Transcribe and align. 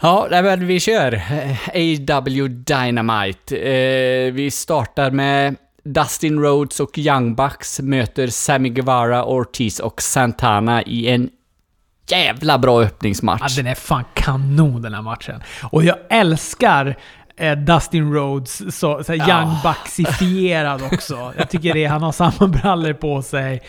Ja, 0.00 0.26
nej, 0.30 0.42
men 0.42 0.66
vi 0.66 0.80
kör. 0.80 1.22
AW 1.74 2.48
Dynamite. 2.48 3.56
Eh, 3.56 4.32
vi 4.32 4.50
startar 4.50 5.10
med 5.10 5.56
Dustin 5.84 6.40
Rhodes 6.40 6.80
och 6.80 6.98
Young 6.98 7.34
Bucks 7.34 7.80
möter 7.80 8.26
Sammy 8.26 8.68
Guevara, 8.68 9.24
Ortiz 9.24 9.80
och 9.80 10.02
Santana 10.02 10.82
i 10.82 11.08
en 11.08 11.30
jävla 12.08 12.58
bra 12.58 12.82
öppningsmatch. 12.82 13.42
Ja, 13.56 13.62
den 13.62 13.66
är 13.66 13.74
fan 13.74 14.04
kanon 14.14 14.82
den 14.82 14.94
här 14.94 15.02
matchen. 15.02 15.42
Och 15.62 15.84
jag 15.84 15.96
älskar 16.10 16.96
eh, 17.36 17.58
Dustin 17.58 18.12
Rhodes, 18.14 18.78
så, 18.78 19.04
så 19.04 19.12
här 19.14 19.30
Young 19.30 19.56
Bucksifierad 19.62 20.82
också. 20.92 21.32
Jag 21.38 21.50
tycker 21.50 21.74
det, 21.74 21.84
han 21.84 22.02
har 22.02 22.12
samma 22.12 22.48
brallor 22.48 22.92
på 22.92 23.22
sig. 23.22 23.62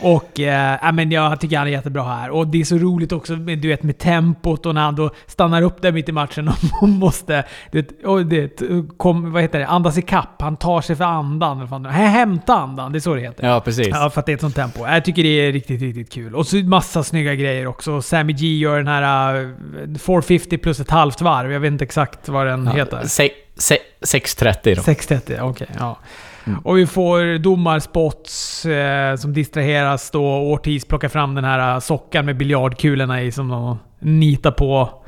Och 0.00 0.40
eh, 0.40 0.92
men 0.92 1.10
jag 1.10 1.40
tycker 1.40 1.58
han 1.58 1.66
är 1.66 1.70
jättebra 1.70 2.02
här. 2.04 2.30
Och 2.30 2.46
det 2.46 2.60
är 2.60 2.64
så 2.64 2.76
roligt 2.76 3.12
också 3.12 3.32
med, 3.36 3.58
du 3.58 3.68
vet, 3.68 3.82
med 3.82 3.98
tempot 3.98 4.66
och 4.66 4.74
när 4.74 4.80
han 4.80 4.96
då 4.96 5.10
stannar 5.26 5.62
upp 5.62 5.82
där 5.82 5.92
mitt 5.92 6.08
i 6.08 6.12
matchen 6.12 6.50
och 6.80 6.88
måste 6.88 7.44
det, 7.72 8.04
och 8.04 8.26
det, 8.26 8.60
kom, 8.96 9.32
vad 9.32 9.42
heter 9.42 9.58
det, 9.58 9.66
andas 9.66 9.98
i 9.98 10.02
kapp. 10.02 10.42
Han 10.42 10.56
tar 10.56 10.80
sig 10.80 10.96
för 10.96 11.04
andan. 11.04 11.58
Eller 11.58 11.66
fan, 11.68 11.84
hämta 11.84 12.54
andan, 12.54 12.92
det 12.92 12.98
är 12.98 13.00
så 13.00 13.14
det 13.14 13.20
heter. 13.20 13.46
Ja, 13.48 13.60
precis. 13.60 13.88
Ja, 13.88 14.10
för 14.10 14.20
att 14.20 14.26
det 14.26 14.32
är 14.32 14.34
ett 14.34 14.40
sånt 14.40 14.54
tempo. 14.56 14.86
Jag 14.86 15.04
tycker 15.04 15.22
det 15.22 15.28
är 15.28 15.52
riktigt, 15.52 15.82
riktigt 15.82 16.12
kul. 16.12 16.34
Och 16.34 16.46
så 16.46 16.56
massa 16.56 17.02
snygga 17.02 17.34
grejer 17.34 17.66
också. 17.66 18.02
Sammy 18.02 18.32
G 18.32 18.46
gör 18.58 18.76
den 18.76 18.88
här 18.88 19.34
uh, 19.40 19.98
450 19.98 20.58
plus 20.58 20.80
ett 20.80 20.90
halvt 20.90 21.20
varv. 21.20 21.52
Jag 21.52 21.60
vet 21.60 21.72
inte 21.72 21.84
exakt 21.84 22.28
vad 22.28 22.46
den 22.46 22.64
Ja, 22.66 22.72
heter. 22.72 23.02
se, 23.06 23.30
se, 23.56 23.78
6.30 24.00 24.76
då. 24.76 24.82
630, 24.82 25.38
okej. 25.40 25.66
ja. 25.78 25.98
Mm. 26.46 26.58
Och 26.58 26.78
vi 26.78 26.86
får 26.86 27.38
domarspots 27.38 28.66
eh, 28.66 29.16
som 29.16 29.32
distraheras 29.32 30.10
då. 30.10 30.24
Ortiz 30.26 30.84
plockar 30.84 31.08
fram 31.08 31.34
den 31.34 31.44
här 31.44 31.74
eh, 31.74 31.80
sockan 31.80 32.26
med 32.26 32.36
biljardkulorna 32.36 33.22
i 33.22 33.32
som 33.32 33.48
de 33.48 33.78
nitar 33.98 34.50
på 34.50 35.02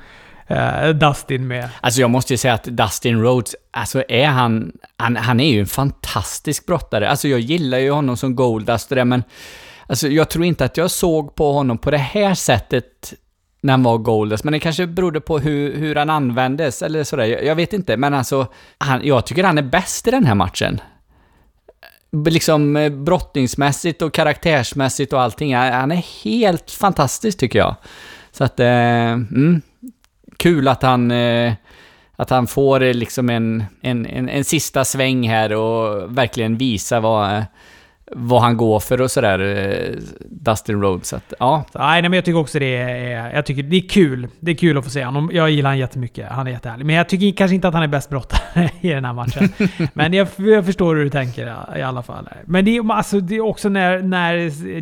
eh, 0.46 0.88
Dustin 0.88 1.46
med. 1.46 1.68
Alltså 1.80 2.00
jag 2.00 2.10
måste 2.10 2.32
ju 2.32 2.36
säga 2.36 2.54
att 2.54 2.64
Dustin 2.64 3.22
Rhodes, 3.22 3.56
alltså 3.70 4.02
är 4.08 4.26
han, 4.26 4.72
han, 4.96 5.16
han 5.16 5.40
är 5.40 5.52
ju 5.52 5.60
en 5.60 5.66
fantastisk 5.66 6.66
brottare. 6.66 7.10
Alltså 7.10 7.28
jag 7.28 7.40
gillar 7.40 7.78
ju 7.78 7.90
honom 7.90 8.16
som 8.16 8.36
Goldust 8.36 8.90
och 8.90 8.96
det, 8.96 9.04
men 9.04 9.24
alltså 9.86 10.08
jag 10.08 10.30
tror 10.30 10.44
inte 10.44 10.64
att 10.64 10.76
jag 10.76 10.90
såg 10.90 11.34
på 11.34 11.52
honom 11.52 11.78
på 11.78 11.90
det 11.90 11.98
här 11.98 12.34
sättet 12.34 13.14
när 13.60 13.72
han 13.72 13.82
var 13.82 13.98
Goldust, 13.98 14.44
men 14.44 14.52
det 14.52 14.60
kanske 14.60 14.86
berodde 14.86 15.20
på 15.20 15.38
hur, 15.38 15.76
hur 15.76 15.94
han 15.94 16.10
användes 16.10 16.82
eller 16.82 17.04
sådär. 17.04 17.24
Jag, 17.24 17.44
jag 17.44 17.54
vet 17.54 17.72
inte, 17.72 17.96
men 17.96 18.14
alltså, 18.14 18.46
han, 18.78 19.00
jag 19.04 19.26
tycker 19.26 19.44
han 19.44 19.58
är 19.58 19.62
bäst 19.62 20.08
i 20.08 20.10
den 20.10 20.26
här 20.26 20.34
matchen. 20.34 20.80
Liksom 22.12 22.76
eh, 22.76 22.92
brottningsmässigt 22.92 24.02
och 24.02 24.14
karaktärsmässigt 24.14 25.12
och 25.12 25.20
allting. 25.20 25.54
Han 25.56 25.92
är 25.92 26.24
helt 26.24 26.70
fantastisk 26.70 27.38
tycker 27.38 27.58
jag. 27.58 27.76
Så 28.32 28.44
att, 28.44 28.60
eh, 28.60 29.12
mm, 29.12 29.62
kul 30.36 30.68
att 30.68 30.82
han, 30.82 31.10
eh, 31.10 31.52
att 32.16 32.30
han 32.30 32.46
får 32.46 32.82
eh, 32.82 32.94
liksom 32.94 33.30
en, 33.30 33.64
en, 33.80 34.06
en, 34.06 34.28
en 34.28 34.44
sista 34.44 34.84
sväng 34.84 35.28
här 35.28 35.52
och 35.52 36.18
verkligen 36.18 36.56
visa 36.56 37.00
vad, 37.00 37.36
eh, 37.36 37.42
vad 38.10 38.42
han 38.42 38.56
går 38.56 38.80
för 38.80 39.00
och 39.00 39.10
sådär, 39.10 39.38
eh, 39.38 39.96
Dustin 40.30 40.82
Rhodes. 40.82 41.08
Så 41.08 41.16
att, 41.16 41.34
ja, 41.38 41.64
nej, 41.74 42.02
men 42.02 42.12
jag 42.12 42.24
tycker 42.24 42.38
också 42.38 42.58
det 42.58 42.76
är, 42.76 43.34
jag 43.34 43.46
tycker 43.46 43.62
det 43.62 43.76
är 43.76 43.88
kul. 43.88 44.28
Det 44.40 44.50
är 44.50 44.54
kul 44.54 44.78
att 44.78 44.84
få 44.84 44.90
se 44.90 45.04
honom. 45.04 45.30
Jag 45.32 45.50
gillar 45.50 45.70
honom 45.70 45.80
jättemycket. 45.80 46.28
Han 46.30 46.46
är 46.46 46.50
jättehärlig. 46.50 46.86
Men 46.86 46.94
jag 46.94 47.08
tycker 47.08 47.36
kanske 47.36 47.54
inte 47.54 47.68
att 47.68 47.74
han 47.74 47.82
är 47.82 47.88
bäst 47.88 48.10
brottare 48.10 48.70
i 48.80 48.88
den 48.88 49.04
här 49.04 49.12
matchen. 49.12 49.52
men 49.94 50.12
jag, 50.12 50.28
jag 50.36 50.66
förstår 50.66 50.96
hur 50.96 51.04
du 51.04 51.10
tänker 51.10 51.54
i 51.76 51.82
alla 51.82 52.02
fall. 52.02 52.28
Men 52.44 52.64
det 52.64 52.76
är, 52.76 52.92
alltså, 52.92 53.20
det 53.20 53.36
är 53.36 53.40
också 53.40 53.68
när, 53.68 54.02
när 54.02 54.34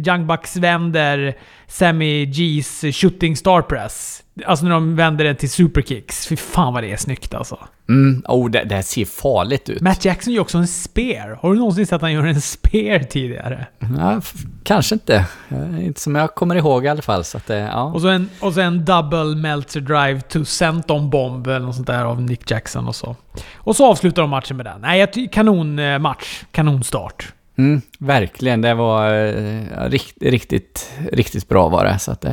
Young 0.09 0.27
Bucks 0.27 0.57
vänder 0.57 1.37
Sammy 1.67 2.27
G's 2.27 2.93
shooting 2.93 3.37
star 3.37 3.63
press. 3.63 4.23
Alltså 4.47 4.65
när 4.65 4.73
de 4.73 4.97
vänder 4.97 5.25
den 5.25 5.37
till 5.37 5.51
superkicks. 5.51 6.27
Fy 6.27 6.37
fan 6.37 6.75
vad 6.75 6.83
det 6.83 6.93
är 6.93 6.97
snyggt 6.97 7.35
alltså. 7.35 7.59
Mm, 7.89 8.23
oh, 8.29 8.51
det, 8.51 8.65
det 8.65 8.83
ser 8.83 9.05
farligt 9.05 9.69
ut. 9.69 9.81
Matt 9.81 10.05
Jackson 10.05 10.33
gör 10.33 10.41
också 10.43 10.59
en 10.59 10.67
spear. 10.69 11.39
Har 11.43 11.53
du 11.53 11.59
någonsin 11.59 11.87
sett 11.87 11.93
att 11.93 12.03
han 12.03 12.13
gör 12.13 12.27
en 12.27 12.41
spear 12.41 12.99
tidigare? 12.99 13.67
Ja, 13.99 14.21
kanske 14.65 14.95
inte. 14.95 15.25
Eh, 15.49 15.87
Inte 15.87 16.01
som 16.01 16.15
jag 16.15 16.35
kommer 16.35 16.55
ihåg 16.55 16.85
i 16.85 16.89
alla 16.89 17.03
fall. 17.03 17.25
Så 17.25 17.37
att, 17.37 17.51
eh, 17.51 17.57
ja. 17.57 17.83
Och 17.83 18.01
så 18.01 18.09
en, 18.09 18.31
och 18.41 18.53
så 18.55 18.61
en 18.61 18.85
double 18.85 19.25
Meltzer 19.37 19.81
drive 19.81 20.21
to 20.21 20.45
Senton 20.45 21.11
bomb 21.11 21.47
eller 21.47 21.67
något 21.67 21.75
sånt 21.75 21.87
där 21.87 22.05
av 22.05 22.23
Nick 22.23 22.51
Jackson 22.51 22.89
och 22.89 22.95
så. 22.97 23.17
Och 23.55 23.77
så 23.77 23.87
avslutar 23.91 24.23
de 24.23 24.31
matchen 24.31 24.57
med 24.57 24.67
den. 24.67 24.81
Nej, 24.81 25.01
jag 25.01 25.13
ty- 25.13 25.29
kanon 25.29 25.79
eh. 25.79 26.13
Kanonstart. 26.51 27.33
Mm, 27.59 27.81
verkligen, 27.99 28.61
det 28.61 28.75
var 28.75 29.15
eh, 29.15 29.89
rikt, 29.89 30.17
riktigt, 30.21 30.91
riktigt 31.13 31.49
bra 31.49 31.69
var 31.69 31.85
det. 31.85 31.99
Så 31.99 32.13
att, 32.13 32.25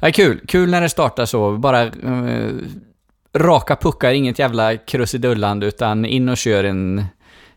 ja, 0.00 0.10
kul, 0.12 0.40
kul 0.48 0.70
när 0.70 0.80
det 0.80 0.88
startar 0.88 1.24
så. 1.24 1.56
Bara 1.56 1.82
eh, 1.82 1.90
raka 3.34 3.76
puckar, 3.76 4.12
inget 4.12 4.38
jävla 4.38 4.76
krusidullande, 4.76 5.66
utan 5.66 6.04
in 6.04 6.28
och 6.28 6.36
kör 6.36 6.64
en, 6.64 7.04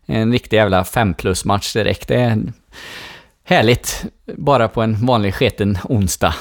en 0.05 0.31
riktig 0.31 0.57
jävla 0.57 0.83
5 0.83 1.13
plus 1.13 1.45
match 1.45 1.73
direkt. 1.73 2.07
Det 2.07 2.15
är 2.15 2.43
härligt, 3.43 4.05
bara 4.37 4.67
på 4.67 4.81
en 4.81 5.05
vanlig 5.05 5.33
sketen 5.33 5.77
onsdag. 5.83 6.33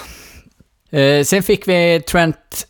Eh, 0.90 1.24
sen 1.24 1.42
fick 1.42 1.68
vi 1.68 2.02
Trent 2.08 2.66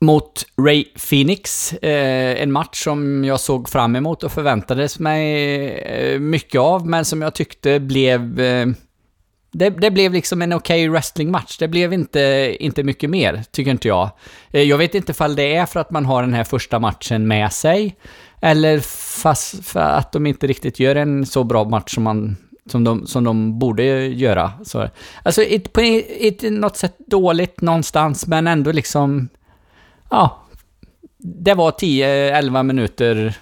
mot 0.00 0.46
Ray 0.66 0.84
Phoenix. 0.84 1.72
Eh, 1.72 2.42
en 2.42 2.52
match 2.52 2.84
som 2.84 3.24
jag 3.24 3.40
såg 3.40 3.68
fram 3.68 3.96
emot 3.96 4.22
och 4.22 4.32
förväntades 4.32 4.98
mig 4.98 5.68
eh, 5.68 6.20
mycket 6.20 6.60
av, 6.60 6.86
men 6.86 7.04
som 7.04 7.22
jag 7.22 7.34
tyckte 7.34 7.80
blev... 7.80 8.40
Eh, 8.40 8.66
det, 9.52 9.70
det 9.70 9.90
blev 9.90 10.12
liksom 10.12 10.42
en 10.42 10.52
okej 10.52 10.88
wrestlingmatch. 10.88 11.58
Det 11.58 11.68
blev 11.68 11.92
inte, 11.92 12.56
inte 12.60 12.82
mycket 12.82 13.10
mer, 13.10 13.42
tycker 13.50 13.70
inte 13.70 13.88
jag. 13.88 14.10
Eh, 14.50 14.62
jag 14.62 14.78
vet 14.78 14.94
inte 14.94 15.12
ifall 15.12 15.36
det 15.36 15.54
är 15.54 15.66
för 15.66 15.80
att 15.80 15.90
man 15.90 16.06
har 16.06 16.22
den 16.22 16.34
här 16.34 16.44
första 16.44 16.78
matchen 16.78 17.28
med 17.28 17.52
sig, 17.52 17.96
eller 18.40 18.78
fast 19.22 19.64
för 19.64 19.80
att 19.80 20.12
de 20.12 20.26
inte 20.26 20.46
riktigt 20.46 20.80
gör 20.80 20.96
en 20.96 21.26
så 21.26 21.44
bra 21.44 21.64
match 21.64 21.94
som 21.94 22.02
man 22.02 22.36
som 22.66 22.84
de, 22.84 23.06
som 23.06 23.24
de 23.24 23.58
borde 23.58 24.06
göra. 24.06 24.52
Så, 24.64 24.88
alltså, 25.22 25.42
it, 25.42 25.72
på 25.72 25.80
ett, 26.20 26.42
något 26.42 26.76
sätt 26.76 26.96
dåligt 26.98 27.60
någonstans, 27.60 28.26
men 28.26 28.46
ändå 28.46 28.72
liksom 28.72 29.28
ja, 30.10 30.46
det 31.18 31.54
var 31.54 31.70
10-11 31.70 32.62
minuter 32.62 33.34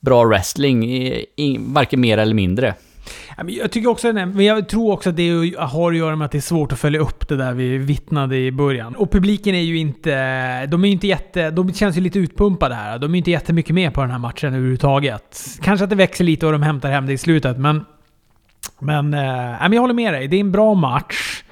bra 0.00 0.24
wrestling, 0.24 0.84
i, 0.84 1.26
i, 1.36 1.56
varken 1.60 2.00
mer 2.00 2.18
eller 2.18 2.34
mindre. 2.34 2.74
Jag 3.46 3.70
tycker 3.70 3.88
också, 3.88 4.12
men 4.12 4.44
jag 4.44 4.68
tror 4.68 4.92
också 4.92 5.10
att 5.10 5.16
det 5.16 5.54
har 5.58 5.92
att 5.92 5.98
göra 5.98 6.16
med 6.16 6.24
att 6.24 6.32
det 6.32 6.38
är 6.38 6.42
svårt 6.42 6.72
att 6.72 6.78
följa 6.78 7.00
upp 7.00 7.28
det 7.28 7.36
där 7.36 7.52
vi 7.52 7.78
vittnade 7.78 8.36
i 8.36 8.52
början. 8.52 8.96
Och 8.96 9.12
publiken 9.12 9.54
är 9.54 9.62
ju 9.62 9.78
inte... 9.78 10.66
De 10.66 10.84
är 10.84 10.88
inte 10.88 11.06
jätte... 11.06 11.50
De 11.50 11.72
känns 11.72 11.96
ju 11.96 12.00
lite 12.00 12.18
utpumpade 12.18 12.74
här. 12.74 12.98
De 12.98 13.10
är 13.10 13.14
ju 13.14 13.18
inte 13.18 13.30
jättemycket 13.30 13.74
med 13.74 13.94
på 13.94 14.00
den 14.00 14.10
här 14.10 14.18
matchen 14.18 14.54
överhuvudtaget. 14.54 15.58
Kanske 15.62 15.84
att 15.84 15.90
det 15.90 15.96
växer 15.96 16.24
lite 16.24 16.46
och 16.46 16.52
de 16.52 16.62
hämtar 16.62 16.90
hem 16.90 17.06
det 17.06 17.12
i 17.12 17.18
slutet, 17.18 17.58
men... 17.58 17.84
Men, 18.80 19.14
äh, 19.14 19.20
men 19.60 19.72
jag 19.72 19.80
håller 19.80 19.94
med 19.94 20.12
dig. 20.12 20.28
Det 20.28 20.36
är 20.36 20.40
en 20.40 20.52
bra 20.52 20.74
match. 20.74 21.42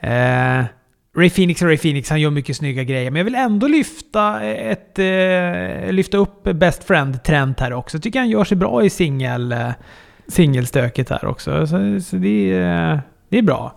Äh, 0.00 0.64
Ray 1.16 1.30
Phoenix 1.30 1.62
och 1.62 1.68
Ray 1.68 1.78
Phoenix, 1.78 2.10
han 2.10 2.20
gör 2.20 2.30
mycket 2.30 2.56
snygga 2.56 2.84
grejer. 2.84 3.10
Men 3.10 3.18
jag 3.18 3.24
vill 3.24 3.34
ändå 3.34 3.66
lyfta, 3.66 4.42
ett, 4.42 4.98
eh, 4.98 5.92
lyfta 5.92 6.16
upp 6.16 6.42
Best 6.42 6.84
friend-trend 6.84 7.54
här 7.58 7.72
också. 7.72 7.96
Jag 7.96 8.02
tycker 8.02 8.18
han 8.18 8.28
gör 8.28 8.44
sig 8.44 8.56
bra 8.56 8.84
i 8.84 8.90
singel, 8.90 9.52
eh, 9.52 9.70
singelstöket 10.30 11.10
här 11.10 11.24
också. 11.24 11.66
Så, 11.66 12.00
så 12.00 12.16
det, 12.16 12.52
är, 12.52 13.02
det 13.28 13.38
är 13.38 13.42
bra. 13.42 13.76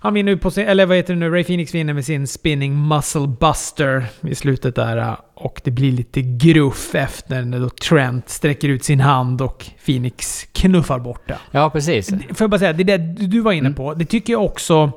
Han 0.00 0.14
vinner 0.14 0.36
på 0.36 0.50
sin, 0.50 0.66
eller 0.68 0.86
vad 0.86 0.96
heter 0.96 1.14
det 1.14 1.20
nu, 1.20 1.30
Ray 1.30 1.44
Phoenix 1.44 1.74
vinner 1.74 1.94
med 1.94 2.04
sin 2.04 2.26
spinning 2.26 2.88
muscle 2.88 3.26
buster 3.40 4.04
i 4.20 4.34
slutet 4.34 4.74
där. 4.74 5.16
Och 5.34 5.60
det 5.64 5.70
blir 5.70 5.92
lite 5.92 6.22
gruff 6.22 6.94
efter 6.94 7.42
när 7.42 7.60
då 7.60 7.68
Trent 7.68 8.28
sträcker 8.28 8.68
ut 8.68 8.84
sin 8.84 9.00
hand 9.00 9.42
och 9.42 9.66
Phoenix 9.86 10.44
knuffar 10.52 10.98
bort 10.98 11.28
den. 11.28 11.38
Ja, 11.50 11.70
precis. 11.70 12.08
Får 12.08 12.20
jag 12.40 12.50
bara 12.50 12.58
säga, 12.58 12.72
det 12.72 12.84
där 12.84 12.98
du 13.28 13.40
var 13.40 13.52
inne 13.52 13.70
på, 13.70 13.94
det 13.94 14.04
tycker 14.04 14.32
jag 14.32 14.44
också... 14.44 14.92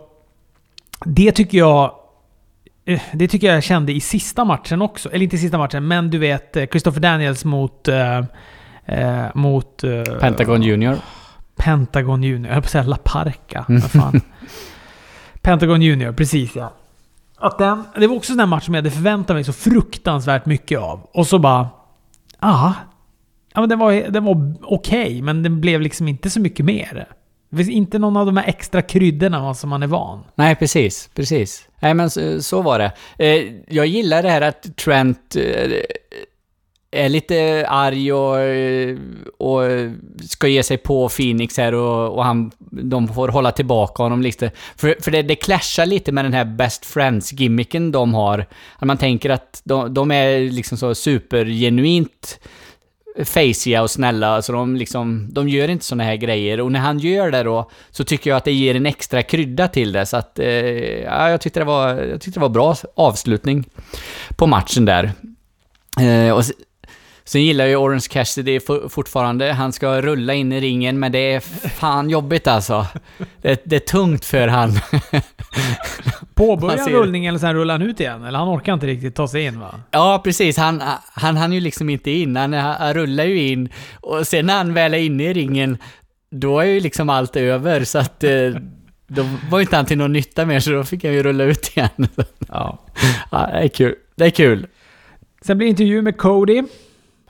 Det 1.05 1.31
tycker 1.31 1.57
jag... 1.57 1.91
eh, 2.85 3.01
Det 3.13 3.27
tycker 3.27 3.53
jag 3.53 3.63
kände 3.63 3.91
i 3.93 3.99
sista 3.99 4.45
matchen 4.45 4.81
också. 4.81 5.09
Eller 5.11 5.23
inte 5.23 5.35
i 5.35 5.39
sista 5.39 5.57
matchen, 5.57 5.87
men 5.87 6.09
du 6.09 6.17
vet 6.17 6.57
eh, 6.57 6.65
Christopher 6.65 6.99
Daniels 6.99 7.45
mot... 7.45 7.87
eh, 7.87 8.23
eh, 8.91 9.25
mot... 9.35 9.83
eh, 9.83 10.03
Pentagon 10.19 10.63
Junior. 10.63 10.95
Pentagon 11.55 12.23
Junior. 12.23 12.47
Jag 12.47 12.53
höll 12.53 12.61
på 12.61 12.65
att 12.65 12.71
säga 12.71 12.83
La 12.83 12.97
Parca. 13.03 13.65
Vad 13.67 13.91
fan. 13.91 14.21
Pentagon 15.41 15.81
Junior, 15.81 16.13
precis 16.13 16.55
ja. 16.55 16.73
Att 17.37 17.57
den, 17.57 17.83
det 17.97 18.07
var 18.07 18.15
också 18.15 18.33
en 18.33 18.39
sån 18.39 18.49
match 18.49 18.65
som 18.65 18.73
jag 18.73 18.81
hade 18.81 18.91
förväntat 18.91 19.35
mig 19.35 19.43
så 19.43 19.53
fruktansvärt 19.53 20.45
mycket 20.45 20.79
av. 20.79 21.07
Och 21.13 21.27
så 21.27 21.39
bara... 21.39 21.69
Ah, 22.39 22.73
Ja, 23.53 23.59
men 23.61 23.69
den 23.69 23.79
var, 23.79 23.93
den 23.93 24.23
var 24.23 24.53
okej, 24.61 25.21
men 25.21 25.43
den 25.43 25.61
blev 25.61 25.81
liksom 25.81 26.07
inte 26.07 26.29
så 26.29 26.39
mycket 26.39 26.65
mer. 26.65 27.07
Det 27.49 27.57
finns 27.57 27.69
inte 27.69 27.99
någon 27.99 28.17
av 28.17 28.25
de 28.25 28.37
här 28.37 28.47
extra 28.47 28.81
kryddorna 28.81 29.53
som 29.53 29.69
man 29.69 29.83
är 29.83 29.87
van. 29.87 30.23
Nej, 30.35 30.55
precis, 30.55 31.09
precis. 31.15 31.67
Nej, 31.79 31.93
men 31.93 32.09
så, 32.09 32.41
så 32.43 32.61
var 32.61 32.79
det. 32.79 32.91
Eh, 33.17 33.53
jag 33.67 33.85
gillar 33.85 34.23
det 34.23 34.29
här 34.29 34.41
att 34.41 34.77
Trent... 34.77 35.35
Är 36.91 37.09
lite 37.09 37.65
arg 37.67 38.13
och, 38.13 38.37
och 39.37 39.61
ska 40.29 40.47
ge 40.47 40.63
sig 40.63 40.77
på 40.77 41.09
Phoenix 41.09 41.57
här 41.57 41.73
och, 41.73 42.15
och 42.15 42.23
han, 42.23 42.51
de 42.71 43.07
får 43.07 43.27
hålla 43.27 43.51
tillbaka 43.51 44.03
honom 44.03 44.21
lite. 44.21 44.51
För, 44.75 44.95
för 45.01 45.11
det, 45.11 45.21
det 45.21 45.35
clashar 45.35 45.85
lite 45.85 46.11
med 46.11 46.25
den 46.25 46.33
här 46.33 46.45
Best 46.45 46.85
Friends-gimmicken 46.85 47.91
de 47.91 48.13
har. 48.13 48.45
Att 48.79 48.87
man 48.87 48.97
tänker 48.97 49.29
att 49.29 49.61
de, 49.63 49.93
de 49.93 50.11
är 50.11 50.39
liksom 50.39 50.77
så 50.77 50.95
supergenuint 50.95 52.39
faciga 53.25 53.81
och 53.81 53.91
snälla, 53.91 54.41
så 54.41 54.51
de 54.51 54.75
liksom, 54.75 55.27
de 55.31 55.49
gör 55.49 55.67
inte 55.67 55.85
såna 55.85 56.03
här 56.03 56.15
grejer. 56.15 56.61
Och 56.61 56.71
när 56.71 56.79
han 56.79 56.99
gör 56.99 57.31
det 57.31 57.43
då, 57.43 57.69
så 57.91 58.03
tycker 58.03 58.29
jag 58.29 58.37
att 58.37 58.45
det 58.45 58.51
ger 58.51 58.75
en 58.75 58.85
extra 58.85 59.23
krydda 59.23 59.67
till 59.67 59.91
det. 59.91 60.05
Så 60.05 60.17
att, 60.17 60.39
eh, 60.39 60.47
ja, 61.03 61.29
jag 61.29 61.41
tyckte 61.41 61.59
det 61.59 61.65
var, 61.65 61.95
jag 61.95 62.21
tyckte 62.21 62.39
det 62.39 62.41
var 62.41 62.49
bra 62.49 62.75
avslutning 62.95 63.65
på 64.35 64.47
matchen 64.47 64.85
där. 64.85 65.11
Eh, 66.01 66.31
och 66.31 66.43
Sen 67.31 67.43
gillar 67.43 67.65
ju 67.65 67.75
Orange 67.75 68.07
Cassidy 68.09 68.59
fortfarande. 68.89 69.51
Han 69.51 69.73
ska 69.73 70.01
rulla 70.01 70.33
in 70.33 70.51
i 70.51 70.59
ringen, 70.59 70.99
men 70.99 71.11
det 71.11 71.33
är 71.33 71.39
fan 71.69 72.09
jobbigt 72.09 72.47
alltså. 72.47 72.87
Det, 73.41 73.61
det 73.63 73.75
är 73.75 73.79
tungt 73.79 74.25
för 74.25 74.47
han. 74.47 74.71
Påbörjar 76.33 76.77
han 76.77 76.89
rullningen 76.89 77.35
och 77.35 77.41
sen 77.41 77.53
rullar 77.53 77.73
han 77.73 77.81
ut 77.81 77.99
igen? 77.99 78.23
Eller 78.23 78.39
han 78.39 78.49
orkar 78.49 78.73
inte 78.73 78.87
riktigt 78.87 79.15
ta 79.15 79.27
sig 79.27 79.45
in 79.45 79.59
va? 79.59 79.79
Ja, 79.91 80.21
precis. 80.23 80.57
Han, 80.57 80.81
han 81.13 81.37
hann 81.37 81.53
ju 81.53 81.59
liksom 81.59 81.89
inte 81.89 82.11
in. 82.11 82.35
Han, 82.35 82.53
han 82.53 82.93
rullar 82.93 83.23
ju 83.23 83.47
in. 83.47 83.69
Och 84.01 84.27
sen 84.27 84.45
när 84.45 84.57
han 84.57 84.73
väl 84.73 84.93
är 84.93 84.97
inne 84.97 85.23
i 85.23 85.33
ringen, 85.33 85.77
då 86.31 86.59
är 86.59 86.65
ju 86.65 86.79
liksom 86.79 87.09
allt 87.09 87.35
över. 87.35 87.83
Så 87.83 87.99
att... 87.99 88.23
Eh, 88.23 88.31
då 89.07 89.25
var 89.49 89.61
inte 89.61 89.75
han 89.75 89.85
till 89.85 89.97
någon 89.97 90.13
nytta 90.13 90.45
mer, 90.45 90.59
så 90.59 90.71
då 90.71 90.83
fick 90.83 91.03
han 91.03 91.13
ju 91.13 91.23
rulla 91.23 91.43
ut 91.43 91.77
igen. 91.77 92.07
Ja. 92.47 92.79
ja 93.31 93.49
det 93.53 93.59
är 93.59 93.67
kul. 93.67 93.95
Det 94.15 94.25
är 94.25 94.29
kul. 94.29 94.67
Sen 95.41 95.57
blir 95.57 95.67
det 95.67 95.69
intervju 95.69 96.01
med 96.01 96.17
Cody. 96.17 96.63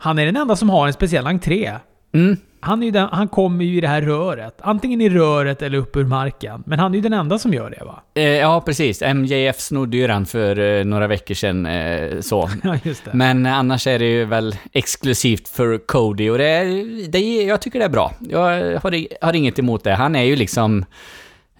Han 0.01 0.19
är 0.19 0.25
den 0.25 0.36
enda 0.36 0.56
som 0.56 0.69
har 0.69 0.88
en 0.88 0.94
speciell 0.94 1.27
entré. 1.27 1.71
Mm. 2.13 2.38
Han, 2.59 2.83
är 2.83 2.92
den, 2.92 3.07
han 3.12 3.27
kommer 3.27 3.65
ju 3.65 3.77
i 3.77 3.81
det 3.81 3.88
här 3.88 4.01
röret. 4.01 4.56
Antingen 4.62 5.01
i 5.01 5.09
röret 5.09 5.62
eller 5.62 5.77
upp 5.77 5.95
ur 5.95 6.03
marken. 6.03 6.63
Men 6.65 6.80
han 6.80 6.92
är 6.92 6.95
ju 6.95 7.01
den 7.01 7.13
enda 7.13 7.39
som 7.39 7.53
gör 7.53 7.69
det 7.69 7.86
va? 7.86 8.03
Eh, 8.13 8.24
ja, 8.24 8.62
precis. 8.65 9.01
MJF 9.01 9.59
snodde 9.59 9.98
ju 9.98 10.07
den 10.07 10.25
för 10.25 10.59
eh, 10.59 10.86
några 10.86 11.07
veckor 11.07 11.36
sedan. 11.36 11.65
Eh, 11.65 12.19
så. 12.19 12.50
ja, 12.63 12.77
just 12.83 13.06
det. 13.06 13.12
Men 13.13 13.45
annars 13.45 13.88
är 13.88 14.00
det 14.00 14.06
ju 14.06 14.25
väl 14.25 14.56
exklusivt 14.74 15.48
för 15.48 15.77
Cody 15.77 16.30
och 16.30 16.38
det, 16.38 16.63
det, 17.09 17.44
jag 17.44 17.62
tycker 17.62 17.80
det 17.80 17.86
är 17.86 17.89
bra. 17.89 18.13
Jag 18.19 18.39
har, 18.80 19.25
har 19.25 19.33
inget 19.33 19.59
emot 19.59 19.83
det. 19.83 19.94
Han 19.94 20.15
är 20.15 20.24
ju 20.24 20.36
liksom... 20.36 20.86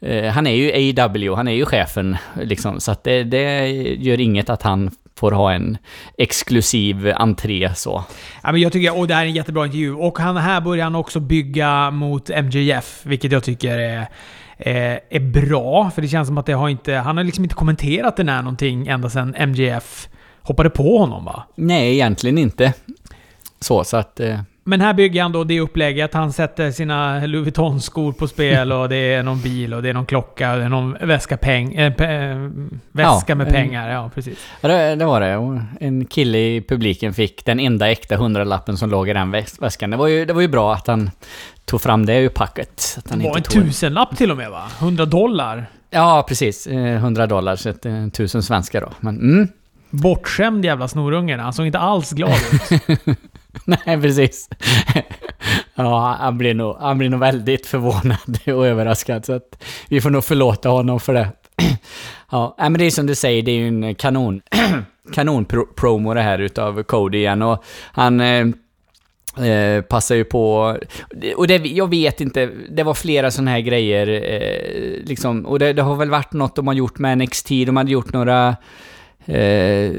Eh, 0.02 0.26
han 0.26 0.48
är 0.48 0.52
ju 0.52 0.94
AW, 1.02 1.36
han 1.36 1.48
är 1.48 1.54
ju 1.54 1.66
chefen 1.66 2.18
liksom. 2.42 2.80
Så 2.80 2.92
att 2.92 3.04
det, 3.04 3.24
det 3.24 3.68
gör 3.94 4.20
inget 4.20 4.50
att 4.50 4.62
han 4.62 4.92
får 5.22 5.32
ha 5.32 5.54
en 5.54 5.78
exklusiv 6.18 7.14
entré 7.16 7.76
så. 7.76 8.04
Ja, 8.44 8.52
men 8.52 8.62
jag 8.62 8.72
tycker, 8.72 9.00
och 9.00 9.08
det 9.08 9.14
här 9.14 9.22
är 9.22 9.28
en 9.28 9.34
jättebra 9.34 9.66
intervju. 9.66 9.94
Och 9.94 10.20
han, 10.20 10.38
här 10.38 10.62
börjar 10.62 10.84
han 10.84 10.96
också 10.96 11.20
bygga 11.20 11.92
mot 11.92 12.30
MJF, 12.30 13.02
vilket 13.04 13.32
jag 13.32 13.44
tycker 13.44 13.80
är, 13.80 14.08
är, 14.58 15.00
är 15.10 15.20
bra. 15.20 15.92
För 15.92 16.02
det 16.02 16.08
känns 16.08 16.28
som 16.28 16.38
att 16.38 16.46
det 16.46 16.54
har 16.54 16.70
inte, 16.70 16.94
han 16.94 17.18
har 17.18 17.24
liksom 17.24 17.44
inte 17.44 17.56
kommenterat 17.56 18.18
den 18.18 18.30
här 18.30 18.42
någonting 18.42 18.88
ända 18.88 19.10
sedan 19.10 19.36
MJF 19.50 20.10
hoppade 20.42 20.70
på 20.70 20.98
honom 20.98 21.26
va? 21.26 21.44
Nej, 21.56 21.94
egentligen 21.94 22.38
inte. 22.38 22.74
Så, 23.60 23.84
så 23.84 23.98
att... 23.98 24.20
Eh, 24.20 24.40
men 24.64 24.82
här 24.82 24.94
bygger 24.94 25.22
han 25.22 25.32
då 25.32 25.44
det 25.44 25.60
upplägget. 25.60 26.14
Han 26.14 26.34
sätter 26.34 26.72
sina 26.72 27.26
Louis 27.26 27.46
Vuitton-skor 27.46 28.12
på 28.12 28.28
spel 28.28 28.72
och 28.72 28.90
det 28.90 29.14
är 29.14 29.24
någon 29.24 29.42
bil 29.42 29.74
och 29.74 29.82
det 29.82 29.90
är 29.90 29.94
någon 29.94 30.06
klocka 30.06 30.52
och 30.52 30.58
det 30.58 30.64
är 30.64 30.70
någon 30.70 30.98
väska, 31.02 31.38
peng, 31.38 31.74
äh, 31.76 31.92
väska 32.92 33.32
ja, 33.32 33.36
med 33.36 33.48
en, 33.48 33.54
pengar. 33.54 33.90
Ja, 33.90 34.12
precis. 34.16 34.38
Ja, 34.62 34.70
det, 34.70 34.96
det, 34.96 35.06
var 35.06 35.22
det. 35.22 35.62
En 35.80 36.06
kille 36.06 36.38
i 36.38 36.62
publiken 36.62 37.14
fick 37.14 37.46
den 37.46 37.60
enda 37.60 37.92
äkta 37.92 38.16
hundralappen 38.16 38.78
som 38.78 38.90
låg 38.90 39.10
i 39.10 39.14
den 39.14 39.32
väskan. 39.60 39.90
Det 39.90 39.98
var 39.98 40.08
ju, 40.08 40.26
det 40.26 40.34
var 40.34 40.42
ju 40.42 40.48
bra 40.48 40.74
att 40.74 40.88
han 40.88 41.12
tog 41.66 41.82
fram 41.82 42.06
det 42.06 42.18
ur 42.18 42.30
packet. 42.30 42.98
det 43.04 43.30
var 43.30 43.38
en 43.38 43.44
tusenlapp 43.44 44.18
till 44.18 44.32
och 44.32 44.38
med 44.38 44.52
va? 44.52 44.68
100 44.80 45.06
dollar? 45.06 45.66
Ja, 45.90 46.26
precis. 46.28 46.68
100 46.68 47.28
dollar, 47.28 47.56
så 47.56 47.70
eh, 47.70 48.08
tusen 48.12 48.44
svenska 48.44 48.80
då. 48.80 48.90
Men, 49.00 49.18
mm. 49.18 49.48
Bortskämd 49.90 50.66
jävla 50.66 50.88
snorungen. 50.88 51.40
Han 51.40 51.54
såg 51.54 51.66
inte 51.66 51.80
alls 51.80 52.12
glad 52.12 52.32
ut. 52.32 53.00
Nej, 53.86 54.02
precis. 54.02 54.50
ja, 55.76 56.18
han 56.20 56.38
blir, 56.38 56.54
nog, 56.54 56.76
han 56.80 56.98
blir 56.98 57.10
nog 57.10 57.20
väldigt 57.20 57.66
förvånad 57.66 58.40
och 58.46 58.68
överraskad. 58.68 59.26
Så 59.26 59.34
att 59.34 59.64
vi 59.90 60.02
får 60.02 60.10
nog 60.10 60.24
förlåta 60.24 60.70
honom 60.70 61.00
för 61.00 61.14
det. 61.14 61.30
ja, 62.32 62.56
men 62.58 62.74
det 62.74 62.86
är 62.86 62.92
som 62.92 63.06
du 63.06 63.16
säger, 63.16 63.44
det 63.44 63.52
är 63.52 63.56
ju 63.56 63.68
en 63.68 63.96
kanon, 63.96 64.42
kanonpromo 65.14 66.14
det 66.14 66.22
här 66.22 66.40
utav 66.40 66.84
Cody 66.84 67.18
igen. 67.18 67.42
Och 67.42 67.64
han... 67.92 68.22
Eh, 68.22 68.46
eh, 69.38 69.82
passar 69.82 70.16
ju 70.16 70.24
på... 70.24 70.78
Och 71.36 71.48
det, 71.48 71.56
jag 71.56 71.90
vet 71.90 72.22
inte, 72.22 72.50
det 72.70 72.84
var 72.84 72.94
flera 72.94 73.32
sådana 73.32 73.52
här 73.52 73.60
grejer. 73.60 74.08
Eh, 74.08 75.06
liksom, 75.06 75.46
och 75.46 75.60
det, 75.60 75.74
det, 75.74 75.82
har 75.82 75.96
väl 75.96 76.10
varit 76.10 76.34
något 76.34 76.56
de 76.56 76.68
har 76.68 76.74
gjort 76.74 77.00
med 77.00 77.18
NXT. 77.18 77.48
De 77.50 77.78
hade 77.78 77.92
gjort 77.92 78.14
några 78.14 78.56
eh, 79.26 79.92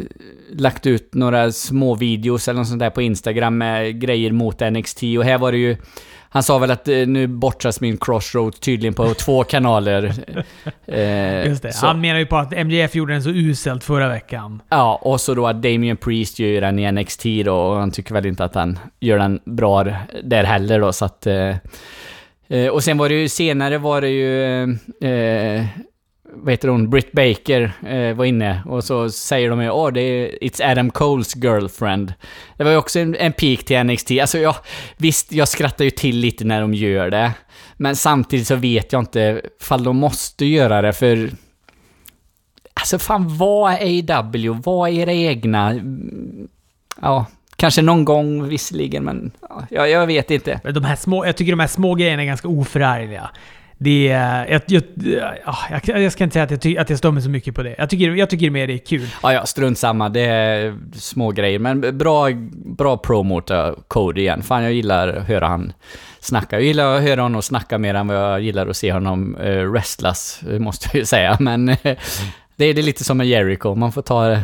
lagt 0.52 0.86
ut 0.86 1.14
några 1.14 1.52
små 1.52 1.94
videos 1.94 2.48
eller 2.48 2.58
något 2.58 2.68
sånt 2.68 2.80
där 2.80 2.90
på 2.90 3.02
Instagram 3.02 3.58
med 3.58 4.00
grejer 4.00 4.32
mot 4.32 4.60
NXT 4.60 5.02
och 5.18 5.24
här 5.24 5.38
var 5.38 5.52
det 5.52 5.58
ju 5.58 5.76
han 6.32 6.42
sa 6.42 6.58
väl 6.58 6.70
att 6.70 6.88
eh, 6.88 7.06
nu 7.06 7.26
bortras 7.26 7.80
min 7.80 7.96
crossroad 7.96 8.60
tydligen 8.60 8.94
på 8.94 9.14
två 9.14 9.44
kanaler. 9.44 10.14
Eh, 10.86 11.46
Just 11.46 11.62
det. 11.62 11.72
Så. 11.72 11.86
Han 11.86 12.00
menar 12.00 12.18
ju 12.18 12.26
på 12.26 12.36
att 12.36 12.66
MJF 12.66 12.94
gjorde 12.94 13.12
den 13.12 13.22
så 13.22 13.30
uselt 13.30 13.84
förra 13.84 14.08
veckan. 14.08 14.62
Ja, 14.68 15.00
och 15.02 15.20
så 15.20 15.34
då 15.34 15.46
att 15.46 15.62
Damien 15.62 15.96
Priest 15.96 16.38
gör 16.38 16.60
den 16.60 16.78
i 16.78 16.92
NXT 16.92 17.24
då, 17.44 17.54
och 17.54 17.76
han 17.76 17.90
tycker 17.90 18.14
väl 18.14 18.26
inte 18.26 18.44
att 18.44 18.54
han 18.54 18.78
gör 19.00 19.18
den 19.18 19.40
bra 19.44 19.84
där 20.24 20.44
heller 20.44 20.80
då, 20.80 20.92
så 20.92 21.04
att... 21.04 21.26
Eh, 21.26 21.56
eh 22.48 22.68
och 22.68 22.84
sen 22.84 22.98
var 22.98 23.08
det 23.08 23.14
ju 23.14 23.28
senare 23.28 23.78
var 23.78 24.00
det 24.00 24.08
ju... 24.08 24.62
Eh, 25.08 25.66
vad 26.34 26.52
heter 26.52 26.68
hon, 26.68 26.90
Britt 26.90 27.12
Baker 27.12 27.72
eh, 27.86 28.14
var 28.14 28.24
inne 28.24 28.62
och 28.66 28.84
så 28.84 29.10
säger 29.10 29.50
de 29.50 29.62
ju 29.62 29.70
åh, 29.70 29.88
oh, 29.88 29.92
det 29.92 30.00
är 30.00 30.38
It's 30.40 30.70
Adam 30.70 30.90
Coles 30.90 31.36
girlfriend. 31.36 32.14
Det 32.56 32.64
var 32.64 32.70
ju 32.70 32.76
också 32.76 33.00
en, 33.00 33.14
en 33.14 33.32
peak 33.32 33.64
till 33.64 33.84
NXT. 33.84 34.10
Alltså 34.10 34.38
jag, 34.38 34.56
visst, 34.96 35.32
jag 35.32 35.48
skrattar 35.48 35.84
ju 35.84 35.90
till 35.90 36.16
lite 36.16 36.44
när 36.44 36.60
de 36.60 36.74
gör 36.74 37.10
det. 37.10 37.32
Men 37.76 37.96
samtidigt 37.96 38.46
så 38.46 38.56
vet 38.56 38.92
jag 38.92 39.02
inte 39.02 39.42
fall 39.60 39.84
de 39.84 39.96
måste 39.96 40.44
göra 40.44 40.82
det 40.82 40.92
för... 40.92 41.30
Alltså 42.74 42.98
fan, 42.98 43.36
vad 43.36 43.72
är 43.72 44.18
AW? 44.18 44.60
Vad 44.64 44.90
är 44.90 44.92
era 44.92 45.12
egna? 45.12 45.80
Ja, 47.02 47.26
Kanske 47.56 47.82
någon 47.82 48.04
gång 48.04 48.48
visserligen, 48.48 49.04
men 49.04 49.32
ja, 49.70 49.86
jag 49.86 50.06
vet 50.06 50.30
inte. 50.30 50.60
De 50.74 50.84
här 50.84 50.96
små, 50.96 51.26
jag 51.26 51.36
tycker 51.36 51.52
de 51.52 51.60
här 51.60 51.66
små 51.66 51.94
grejerna 51.94 52.22
är 52.22 52.26
ganska 52.26 52.48
oförargliga. 52.48 53.30
Det 53.82 54.08
är... 54.08 54.50
Jag, 54.50 54.62
jag, 54.66 54.82
ah, 55.44 55.80
jag, 55.84 56.02
jag, 56.02 56.12
ska 56.12 56.24
inte 56.24 56.34
säga 56.34 56.44
att 56.44 56.50
jag, 56.50 56.60
ty, 56.60 56.76
att 56.76 56.90
jag 56.90 56.98
stör 56.98 57.10
mig 57.10 57.22
så 57.22 57.30
mycket 57.30 57.54
på 57.54 57.62
det. 57.62 57.74
Jag 57.78 57.90
tycker, 57.90 58.10
jag 58.10 58.30
tycker 58.30 58.50
mer 58.50 58.66
det 58.66 58.72
är 58.72 58.78
kul. 58.78 59.08
Ja, 59.22 59.32
ja, 59.32 59.46
strunt 59.46 59.78
samma. 59.78 60.08
Det 60.08 60.20
är 60.20 60.78
små 60.94 61.30
grejer. 61.30 61.58
Men 61.58 61.98
bra, 61.98 62.30
bra 62.52 62.96
promo 62.96 63.42
Cody 63.88 64.20
igen. 64.20 64.42
Fan, 64.42 64.62
jag 64.62 64.72
gillar 64.72 65.08
att 65.08 65.28
höra 65.28 65.46
han 65.46 65.72
snacka. 66.20 66.56
Jag 66.56 66.62
gillar 66.62 66.96
att 66.96 67.02
höra 67.02 67.22
honom 67.22 67.42
snacka 67.42 67.78
mer 67.78 67.94
än 67.94 68.06
vad 68.06 68.16
jag 68.16 68.40
gillar 68.40 68.66
att 68.66 68.76
se 68.76 68.92
honom 68.92 69.36
eh, 69.36 69.62
wrestlas, 69.62 70.40
måste 70.58 70.88
jag 70.92 70.94
ju 71.00 71.04
säga. 71.04 71.36
Men 71.40 71.68
eh, 71.68 71.76
det, 72.56 72.64
är, 72.64 72.74
det 72.74 72.80
är 72.80 72.82
lite 72.82 73.04
som 73.04 73.18
med 73.18 73.26
Jericho. 73.26 73.74
Man 73.74 73.92
får 73.92 74.02
ta... 74.02 74.38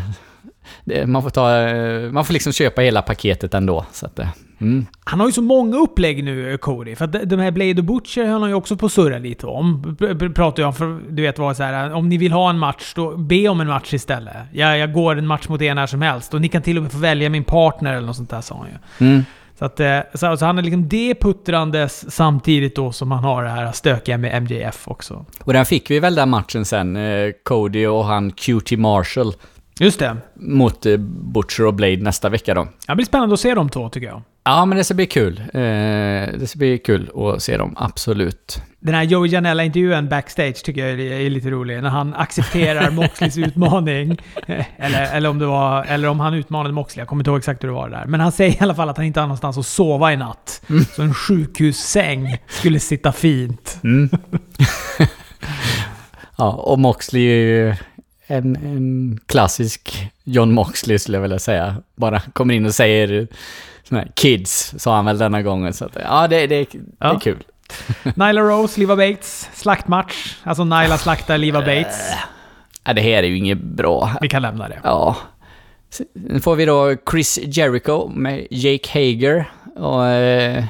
Det, 0.84 1.06
man 1.06 1.22
får 1.22 1.30
ta... 1.30 1.58
Eh, 1.58 2.10
man 2.10 2.24
får 2.24 2.32
liksom 2.32 2.52
köpa 2.52 2.80
hela 2.80 3.02
paketet 3.02 3.54
ändå. 3.54 3.86
Så 3.92 4.06
att, 4.06 4.18
eh. 4.18 4.28
Mm. 4.60 4.86
Han 5.04 5.20
har 5.20 5.26
ju 5.26 5.32
så 5.32 5.42
många 5.42 5.76
upplägg 5.76 6.24
nu, 6.24 6.58
Cody. 6.58 6.96
För 6.96 7.04
att 7.04 7.30
de 7.30 7.38
här 7.38 7.50
Blade 7.50 7.78
och 7.78 7.84
Butcher 7.84 8.24
höll 8.24 8.40
han 8.40 8.50
ju 8.50 8.54
också 8.54 8.76
på 8.76 8.86
att 8.86 8.92
surra 8.92 9.18
lite 9.18 9.46
om. 9.46 9.96
Pratar 10.34 10.62
jag 10.62 10.68
om, 10.68 10.74
för 10.74 11.00
du 11.10 11.22
vet 11.22 11.38
vad 11.38 11.56
så 11.56 11.62
här, 11.62 11.92
om 11.92 12.08
ni 12.08 12.16
vill 12.16 12.32
ha 12.32 12.50
en 12.50 12.58
match, 12.58 12.92
då 12.94 13.16
be 13.16 13.48
om 13.48 13.60
en 13.60 13.68
match 13.68 13.94
istället. 13.94 14.36
Jag, 14.52 14.78
jag 14.78 14.92
går 14.92 15.18
en 15.18 15.26
match 15.26 15.48
mot 15.48 15.62
er 15.62 15.74
när 15.74 15.86
som 15.86 16.02
helst. 16.02 16.34
Och 16.34 16.40
ni 16.40 16.48
kan 16.48 16.62
till 16.62 16.76
och 16.76 16.82
med 16.82 16.92
få 16.92 16.98
välja 16.98 17.30
min 17.30 17.44
partner 17.44 17.94
eller 17.94 18.06
något 18.06 18.16
sånt 18.16 18.30
där, 18.30 18.40
sa 18.40 18.56
han 18.56 18.66
ju. 18.68 19.06
Mm. 19.06 19.24
Så, 19.58 19.64
att, 19.64 19.80
eh, 19.80 19.98
så, 20.14 20.36
så, 20.36 20.46
han 20.46 20.58
är 20.58 20.62
liksom 20.62 20.88
det 20.88 21.14
puttrandes 21.14 22.14
samtidigt 22.14 22.76
då 22.76 22.92
som 22.92 23.12
han 23.12 23.24
har 23.24 23.42
det 23.42 23.48
här 23.48 23.72
stökiga 23.72 24.18
med 24.18 24.42
MJF 24.42 24.88
också. 24.88 25.24
Och 25.40 25.52
där 25.52 25.64
fick 25.64 25.90
vi 25.90 26.00
väl 26.00 26.14
den 26.14 26.30
matchen 26.30 26.64
sen, 26.64 26.96
eh, 26.96 27.30
Cody 27.42 27.86
och 27.86 28.04
han 28.04 28.32
QT 28.32 28.70
Marshall. 28.78 29.32
Just 29.80 29.98
det. 29.98 30.16
Mot 30.34 30.86
eh, 30.86 30.96
Butcher 31.34 31.66
och 31.66 31.74
Blade 31.74 31.96
nästa 31.96 32.28
vecka 32.28 32.54
då. 32.54 32.68
Det 32.86 32.94
blir 32.94 33.06
spännande 33.06 33.32
att 33.32 33.40
se 33.40 33.54
de 33.54 33.68
två 33.68 33.88
tycker 33.88 34.06
jag. 34.06 34.22
Ja, 34.48 34.64
men 34.64 34.78
det 34.78 34.84
ska 34.84 34.94
bli 34.94 35.06
kul. 35.06 35.40
Eh, 35.54 35.60
det 36.38 36.48
ska 36.48 36.58
bli 36.58 36.78
kul 36.78 37.10
att 37.14 37.42
se 37.42 37.56
dem, 37.56 37.74
absolut. 37.76 38.62
Den 38.80 38.94
här 38.94 39.02
Joey 39.02 39.30
Janella-intervjun 39.30 40.08
backstage 40.08 40.64
tycker 40.64 40.86
jag 40.86 41.00
är 41.00 41.30
lite 41.30 41.50
rolig. 41.50 41.82
När 41.82 41.90
han 41.90 42.14
accepterar 42.14 42.90
Moxleys 42.90 43.38
utmaning. 43.46 44.18
Eller, 44.76 45.16
eller, 45.16 45.28
om 45.28 45.38
det 45.38 45.46
var, 45.46 45.84
eller 45.84 46.08
om 46.08 46.20
han 46.20 46.34
utmanade 46.34 46.74
Moxley. 46.74 47.00
Jag 47.00 47.08
kommer 47.08 47.20
inte 47.20 47.30
ihåg 47.30 47.38
exakt 47.38 47.64
hur 47.64 47.68
det 47.68 47.74
var 47.74 47.88
där. 47.88 48.04
Men 48.06 48.20
han 48.20 48.32
säger 48.32 48.52
i 48.52 48.58
alla 48.60 48.74
fall 48.74 48.88
att 48.88 48.96
han 48.96 49.06
inte 49.06 49.20
har 49.20 49.26
någonstans 49.26 49.58
att 49.58 49.66
sova 49.66 50.12
i 50.12 50.16
natt. 50.16 50.62
Mm. 50.70 50.84
Så 50.84 51.02
en 51.02 51.14
sjukhussäng 51.14 52.38
skulle 52.48 52.80
sitta 52.80 53.12
fint. 53.12 53.80
Mm. 53.84 54.10
ja, 56.36 56.52
och 56.52 56.78
Moxley 56.78 57.22
är 57.22 57.36
ju 57.36 57.74
en, 58.26 58.56
en 58.56 59.18
klassisk 59.26 60.10
John 60.24 60.52
Moxley 60.52 60.98
skulle 60.98 61.16
jag 61.16 61.22
vilja 61.22 61.38
säga. 61.38 61.76
Bara 61.96 62.20
kommer 62.20 62.54
in 62.54 62.66
och 62.66 62.74
säger 62.74 63.28
såna 63.88 64.00
här 64.00 64.12
kids, 64.14 64.74
sa 64.78 64.96
han 64.96 65.04
väl 65.04 65.18
denna 65.18 65.42
gången. 65.42 65.72
Så 65.72 65.84
att, 65.84 65.96
ja, 66.04 66.28
det, 66.28 66.46
det, 66.46 66.64
det 66.72 66.78
Ja. 67.00 67.14
är 67.14 67.20
kul. 67.20 67.44
Nyla 68.14 68.40
Rose, 68.40 68.80
Liva 68.80 68.96
Bates, 68.96 69.48
slaktmatch. 69.54 70.36
Alltså 70.42 70.64
Nyla 70.64 70.98
slaktar 70.98 71.38
Liva 71.38 71.60
Bates. 71.60 72.12
Ja, 72.84 72.92
det 72.92 73.00
här 73.00 73.10
är 73.10 73.22
ju 73.22 73.36
inget 73.36 73.58
bra. 73.62 74.10
Vi 74.20 74.28
kan 74.28 74.42
lämna 74.42 74.68
det. 74.68 74.78
Ja. 74.84 75.16
Sen 75.90 76.40
får 76.40 76.56
vi 76.56 76.64
då 76.64 76.96
Chris 77.10 77.38
Jericho 77.42 78.08
med 78.08 78.46
Jake 78.50 78.88
Hager. 78.92 79.50
Och... 79.76 80.06
Eh, 80.06 80.64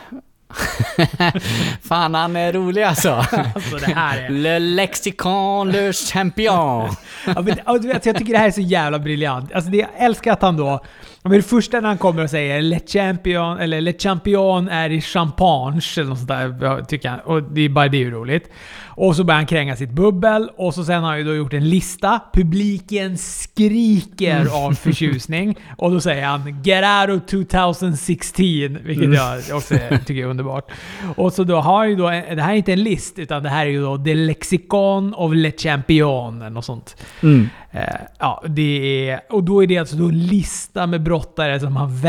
Fan, 1.88 2.14
han 2.14 2.36
är 2.36 2.52
rolig 2.52 2.82
alltså. 2.82 3.10
Alltså 3.54 3.76
det 3.76 3.94
här 3.94 4.18
är... 4.24 4.28
Le 4.28 4.58
Lexicon 4.58 5.70
Le 5.70 5.92
Champion. 5.92 6.88
Ja, 7.26 7.42
men, 7.42 7.88
vet, 7.88 8.06
jag 8.06 8.16
tycker 8.16 8.32
det 8.32 8.38
här 8.38 8.46
är 8.46 8.50
så 8.50 8.60
jävla 8.60 8.98
briljant. 8.98 9.52
Alltså 9.52 9.70
det, 9.70 9.76
jag 9.76 9.88
älskar 9.98 10.32
att 10.32 10.42
han 10.42 10.56
då... 10.56 10.84
Men 11.22 11.32
det 11.32 11.42
första 11.42 11.80
när 11.80 11.88
han 11.88 11.98
kommer 11.98 12.22
och 12.24 12.30
säger 12.30 12.62
Le 12.62 12.80
Champion, 12.86 13.58
eller 13.58 13.80
Le 13.80 13.92
Champion 13.98 14.68
är 14.68 14.90
i 14.90 15.00
champagne, 15.00 15.80
eller 15.96 16.04
något 16.08 16.18
sånt 16.18 16.28
där, 16.28 16.84
tycker 16.84 17.08
han. 17.08 17.20
Och 17.20 17.42
det 17.42 17.60
är 17.60 17.68
bara 17.68 17.88
det 17.88 17.96
är 17.96 17.98
ju 17.98 18.10
roligt. 18.10 18.50
Och 18.86 19.16
så 19.16 19.24
börjar 19.24 19.36
han 19.36 19.46
kränga 19.46 19.76
sitt 19.76 19.90
bubbel, 19.90 20.50
och 20.56 20.74
så 20.74 20.84
sen 20.84 21.02
har 21.02 21.08
han 21.10 21.18
ju 21.18 21.24
då 21.24 21.34
gjort 21.34 21.52
en 21.52 21.68
lista. 21.68 22.20
Publiken 22.32 23.18
skriker 23.18 24.64
av 24.66 24.72
förtjusning. 24.72 25.56
Och 25.76 25.90
då 25.90 26.00
säger 26.00 26.26
han 26.26 26.62
“Get 26.62 26.84
out 27.08 27.22
of 27.22 27.30
2016”, 27.30 28.78
vilket 28.84 29.14
jag 29.14 29.56
också 29.56 29.74
tycker 30.06 30.22
är 30.22 30.26
underbart. 30.26 30.70
Och 31.16 31.32
så 31.32 31.44
då 31.44 31.56
har 31.60 31.84
ju 31.84 31.96
då, 31.96 32.08
en- 32.08 32.36
det 32.36 32.42
här 32.42 32.52
är 32.52 32.56
inte 32.56 32.72
en 32.72 32.82
list, 32.82 33.18
utan 33.18 33.42
det 33.42 33.48
här 33.48 33.66
är 33.66 33.70
ju 33.70 33.82
då 33.82 33.98
The 33.98 34.14
Lexicon 34.14 35.14
of 35.14 35.34
Le 35.34 35.52
Champion, 35.58 36.40
eller 36.40 36.50
något 36.50 36.64
sånt. 36.64 36.96
Mm. 37.22 37.48
Eh, 37.70 37.82
ja, 38.18 38.42
det 38.48 39.08
är... 39.10 39.20
Och 39.30 39.44
då 39.44 39.62
är 39.62 39.66
det 39.66 39.78
alltså 39.78 39.96
då 39.96 40.04
en 40.08 40.26
lista 40.26 40.86
med 40.86 41.02
brottare 41.02 41.60
som 41.60 41.76
han 41.76 42.00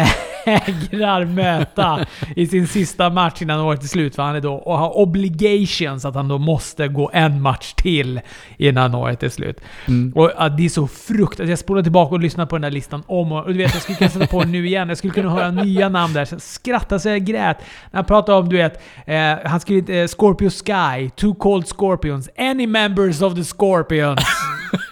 vägrar 0.45 1.25
möta 1.25 2.05
i 2.35 2.47
sin 2.47 2.67
sista 2.67 3.09
match 3.09 3.41
innan 3.41 3.59
året 3.59 3.83
är 3.83 3.87
slut. 3.87 4.15
För 4.15 4.23
han 4.23 4.35
är 4.35 4.41
då 4.41 4.53
och 4.53 4.77
har 4.77 4.97
obligations 4.97 6.05
att 6.05 6.15
han 6.15 6.27
då 6.27 6.37
måste 6.37 6.87
gå 6.87 7.09
en 7.13 7.41
match 7.41 7.73
till 7.73 8.21
innan 8.57 8.95
året 8.95 9.23
är 9.23 9.29
slut. 9.29 9.61
Mm. 9.87 10.13
Och 10.15 10.31
ja, 10.37 10.49
det 10.49 10.65
är 10.65 10.69
så 10.69 10.87
fruktansvärt. 10.87 11.49
Jag 11.49 11.59
spolar 11.59 11.83
tillbaka 11.83 12.15
och 12.15 12.21
lyssnar 12.21 12.45
på 12.45 12.55
den 12.55 12.61
där 12.61 12.71
listan 12.71 13.03
om 13.07 13.31
och, 13.31 13.45
och 13.45 13.53
du 13.53 13.57
vet, 13.57 13.73
jag 13.73 13.81
skulle 13.81 13.97
kunna 13.97 14.09
sätta 14.09 14.27
på 14.27 14.39
den 14.39 14.51
nu 14.51 14.67
igen. 14.67 14.89
Jag 14.89 14.97
skulle 14.97 15.13
kunna 15.13 15.29
höra 15.29 15.51
nya 15.51 15.89
namn 15.89 16.13
där. 16.13 16.39
Skrattade 16.39 16.99
så 16.99 17.09
jag 17.09 17.25
grät. 17.25 17.57
När 17.91 17.97
han 17.97 18.05
pratade 18.05 18.37
om, 18.37 18.49
du 18.49 18.57
vet, 18.57 18.81
eh, 19.05 19.49
han 19.49 19.59
inte... 19.67 19.95
Eh, 19.95 20.07
Scorpio 20.07 20.49
Sky, 20.49 21.09
Two 21.09 21.33
Cold 21.33 21.67
Scorpions, 21.67 22.29
Any 22.37 22.67
Members 22.67 23.21
of 23.21 23.35
the 23.35 23.43
Scorpions. 23.43 24.19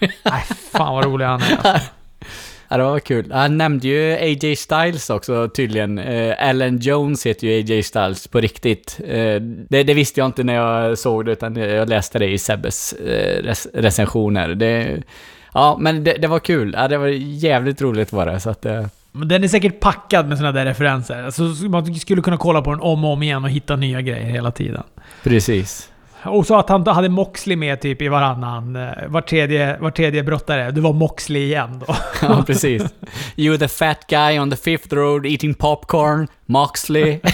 Nej, 0.00 0.42
fan 0.72 0.94
vad 0.94 1.04
rolig 1.04 1.24
han 1.24 1.42
är. 1.42 1.56
Alltså. 1.56 1.97
Ja, 2.68 2.76
det 2.76 2.82
var 2.82 2.98
kul. 2.98 3.32
Han 3.32 3.58
nämnde 3.58 3.88
ju 3.88 4.12
AJ 4.12 4.56
Styles 4.56 5.10
också 5.10 5.48
tydligen. 5.48 5.98
Eh, 5.98 6.48
Alan 6.48 6.78
Jones 6.78 7.26
heter 7.26 7.46
ju 7.46 7.52
AJ 7.74 7.82
Styles 7.82 8.28
på 8.28 8.40
riktigt. 8.40 9.00
Eh, 9.08 9.40
det, 9.68 9.82
det 9.82 9.94
visste 9.94 10.20
jag 10.20 10.26
inte 10.26 10.44
när 10.44 10.54
jag 10.54 10.98
såg 10.98 11.24
det, 11.26 11.32
utan 11.32 11.56
jag 11.56 11.88
läste 11.88 12.18
det 12.18 12.26
i 12.26 12.38
Sebbes 12.38 12.92
eh, 12.92 13.42
rec 13.42 13.66
recensioner. 13.74 14.48
Det, 14.48 15.02
ja, 15.54 15.76
men 15.80 16.04
det, 16.04 16.12
det 16.12 16.28
var 16.28 16.38
kul. 16.38 16.74
Ja, 16.78 16.88
det 16.88 16.98
var 16.98 17.06
jävligt 17.18 17.82
roligt 17.82 18.12
var 18.12 18.26
det, 18.26 18.40
så 18.40 18.50
att... 18.50 18.66
Eh, 18.66 18.86
Men 19.12 19.28
Den 19.28 19.44
är 19.44 19.48
säkert 19.48 19.80
packad 19.80 20.28
med 20.28 20.38
såna 20.38 20.52
där 20.52 20.64
referenser. 20.64 21.22
Alltså, 21.22 21.42
man 21.42 21.94
skulle 21.94 22.22
kunna 22.22 22.36
kolla 22.36 22.62
på 22.62 22.70
den 22.70 22.80
om 22.80 23.04
och 23.04 23.12
om 23.12 23.22
igen 23.22 23.44
och 23.44 23.50
hitta 23.50 23.76
nya 23.76 24.00
grejer 24.02 24.24
hela 24.26 24.50
tiden. 24.50 24.82
precis. 25.22 25.90
Och 26.24 26.46
så 26.46 26.58
att 26.58 26.68
han 26.68 26.86
hade 26.86 27.08
Moxley 27.08 27.56
med 27.56 27.80
typ 27.80 28.02
i 28.02 28.08
varannan, 28.08 28.76
eh, 28.76 29.08
var 29.08 29.20
tredje, 29.20 29.78
var 29.78 29.90
tredje 29.90 30.22
brottare. 30.22 30.70
Det 30.70 30.80
var 30.80 30.92
Moxley 30.92 31.42
igen 31.42 31.82
då. 31.86 31.96
Ja, 32.22 32.44
precis. 32.46 32.82
You 33.36 33.58
the 33.58 33.68
fat 33.68 34.06
guy 34.08 34.38
on 34.38 34.50
the 34.50 34.56
fifth 34.56 34.94
road 34.94 35.26
eating 35.26 35.54
popcorn, 35.54 36.28
Moxley. 36.46 37.20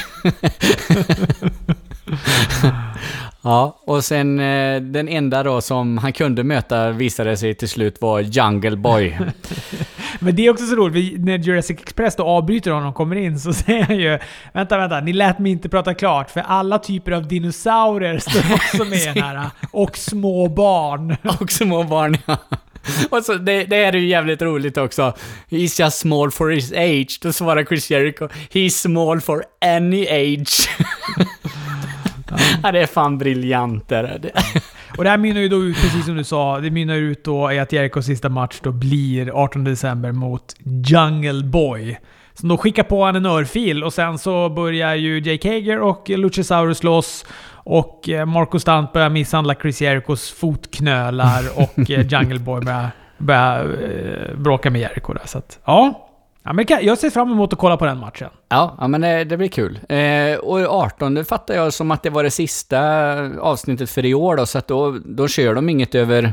ja, 3.42 3.80
och 3.86 4.04
sen 4.04 4.40
eh, 4.40 4.80
den 4.80 5.08
enda 5.08 5.42
då 5.42 5.60
som 5.60 5.98
han 5.98 6.12
kunde 6.12 6.44
möta 6.44 6.90
visade 6.90 7.36
sig 7.36 7.54
till 7.54 7.68
slut 7.68 8.00
var 8.00 8.20
Jungle 8.20 8.76
Boy. 8.76 9.18
Men 10.20 10.36
det 10.36 10.46
är 10.46 10.50
också 10.50 10.66
så 10.66 10.74
roligt, 10.74 11.24
när 11.24 11.38
Jurassic 11.38 11.80
Express 11.80 12.16
då 12.16 12.22
avbryter 12.22 12.70
honom 12.70 12.88
och 12.88 12.94
kommer 12.94 13.16
in 13.16 13.40
så 13.40 13.52
säger 13.52 13.82
han 13.82 13.96
ju 13.96 14.18
Vänta, 14.52 14.78
vänta, 14.78 15.00
ni 15.00 15.12
lät 15.12 15.38
mig 15.38 15.52
inte 15.52 15.68
prata 15.68 15.94
klart 15.94 16.30
för 16.30 16.40
alla 16.40 16.78
typer 16.78 17.12
av 17.12 17.28
dinosaurier 17.28 18.18
står 18.18 18.54
också 18.54 18.84
med 18.84 19.24
här. 19.24 19.50
Och 19.70 19.96
små 19.96 20.48
barn. 20.48 21.16
och 21.40 21.52
små 21.52 21.82
barn, 21.82 22.16
ja. 22.26 22.38
Och 23.10 23.24
så, 23.24 23.34
det, 23.34 23.64
det 23.64 23.76
här 23.76 23.92
är 23.94 23.98
ju 23.98 24.08
jävligt 24.08 24.42
roligt 24.42 24.76
också. 24.76 25.14
He's 25.50 25.80
just 25.80 25.98
small 25.98 26.30
for 26.30 26.50
his 26.50 26.72
age. 26.72 27.18
Då 27.22 27.32
svarar 27.32 27.64
Chris 27.64 27.90
Jericho, 27.90 28.28
he's 28.50 28.68
small 28.68 29.20
for 29.20 29.44
any 29.60 30.06
age. 30.08 30.68
ja, 32.62 32.72
det 32.72 32.80
är 32.80 32.86
fan 32.86 33.18
briljant 33.18 33.88
det 33.88 34.02
där. 34.02 34.32
Och 34.96 35.04
det 35.04 35.10
här 35.10 35.18
mynnar 35.18 35.40
ju 35.40 35.48
då 35.48 35.56
ut, 35.56 35.76
precis 35.76 36.04
som 36.04 36.16
du 36.16 36.24
sa, 36.24 36.60
det 36.60 36.70
mynnar 36.70 36.94
ut 36.94 37.24
då 37.24 37.52
i 37.52 37.58
att 37.58 37.72
Jerikos 37.72 38.06
sista 38.06 38.28
match 38.28 38.60
då 38.62 38.72
blir 38.72 39.30
18 39.30 39.64
december 39.64 40.12
mot 40.12 40.54
Jungle 40.64 41.44
Boy. 41.44 41.98
Som 42.34 42.48
då 42.48 42.56
skickar 42.56 42.82
på 42.82 43.04
han 43.04 43.16
en 43.16 43.26
örfil 43.26 43.84
och 43.84 43.92
sen 43.92 44.18
så 44.18 44.48
börjar 44.48 44.94
ju 44.94 45.20
Jake 45.20 45.48
Hager 45.48 45.80
och 45.80 46.10
Luchasaurus 46.10 46.78
slåss. 46.78 47.26
Och 47.52 48.08
eh, 48.08 48.26
Marco 48.26 48.58
Stunt 48.58 48.92
börjar 48.92 49.10
misshandla 49.10 49.54
Chris 49.54 49.82
Jerikos 49.82 50.30
fotknölar 50.30 51.42
och 51.56 51.90
eh, 51.90 52.06
Jungle 52.06 52.38
Boy 52.38 52.60
börjar, 52.60 52.90
börjar 53.18 53.64
eh, 53.64 54.36
bråka 54.36 54.70
med 54.70 54.80
Jericho 54.80 55.12
där. 55.12 55.26
Så 55.26 55.38
att, 55.38 55.58
ja 55.64 56.03
ja 56.44 56.52
men 56.52 56.66
jag 56.68 56.98
ser 56.98 57.10
fram 57.10 57.32
emot 57.32 57.52
att 57.52 57.58
kolla 57.58 57.76
på 57.76 57.84
den 57.84 57.98
matchen. 57.98 58.30
Ja, 58.48 58.76
ja 58.80 58.88
men 58.88 59.00
det, 59.00 59.24
det 59.24 59.36
blir 59.36 59.48
kul. 59.48 59.80
Eh, 59.88 60.38
och 60.38 60.58
18 60.58 61.14
det 61.14 61.24
fattar 61.24 61.54
jag 61.54 61.72
som 61.72 61.90
att 61.90 62.02
det 62.02 62.10
var 62.10 62.24
det 62.24 62.30
sista 62.30 62.80
avsnittet 63.40 63.90
för 63.90 64.04
i 64.04 64.14
år 64.14 64.36
då, 64.36 64.46
så 64.46 64.58
att 64.58 64.68
då, 64.68 64.98
då 65.04 65.28
kör 65.28 65.54
de 65.54 65.68
inget 65.68 65.94
över, 65.94 66.32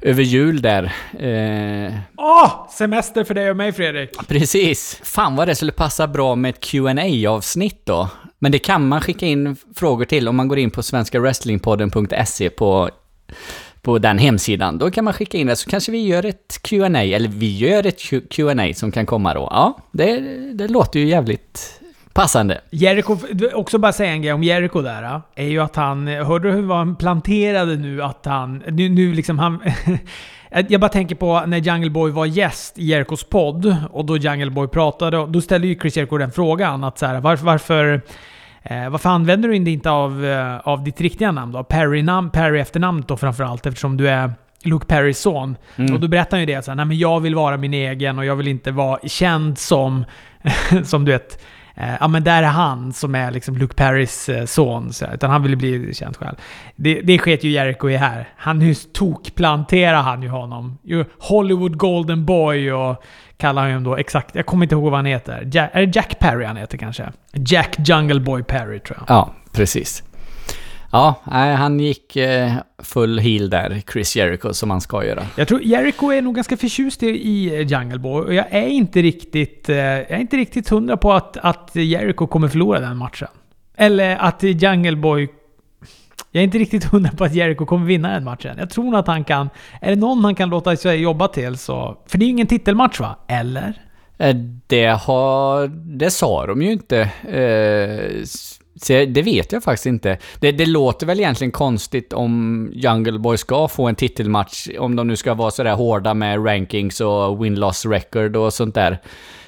över 0.00 0.22
jul 0.22 0.62
där. 0.62 0.84
Eh, 1.18 1.94
Åh! 2.16 2.68
semester 2.70 3.24
för 3.24 3.34
dig 3.34 3.50
och 3.50 3.56
mig 3.56 3.72
Fredrik! 3.72 4.10
precis. 4.28 5.00
Fan 5.04 5.36
vad 5.36 5.48
det 5.48 5.54
skulle 5.54 5.72
passa 5.72 6.06
bra 6.06 6.34
med 6.34 6.48
ett 6.48 6.60
qa 6.60 7.28
avsnitt 7.30 7.80
då. 7.84 8.08
Men 8.38 8.52
det 8.52 8.58
kan 8.58 8.88
man 8.88 9.00
skicka 9.00 9.26
in 9.26 9.56
frågor 9.76 10.04
till 10.04 10.28
om 10.28 10.36
man 10.36 10.48
går 10.48 10.58
in 10.58 10.70
på 10.70 10.82
svenskarwrestlingpodden.se 10.82 12.50
på 12.50 12.90
på 13.86 13.98
den 13.98 14.18
hemsidan. 14.18 14.78
Då 14.78 14.90
kan 14.90 15.04
man 15.04 15.14
skicka 15.14 15.38
in 15.38 15.46
det, 15.46 15.56
så 15.56 15.70
kanske 15.70 15.92
vi 15.92 16.06
gör 16.06 16.24
ett 16.24 16.58
Q&A 16.62 17.02
eller 17.02 17.28
vi 17.28 17.56
gör 17.56 17.86
ett 17.86 18.00
Q&A 18.30 18.74
som 18.74 18.92
kan 18.92 19.06
komma 19.06 19.34
då. 19.34 19.48
Ja, 19.50 19.78
det, 19.92 20.20
det 20.52 20.68
låter 20.68 21.00
ju 21.00 21.06
jävligt 21.06 21.80
passande. 22.12 22.60
Jericho, 22.70 23.16
också 23.54 23.78
bara 23.78 23.92
säga 23.92 24.12
en 24.12 24.22
grej 24.22 24.32
om 24.32 24.42
Jericho 24.42 24.82
där. 24.82 25.20
Är 25.34 25.46
ju 25.46 25.60
att 25.60 25.76
han, 25.76 26.06
hörde 26.06 26.48
du 26.48 26.54
hur 26.54 26.74
han 26.74 26.96
planterade 26.96 27.76
nu 27.76 28.02
att 28.02 28.26
han, 28.26 28.62
nu, 28.68 28.88
nu 28.88 29.12
liksom 29.12 29.38
han... 29.38 29.60
Jag 30.68 30.80
bara 30.80 30.88
tänker 30.88 31.14
på 31.14 31.42
när 31.46 31.58
Jungle 31.58 31.90
Boy 31.90 32.10
var 32.10 32.26
gäst 32.26 32.78
i 32.78 32.84
Jerkos 32.84 33.24
podd 33.24 33.76
och 33.90 34.04
då 34.04 34.16
Jungle 34.16 34.50
Boy 34.50 34.68
pratade, 34.68 35.26
då 35.26 35.40
ställde 35.40 35.66
ju 35.66 35.78
Chris 35.80 35.96
Jericho 35.96 36.18
den 36.18 36.32
frågan 36.32 36.84
att 36.84 36.98
så 36.98 37.06
här, 37.06 37.20
varför, 37.20 37.44
varför, 37.44 38.02
eh, 38.70 38.88
varför 38.90 39.08
använder 39.08 39.48
du 39.48 39.56
inte 39.56 39.90
av, 39.90 40.24
eh, 40.24 40.58
av 40.58 40.84
ditt 40.84 41.00
riktiga 41.00 41.32
namn 41.32 41.52
då? 41.52 41.64
Perry, 41.64 42.02
namn, 42.02 42.30
Perry 42.30 42.60
efternamnet 42.60 43.08
då 43.08 43.16
framförallt 43.16 43.66
eftersom 43.66 43.96
du 43.96 44.08
är 44.08 44.32
Luke 44.62 44.86
Perrys 44.86 45.18
son. 45.18 45.56
Mm. 45.76 45.94
Och 45.94 46.00
då 46.00 46.08
berättar 46.08 46.30
han 46.30 46.40
ju 46.40 46.46
det 46.46 46.64
så 46.64 46.70
här, 46.70 46.76
nej 46.76 46.84
men 46.84 46.98
jag 46.98 47.20
vill 47.20 47.34
vara 47.34 47.56
min 47.56 47.74
egen 47.74 48.18
och 48.18 48.24
jag 48.24 48.36
vill 48.36 48.48
inte 48.48 48.70
vara 48.70 48.98
känd 49.08 49.58
som, 49.58 50.04
som 50.84 51.04
du 51.04 51.12
vet, 51.12 51.42
Eh, 51.76 51.94
ja 52.00 52.08
men 52.08 52.24
där 52.24 52.42
är 52.42 52.46
han 52.46 52.92
som 52.92 53.14
är 53.14 53.30
liksom 53.30 53.56
Luke 53.56 53.74
Perrys 53.74 54.28
eh, 54.28 54.44
son. 54.44 54.92
Så, 54.92 55.06
utan 55.14 55.30
han 55.30 55.42
vill 55.42 55.56
bli 55.56 55.94
känd 55.94 56.16
själv. 56.16 56.36
Det, 56.76 57.00
det 57.00 57.18
sket 57.18 57.44
ju 57.44 57.50
Jericho 57.50 57.88
i 57.88 57.96
här. 57.96 58.28
Han 58.36 58.74
tokplanterar 58.92 60.02
han 60.02 60.22
ju 60.22 60.28
honom. 60.28 60.78
Hollywood 61.18 61.76
Golden 61.76 62.24
Boy 62.24 62.72
och 62.72 63.02
kallar 63.36 63.66
honom 63.66 63.84
då 63.84 63.96
exakt, 63.96 64.34
jag 64.34 64.46
kommer 64.46 64.64
inte 64.64 64.74
ihåg 64.74 64.84
vad 64.84 64.94
han 64.94 65.06
heter. 65.06 65.48
Ja, 65.52 65.68
är 65.72 65.86
det 65.86 65.96
Jack 65.96 66.18
Perry 66.18 66.44
han 66.44 66.56
heter 66.56 66.78
kanske? 66.78 67.12
Jack 67.32 67.76
Jungle 67.78 68.20
Boy 68.20 68.42
Perry 68.42 68.80
tror 68.80 68.98
jag. 68.98 69.16
Ja, 69.16 69.32
precis. 69.52 70.02
Ja, 70.96 71.14
nej, 71.24 71.54
han 71.54 71.80
gick 71.80 72.16
eh, 72.16 72.52
full 72.78 73.18
heel 73.18 73.50
där, 73.50 73.82
Chris 73.92 74.16
Jericho, 74.16 74.52
som 74.52 74.70
han 74.70 74.80
ska 74.80 75.04
göra. 75.04 75.22
Jag 75.36 75.48
tror 75.48 75.62
Jericho 75.62 76.10
är 76.12 76.22
nog 76.22 76.34
ganska 76.34 76.56
förtjust 76.56 77.02
i- 77.02 77.62
Jungle 77.62 77.98
Boy 77.98 78.20
och 78.26 78.34
jag 78.34 78.46
är 78.50 78.66
inte 78.66 79.02
riktigt, 79.02 79.68
eh, 79.68 79.76
jag 79.76 80.10
är 80.10 80.18
inte 80.18 80.36
riktigt 80.36 80.68
hundra 80.68 80.96
på 80.96 81.12
att, 81.12 81.36
att 81.36 81.70
Jericho 81.74 82.26
kommer 82.26 82.48
förlora 82.48 82.80
den 82.80 82.96
matchen. 82.96 83.28
Eller 83.76 84.16
att 84.16 84.42
Jungle 84.42 84.96
Boy... 84.96 85.28
Jag 86.30 86.40
är 86.40 86.44
inte 86.44 86.58
riktigt 86.58 86.84
hundra 86.84 87.10
på 87.10 87.24
att 87.24 87.34
Jericho 87.34 87.66
kommer 87.66 87.86
vinna 87.86 88.08
den 88.12 88.24
matchen. 88.24 88.56
Jag 88.58 88.70
tror 88.70 88.84
nog 88.84 88.94
att 88.94 89.06
han 89.06 89.24
kan... 89.24 89.50
Är 89.80 89.90
det 89.90 89.96
någon 89.96 90.24
han 90.24 90.34
kan 90.34 90.48
låta 90.48 90.76
sig 90.76 91.00
jobba 91.00 91.28
till 91.28 91.56
så... 91.58 91.96
För 92.06 92.18
det 92.18 92.24
är 92.24 92.26
ju 92.26 92.32
ingen 92.32 92.46
titelmatch 92.46 93.00
va? 93.00 93.16
Eller? 93.28 93.72
Eh, 94.18 94.36
Det 94.66 94.86
har... 94.86 95.66
Det 95.98 96.10
sa 96.10 96.46
de 96.46 96.62
ju 96.62 96.72
inte. 96.72 97.00
Eh, 97.28 98.24
det 98.88 99.22
vet 99.22 99.52
jag 99.52 99.62
faktiskt 99.62 99.86
inte. 99.86 100.18
Det, 100.40 100.52
det, 100.52 100.66
låter 100.66 101.06
väl 101.06 101.20
egentligen 101.20 101.52
konstigt 101.52 102.12
om 102.12 102.68
Jungle 102.74 103.18
Boy 103.18 103.36
ska 103.36 103.68
få 103.68 103.88
en 103.88 103.94
titelmatch, 103.94 104.68
om 104.78 104.96
de 104.96 105.08
nu 105.08 105.16
ska 105.16 105.34
vara 105.34 105.50
sådär 105.50 105.74
hårda 105.74 106.14
med 106.14 106.46
rankings 106.46 107.00
och 107.00 107.44
win-loss 107.44 107.90
record 107.90 108.36
och 108.36 108.54
sånt 108.54 108.74
där. 108.74 109.02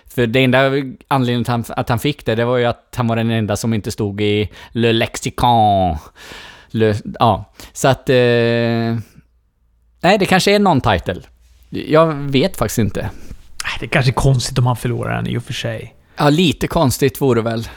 För 0.06 0.26
det 0.26 0.44
enda 0.44 0.72
anledningen 1.08 1.42
att 1.42 1.48
han, 1.48 1.64
att 1.68 1.88
han 1.88 1.98
fick 1.98 2.26
det, 2.26 2.34
det 2.34 2.44
var 2.44 2.56
ju 2.56 2.64
att 2.64 2.94
han 2.96 3.06
var 3.06 3.16
den 3.16 3.30
enda 3.30 3.56
som 3.56 3.74
inte 3.74 3.90
stod 3.90 4.20
i 4.20 4.48
Le 4.72 4.92
Lexicon. 4.92 5.96
Le, 6.68 6.94
ja, 7.18 7.52
så 7.72 7.88
att... 7.88 8.08
Eh, 8.08 8.16
nej, 10.00 10.18
det 10.18 10.26
kanske 10.26 10.54
är 10.54 10.58
någon 10.58 10.80
title. 10.80 11.20
Jag 11.68 12.14
vet 12.14 12.56
faktiskt 12.56 12.78
inte. 12.78 13.10
Det 13.80 13.86
är 13.86 13.88
kanske 13.88 14.10
är 14.10 14.14
konstigt 14.14 14.58
om 14.58 14.66
han 14.66 14.76
förlorar 14.76 15.16
den 15.16 15.26
i 15.26 15.38
och 15.38 15.42
för 15.42 15.52
sig. 15.52 15.94
Ja, 16.16 16.30
lite 16.30 16.66
konstigt 16.66 17.20
vore 17.20 17.40
väl. 17.40 17.68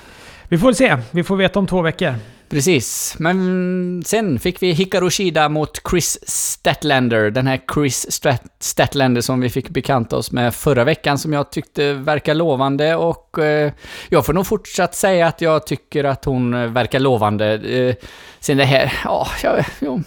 Vi 0.51 0.58
får 0.58 0.74
se. 0.74 0.98
Vi 1.12 1.24
får 1.24 1.36
veta 1.36 1.60
om 1.60 1.67
två 1.67 1.81
veckor. 1.81 2.15
Precis. 2.50 3.15
Men 3.20 4.03
sen 4.05 4.39
fick 4.39 4.62
vi 4.62 4.72
Hikaru 4.72 5.10
Shida 5.10 5.50
mot 5.50 5.81
Chris 5.89 6.20
Statlander. 6.29 7.31
Den 7.31 7.48
här 7.48 7.62
Chris 7.74 8.12
Stat 8.12 8.41
Statlander 8.60 9.22
som 9.22 9.41
vi 9.41 9.50
fick 9.50 9.70
bekanta 9.70 10.17
oss 10.17 10.31
med 10.31 10.55
förra 10.55 10.84
veckan 10.84 11.17
som 11.17 11.34
jag 11.34 11.51
tyckte 11.51 11.93
verkar 11.93 12.34
lovande 12.34 12.96
och 12.96 13.39
eh, 13.39 13.72
jag 14.10 14.25
får 14.25 14.34
nog 14.34 14.48
fortsatt 14.48 14.96
säga 14.96 15.27
att 15.27 15.41
jag 15.41 15.67
tycker 15.67 16.03
att 16.03 16.25
hon 16.25 16.74
verkar 16.74 17.00
lovande. 17.00 17.53
Eh, 17.53 17.96
sen 18.39 18.58
det 18.58 18.65
här, 18.65 18.93
ja, 19.03 19.27
ja, 19.43 19.63
ja. 19.79 20.00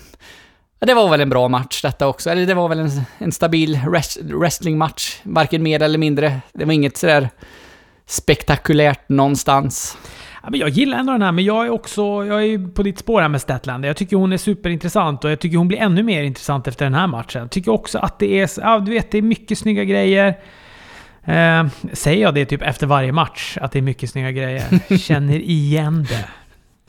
Det 0.79 0.95
var 0.95 1.11
väl 1.11 1.21
en 1.21 1.31
bra 1.31 1.49
match 1.49 1.83
detta 1.83 2.07
också, 2.07 2.31
eller 2.31 2.47
det 2.47 2.55
var 2.55 2.69
väl 2.69 2.79
en, 2.79 2.91
en 3.19 3.33
stabil 3.33 3.81
rest, 3.93 4.19
wrestlingmatch, 4.23 5.21
varken 5.23 5.63
mer 5.63 5.83
eller 5.83 5.99
mindre. 5.99 6.41
Det 6.53 6.65
var 6.65 6.73
inget 6.73 6.97
sådär 6.97 7.29
spektakulärt 8.07 9.09
någonstans. 9.09 9.97
Ja, 10.45 10.51
men 10.51 10.61
jag 10.61 10.69
gillar 10.69 10.99
ändå 10.99 11.13
den 11.13 11.23
här, 11.23 11.33
men 11.33 11.45
jag 11.45 11.67
är 11.67 11.71
också 11.71 12.03
jag 12.03 12.45
är 12.45 12.69
på 12.75 12.83
ditt 12.83 12.99
spår 12.99 13.21
här 13.21 13.29
med 13.29 13.41
Statlander. 13.41 13.89
Jag 13.89 13.97
tycker 13.97 14.17
hon 14.17 14.33
är 14.33 14.37
superintressant 14.37 15.25
och 15.25 15.31
jag 15.31 15.41
tycker 15.41 15.59
hon 15.59 15.69
blir 15.69 15.79
ännu 15.79 16.03
mer 16.03 16.23
intressant 16.23 16.69
efter 16.69 16.85
den 16.85 16.95
här 16.95 17.07
matchen. 17.07 17.41
Jag 17.41 17.51
tycker 17.51 17.73
också 17.73 17.99
att 17.99 18.19
det 18.19 18.41
är, 18.41 18.51
ja, 18.57 18.79
du 18.79 18.93
vet, 18.93 19.11
det 19.11 19.19
är 19.19 19.23
mycket 19.23 19.59
snygga 19.59 19.85
grejer. 19.85 20.29
Eh, 21.25 21.67
säger 21.93 22.23
jag 22.23 22.35
det 22.35 22.45
typ 22.47 22.63
efter 22.63 22.87
varje 22.87 23.13
match, 23.13 23.59
att 23.61 23.73
det 23.73 23.79
är 23.79 23.83
mycket 23.83 24.11
snygga 24.11 24.31
grejer? 24.31 24.97
Känner 24.99 25.39
igen 25.39 26.07
det. 26.09 26.25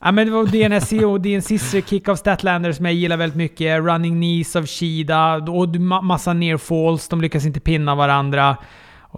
Ja, 0.01 0.11
men 0.11 0.27
det 0.27 0.33
var 0.33 0.45
DNSC 0.45 0.93
och 0.93 1.43
sister 1.43 1.81
kick 1.81 2.07
av 2.07 2.15
Statlander 2.15 2.71
som 2.71 2.85
jag 2.85 2.93
gillar 2.93 3.17
väldigt 3.17 3.37
mycket. 3.37 3.83
Running 3.83 4.15
knees 4.15 4.55
av 4.55 4.65
Shida 4.65 5.35
och 5.35 5.75
massa 6.03 6.33
near 6.33 6.57
falls. 6.57 7.07
De 7.07 7.21
lyckas 7.21 7.45
inte 7.45 7.59
pinna 7.59 7.95
varandra. 7.95 8.57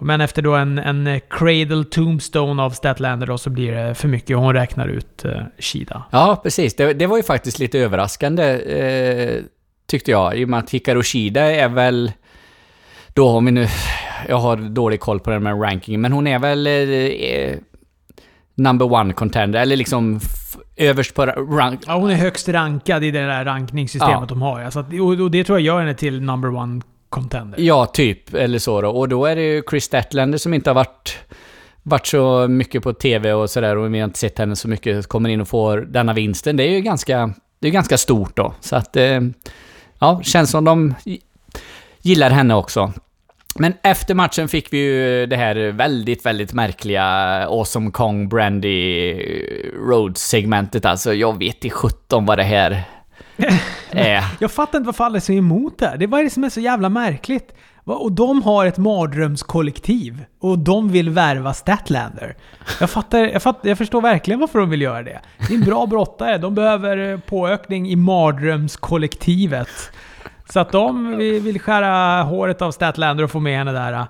Men 0.02 0.20
efter 0.20 0.42
då 0.42 0.54
en, 0.54 0.78
en 0.78 1.20
Cradle 1.30 1.84
Tombstone 1.84 2.62
av 2.62 2.70
Statlander 2.70 3.26
då 3.26 3.38
så 3.38 3.50
blir 3.50 3.72
det 3.72 3.94
för 3.94 4.08
mycket 4.08 4.36
och 4.36 4.42
hon 4.42 4.54
räknar 4.54 4.88
ut 4.88 5.24
uh, 5.24 5.32
Shida. 5.58 6.02
Ja, 6.10 6.40
precis. 6.42 6.76
Det, 6.76 6.92
det, 6.92 7.06
var 7.06 7.16
ju 7.16 7.22
faktiskt 7.22 7.58
lite 7.58 7.78
överraskande 7.78 8.44
eh, 8.44 9.42
tyckte 9.86 10.10
jag. 10.10 10.36
I 10.36 10.44
och 10.44 10.48
med 10.48 10.58
att 10.58 10.70
Hikaru 10.70 11.02
Shida 11.02 11.42
är 11.42 11.68
väl... 11.68 12.12
Då 13.14 13.28
har 13.28 13.40
vi 13.40 13.50
nu... 13.50 13.66
Jag 14.28 14.38
har 14.38 14.56
dålig 14.56 15.00
koll 15.00 15.20
på 15.20 15.30
den 15.30 15.42
med 15.42 15.62
ranking, 15.62 16.00
men 16.00 16.12
hon 16.12 16.26
är 16.26 16.38
väl... 16.38 16.66
Eh, 16.66 17.58
number 18.54 18.92
one 18.92 19.12
contender, 19.12 19.60
eller 19.60 19.76
liksom 19.76 20.20
överst 20.76 21.14
på 21.14 21.26
rank... 21.26 21.80
Ja, 21.86 21.94
hon 21.94 22.10
är 22.10 22.14
högst 22.14 22.48
rankad 22.48 23.04
i 23.04 23.10
det 23.10 23.26
där 23.26 23.44
rankningssystemet 23.44 24.16
ja. 24.20 24.26
de 24.28 24.42
har. 24.42 24.60
Alltså, 24.60 24.80
och, 24.80 25.20
och 25.20 25.30
det 25.30 25.44
tror 25.44 25.58
jag 25.58 25.66
gör 25.66 25.80
henne 25.80 25.94
till 25.94 26.20
number 26.20 26.54
one 26.54 26.82
contender. 27.08 27.60
Ja, 27.60 27.86
typ. 27.86 28.34
Eller 28.34 28.58
så 28.58 28.80
då. 28.80 28.90
Och 28.90 29.08
då 29.08 29.26
är 29.26 29.36
det 29.36 29.42
ju 29.42 29.62
Chris 29.70 29.84
Statlander 29.84 30.38
som 30.38 30.54
inte 30.54 30.70
har 30.70 30.74
varit, 30.74 31.18
varit 31.82 32.06
så 32.06 32.48
mycket 32.48 32.82
på 32.82 32.92
TV 32.92 33.32
och 33.32 33.50
sådär 33.50 33.76
och 33.76 33.94
vi 33.94 33.98
har 33.98 34.04
inte 34.04 34.18
sett 34.18 34.38
henne 34.38 34.56
så 34.56 34.68
mycket. 34.68 35.06
Kommer 35.06 35.28
in 35.28 35.40
och 35.40 35.48
får 35.48 35.78
denna 35.78 36.12
vinsten. 36.12 36.56
Det 36.56 36.62
är 36.62 36.70
ju 36.70 36.80
ganska, 36.80 37.34
det 37.58 37.68
är 37.68 37.72
ganska 37.72 37.98
stort 37.98 38.36
då. 38.36 38.54
Så 38.60 38.76
att, 38.76 38.96
eh, 38.96 39.20
ja, 39.98 40.20
känns 40.22 40.50
som 40.50 40.64
de 40.64 40.94
gillar 42.02 42.30
henne 42.30 42.54
också. 42.54 42.92
Men 43.58 43.74
efter 43.82 44.14
matchen 44.14 44.48
fick 44.48 44.72
vi 44.72 44.78
ju 44.78 45.26
det 45.26 45.36
här 45.36 45.72
väldigt, 45.72 46.26
väldigt 46.26 46.52
märkliga 46.52 47.04
Awesome 47.46 47.90
Kong 47.90 48.28
Brandy 48.28 49.14
Road-segmentet. 49.74 50.84
Alltså, 50.84 51.14
jag 51.14 51.38
vet 51.38 51.64
i 51.64 51.70
17 51.70 52.26
vad 52.26 52.38
det 52.38 52.44
här 52.44 52.84
Eh. 53.92 54.06
är. 54.06 54.24
Jag 54.38 54.52
fattar 54.52 54.78
inte 54.78 54.86
varför 54.86 55.04
alla 55.04 55.16
är 55.16 55.20
så 55.20 55.32
emot 55.32 55.78
det 55.78 55.86
här. 55.86 55.96
Det 55.96 56.04
är 56.04 56.06
vad 56.06 56.20
är 56.20 56.24
det 56.24 56.30
som 56.30 56.44
är 56.44 56.48
så 56.48 56.60
jävla 56.60 56.88
märkligt? 56.88 57.54
Och 57.84 58.12
de 58.12 58.42
har 58.42 58.66
ett 58.66 58.78
mardrömskollektiv. 58.78 60.24
Och 60.40 60.58
de 60.58 60.88
vill 60.88 61.10
värva 61.10 61.54
Statlander. 61.54 62.36
Jag 62.80 62.90
fattar, 62.90 63.18
jag 63.18 63.42
fattar, 63.42 63.68
jag 63.68 63.78
förstår 63.78 64.00
verkligen 64.00 64.40
varför 64.40 64.58
de 64.58 64.70
vill 64.70 64.82
göra 64.82 65.02
det. 65.02 65.20
Det 65.48 65.54
är 65.54 65.58
en 65.58 65.64
bra 65.64 65.86
brottare. 65.86 66.38
De 66.38 66.54
behöver 66.54 67.12
eh, 67.12 67.18
påökning 67.18 67.88
i 67.90 67.96
mardrömskollektivet. 67.96 69.68
Så 70.52 70.60
att 70.60 70.72
de 70.72 71.16
vill 71.16 71.60
skära 71.60 72.22
håret 72.22 72.62
av 72.62 72.70
Statlander 72.70 73.24
och 73.24 73.30
få 73.30 73.40
med 73.40 73.58
henne 73.58 73.72
där. 73.72 74.06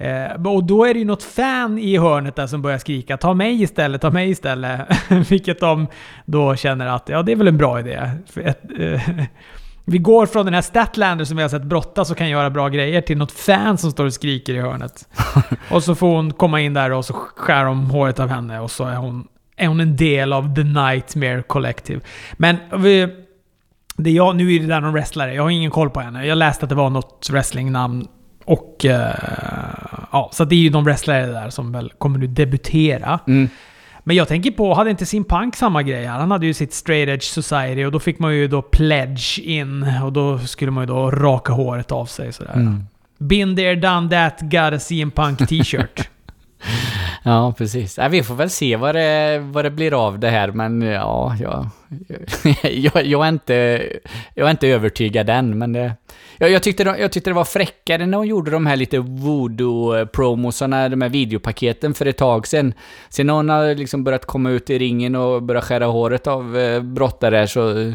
Eh, 0.00 0.46
och 0.46 0.64
då 0.64 0.84
är 0.84 0.94
det 0.94 0.98
ju 0.98 1.06
något 1.06 1.22
fan 1.22 1.78
i 1.78 1.98
hörnet 1.98 2.36
där 2.36 2.46
som 2.46 2.62
börjar 2.62 2.78
skrika 2.78 3.16
“Ta 3.16 3.34
mig 3.34 3.62
istället, 3.62 4.00
ta 4.00 4.10
mig 4.10 4.30
istället”. 4.30 4.80
Vilket 5.30 5.60
de 5.60 5.86
då 6.24 6.56
känner 6.56 6.86
att 6.86 7.08
ja, 7.08 7.22
det 7.22 7.32
är 7.32 7.36
väl 7.36 7.48
en 7.48 7.56
bra 7.56 7.80
idé. 7.80 8.10
Ett, 8.36 8.60
eh, 8.78 9.00
vi 9.84 9.98
går 9.98 10.26
från 10.26 10.44
den 10.44 10.54
här 10.54 10.62
Statlander 10.62 11.24
som 11.24 11.36
vi 11.36 11.42
har 11.42 11.48
sett 11.48 11.62
brottas 11.62 12.10
och 12.10 12.16
kan 12.16 12.28
göra 12.28 12.50
bra 12.50 12.68
grejer 12.68 13.00
till 13.00 13.18
något 13.18 13.32
fan 13.32 13.78
som 13.78 13.90
står 13.90 14.04
och 14.04 14.12
skriker 14.12 14.54
i 14.54 14.60
hörnet. 14.60 15.08
och 15.70 15.82
så 15.82 15.94
får 15.94 16.16
hon 16.16 16.32
komma 16.32 16.60
in 16.60 16.74
där 16.74 16.92
och 16.92 17.04
så 17.04 17.12
skär 17.12 17.64
de 17.64 17.90
håret 17.90 18.20
av 18.20 18.28
henne 18.28 18.60
och 18.60 18.70
så 18.70 18.84
är 18.84 18.96
hon, 18.96 19.28
är 19.56 19.66
hon 19.66 19.80
en 19.80 19.96
del 19.96 20.32
av 20.32 20.54
The 20.54 20.64
Nightmare 20.64 21.42
Collective. 21.42 22.00
Men 22.32 22.56
vi, 22.76 23.08
det 23.96 24.10
jag, 24.10 24.36
nu 24.36 24.54
är 24.54 24.60
det 24.60 24.66
där 24.66 24.80
någon 24.80 24.92
wrestlare, 24.92 25.34
jag 25.34 25.42
har 25.42 25.50
ingen 25.50 25.70
koll 25.70 25.90
på 25.90 26.00
henne. 26.00 26.26
Jag 26.26 26.38
läste 26.38 26.64
att 26.64 26.70
det 26.70 26.74
var 26.74 26.90
något 26.90 27.28
wrestlingnamn 27.30 28.06
och... 28.44 28.84
Uh, 28.84 28.90
ja, 30.12 30.30
så 30.32 30.44
det 30.44 30.54
är 30.54 30.60
ju 30.60 30.68
de 30.68 30.84
wrestlare 30.84 31.26
där 31.26 31.50
som 31.50 31.72
väl 31.72 31.92
kommer 31.98 32.18
nu 32.18 32.26
debutera. 32.26 33.20
Mm. 33.26 33.48
Men 34.04 34.16
jag 34.16 34.28
tänker 34.28 34.50
på, 34.50 34.74
hade 34.74 34.90
inte 34.90 35.06
Sin 35.06 35.24
Punk 35.24 35.56
samma 35.56 35.82
grej 35.82 36.06
här? 36.06 36.18
Han 36.18 36.30
hade 36.30 36.46
ju 36.46 36.54
sitt 36.54 36.72
Straight 36.72 37.08
Edge 37.08 37.24
Society 37.24 37.84
och 37.84 37.92
då 37.92 38.00
fick 38.00 38.18
man 38.18 38.34
ju 38.34 38.48
då 38.48 38.62
pledge 38.62 39.38
in 39.38 39.86
och 40.04 40.12
då 40.12 40.38
skulle 40.38 40.70
man 40.70 40.82
ju 40.82 40.86
då 40.86 41.10
raka 41.10 41.52
håret 41.52 41.92
av 41.92 42.06
sig 42.06 42.32
sådär. 42.32 42.54
Mm. 42.54 42.84
Been 43.18 43.56
there, 43.56 43.74
done 43.74 44.10
that, 44.10 44.40
got 44.40 44.72
a 44.72 44.78
CM 44.78 45.10
Punk 45.10 45.48
t-shirt. 45.48 46.08
ja, 47.22 47.54
precis. 47.58 47.98
Ja, 47.98 48.08
vi 48.08 48.22
får 48.22 48.34
väl 48.34 48.50
se 48.50 48.76
vad 48.76 48.94
det, 48.94 49.38
vad 49.38 49.64
det 49.64 49.70
blir 49.70 50.06
av 50.06 50.18
det 50.18 50.30
här, 50.30 50.52
men 50.52 50.82
ja, 50.82 51.36
ja 51.40 51.70
jag, 52.62 53.06
jag, 53.06 53.24
är 53.24 53.28
inte, 53.28 53.88
jag 54.34 54.46
är 54.46 54.50
inte 54.50 54.68
övertygad 54.68 55.30
än, 55.30 55.58
men 55.58 55.72
det... 55.72 55.92
Jag, 56.38 56.50
jag, 56.50 56.62
tyckte, 56.62 56.82
jag 56.82 57.12
tyckte 57.12 57.30
det 57.30 57.34
var 57.34 57.44
fräckare 57.44 58.06
när 58.06 58.18
hon 58.18 58.26
gjorde 58.26 58.50
de 58.50 58.66
här 58.66 58.76
lite 58.76 58.98
voodoo-promosarna, 58.98 60.88
de 60.88 61.02
här 61.02 61.08
videopaketen 61.08 61.94
för 61.94 62.06
ett 62.06 62.18
tag 62.18 62.46
sedan. 62.46 62.74
Sen 63.08 63.26
när 63.26 63.34
hon 63.34 63.48
har 63.48 63.74
liksom 63.74 64.04
börjat 64.04 64.26
komma 64.26 64.50
ut 64.50 64.70
i 64.70 64.78
ringen 64.78 65.14
och 65.14 65.42
börjat 65.42 65.64
skära 65.64 65.86
håret 65.86 66.26
av 66.26 66.58
eh, 66.58 66.82
brottare 66.82 67.48
så... 67.48 67.78
Eh, 67.78 67.92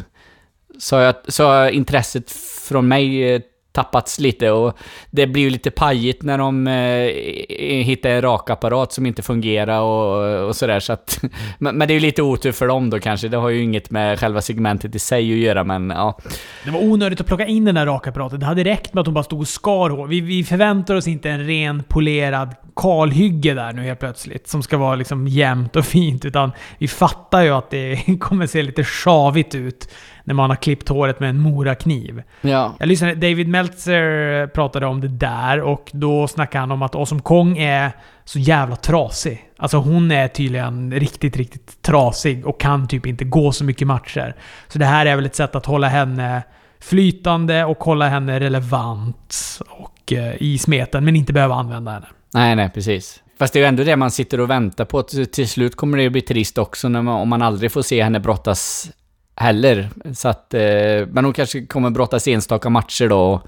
så 0.79 0.95
jag, 0.95 1.15
så 1.27 1.69
intresset 1.69 2.31
från 2.67 2.87
mig 2.87 3.41
tappats 3.75 4.19
lite 4.19 4.51
och 4.51 4.77
det 5.11 5.27
blir 5.27 5.43
ju 5.43 5.49
lite 5.49 5.71
pajigt 5.71 6.23
när 6.23 6.37
de 6.37 6.67
eh, 6.67 7.83
hittar 7.83 8.09
en 8.09 8.21
rakapparat 8.21 8.93
som 8.93 9.05
inte 9.05 9.21
fungerar 9.21 9.79
och, 9.81 10.47
och 10.47 10.55
sådär 10.55 10.79
så 10.79 10.93
att... 10.93 11.19
men, 11.57 11.77
men, 11.77 11.87
det 11.87 11.91
är 11.91 11.95
ju 11.95 11.99
lite 11.99 12.21
otur 12.21 12.51
för 12.51 12.67
dem 12.67 12.89
då 12.89 12.99
kanske. 12.99 13.27
Det 13.27 13.37
har 13.37 13.49
ju 13.49 13.63
inget 13.63 13.91
med 13.91 14.19
själva 14.19 14.41
segmentet 14.41 14.95
i 14.95 14.99
sig 14.99 15.33
att 15.33 15.39
göra 15.39 15.63
men 15.63 15.89
ja. 15.89 16.17
Det 16.63 16.71
var 16.71 16.83
onödigt 16.83 17.21
att 17.21 17.27
plocka 17.27 17.45
in 17.45 17.65
den 17.65 17.75
där 17.75 17.85
rakapparaten. 17.85 18.39
Det 18.39 18.45
hade 18.45 18.63
räckt 18.63 18.93
med 18.93 19.01
att 19.01 19.05
de 19.05 19.13
bara 19.13 19.23
stod 19.23 19.39
och 19.39 19.47
skar 19.47 19.89
hår. 19.89 20.07
Vi, 20.07 20.21
vi 20.21 20.43
förväntar 20.43 20.95
oss 20.95 21.07
inte 21.07 21.29
en 21.29 21.47
ren 21.47 21.83
polerad 21.87 22.55
kalhygge 22.75 23.53
där 23.53 23.73
nu 23.73 23.81
helt 23.81 23.99
plötsligt. 23.99 24.47
Som 24.47 24.63
ska 24.63 24.77
vara 24.77 24.95
liksom 24.95 25.27
jämnt 25.27 25.75
och 25.75 25.85
fint. 25.85 26.25
Utan 26.25 26.51
vi 26.77 26.87
fattar 26.87 27.41
ju 27.41 27.49
att 27.49 27.69
det 27.69 27.99
kommer 28.19 28.47
se 28.47 28.63
lite 28.63 28.83
sjavigt 28.83 29.55
ut 29.55 29.89
när 30.25 30.33
man 30.33 30.49
har 30.49 30.57
klippt 30.57 30.89
håret 30.89 31.19
med 31.19 31.29
en 31.29 31.39
morakniv. 31.39 32.23
Ja. 32.41 32.75
Jag 32.79 32.87
lyssnade, 32.87 33.15
David 33.15 33.47
Meltzer 33.47 34.47
pratade 34.47 34.85
om 34.85 35.01
det 35.01 35.07
där 35.07 35.61
och 35.61 35.89
då 35.93 36.27
snackade 36.27 36.59
han 36.59 36.71
om 36.71 36.81
att 36.81 36.95
Awesome 36.95 37.21
Kong 37.21 37.57
är 37.57 37.91
så 38.25 38.39
jävla 38.39 38.75
trasig. 38.75 39.49
Alltså 39.57 39.77
hon 39.77 40.11
är 40.11 40.27
tydligen 40.27 40.91
riktigt, 40.93 41.37
riktigt 41.37 41.81
trasig 41.81 42.47
och 42.47 42.59
kan 42.59 42.87
typ 42.87 43.05
inte 43.05 43.25
gå 43.25 43.51
så 43.51 43.63
mycket 43.63 43.87
matcher. 43.87 44.35
Så 44.67 44.79
det 44.79 44.85
här 44.85 45.05
är 45.05 45.15
väl 45.15 45.25
ett 45.25 45.35
sätt 45.35 45.55
att 45.55 45.65
hålla 45.65 45.87
henne 45.87 46.43
flytande 46.79 47.65
och 47.65 47.83
hålla 47.83 48.09
henne 48.09 48.39
relevant 48.39 49.59
och 49.69 50.13
eh, 50.13 50.33
i 50.39 50.57
smeten, 50.57 51.05
men 51.05 51.15
inte 51.15 51.33
behöva 51.33 51.55
använda 51.55 51.91
henne. 51.91 52.07
Nej, 52.33 52.55
nej, 52.55 52.69
precis. 52.73 53.21
Fast 53.39 53.53
det 53.53 53.59
är 53.59 53.61
ju 53.61 53.67
ändå 53.67 53.83
det 53.83 53.95
man 53.95 54.11
sitter 54.11 54.39
och 54.39 54.49
väntar 54.49 54.85
på. 54.85 55.03
Till 55.03 55.49
slut 55.49 55.75
kommer 55.75 55.97
det 55.97 56.05
att 56.05 56.11
bli 56.11 56.21
trist 56.21 56.57
också 56.57 56.89
när 56.89 57.01
man, 57.01 57.15
om 57.21 57.29
man 57.29 57.41
aldrig 57.41 57.71
får 57.71 57.81
se 57.81 58.03
henne 58.03 58.19
brottas 58.19 58.91
heller. 59.35 59.89
Så 60.13 60.27
att, 60.27 60.53
eh, 60.53 60.61
men 61.07 61.25
hon 61.25 61.33
kanske 61.33 61.65
kommer 61.65 61.89
brottas 61.89 62.27
enstaka 62.27 62.69
matcher 62.69 63.07
då. 63.09 63.41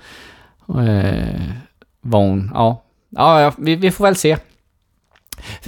Och, 0.65 0.83
eh, 0.83 1.41
vad 2.01 2.21
hon, 2.21 2.51
ja. 2.53 2.83
Ja, 3.09 3.41
ja 3.41 3.53
vi, 3.57 3.75
vi, 3.75 3.91
får 3.91 4.03
väl 4.03 4.15
se. 4.15 4.37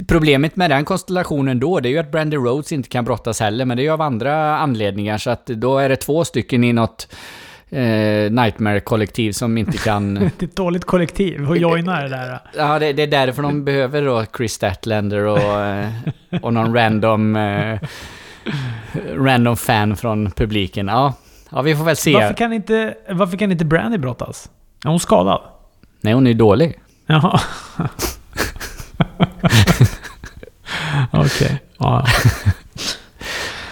Problemet 0.08 0.56
med 0.56 0.70
den 0.70 0.84
konstellationen 0.84 1.60
då, 1.60 1.80
det 1.80 1.88
är 1.88 1.90
ju 1.90 1.98
att 1.98 2.12
Brandy 2.12 2.36
Rhodes 2.36 2.72
inte 2.72 2.88
kan 2.88 3.04
brottas 3.04 3.40
heller, 3.40 3.64
men 3.64 3.76
det 3.76 3.82
är 3.82 3.84
ju 3.84 3.90
av 3.90 4.00
andra 4.02 4.56
anledningar, 4.58 5.18
så 5.18 5.30
att 5.30 5.46
då 5.46 5.78
är 5.78 5.88
det 5.88 5.96
två 5.96 6.24
stycken 6.24 6.64
i 6.64 6.72
något 6.72 7.14
eh, 7.70 8.30
Nightmare-kollektiv 8.30 9.32
som 9.32 9.58
inte 9.58 9.78
kan... 9.78 10.14
det 10.38 10.42
är 10.42 10.44
ett 10.44 10.56
dåligt 10.56 10.84
kollektiv 10.84 11.50
att 11.50 11.60
joina 11.60 12.02
det 12.02 12.08
där. 12.08 12.40
Ja, 12.56 12.78
det, 12.78 12.92
det 12.92 13.02
är 13.02 13.06
därför 13.06 13.42
de 13.42 13.64
behöver 13.64 14.02
då 14.02 14.24
Chris 14.36 14.52
Statlander 14.52 15.24
och, 15.24 15.64
eh, 15.64 15.88
och 16.42 16.54
någon 16.54 16.74
random... 16.74 17.36
Eh, 17.36 17.80
random 19.16 19.56
fan 19.56 19.96
från 19.96 20.30
publiken. 20.30 20.88
Ja, 20.88 21.14
ja, 21.50 21.62
vi 21.62 21.76
får 21.76 21.84
väl 21.84 21.96
se. 21.96 22.14
Varför 22.14 22.34
kan 22.34 22.52
inte, 22.52 22.94
varför 23.08 23.36
kan 23.36 23.52
inte 23.52 23.64
Brandy 23.64 23.98
brottas? 23.98 24.50
Är 24.84 24.88
hon 24.88 25.00
skadad? 25.00 25.40
Nej, 26.00 26.14
hon 26.14 26.26
är 26.26 26.30
ju 26.30 26.36
dålig. 26.36 26.78
Jaha. 27.06 27.40
Okej. 31.10 31.20
Okay. 31.20 31.56
Ja. 31.78 32.06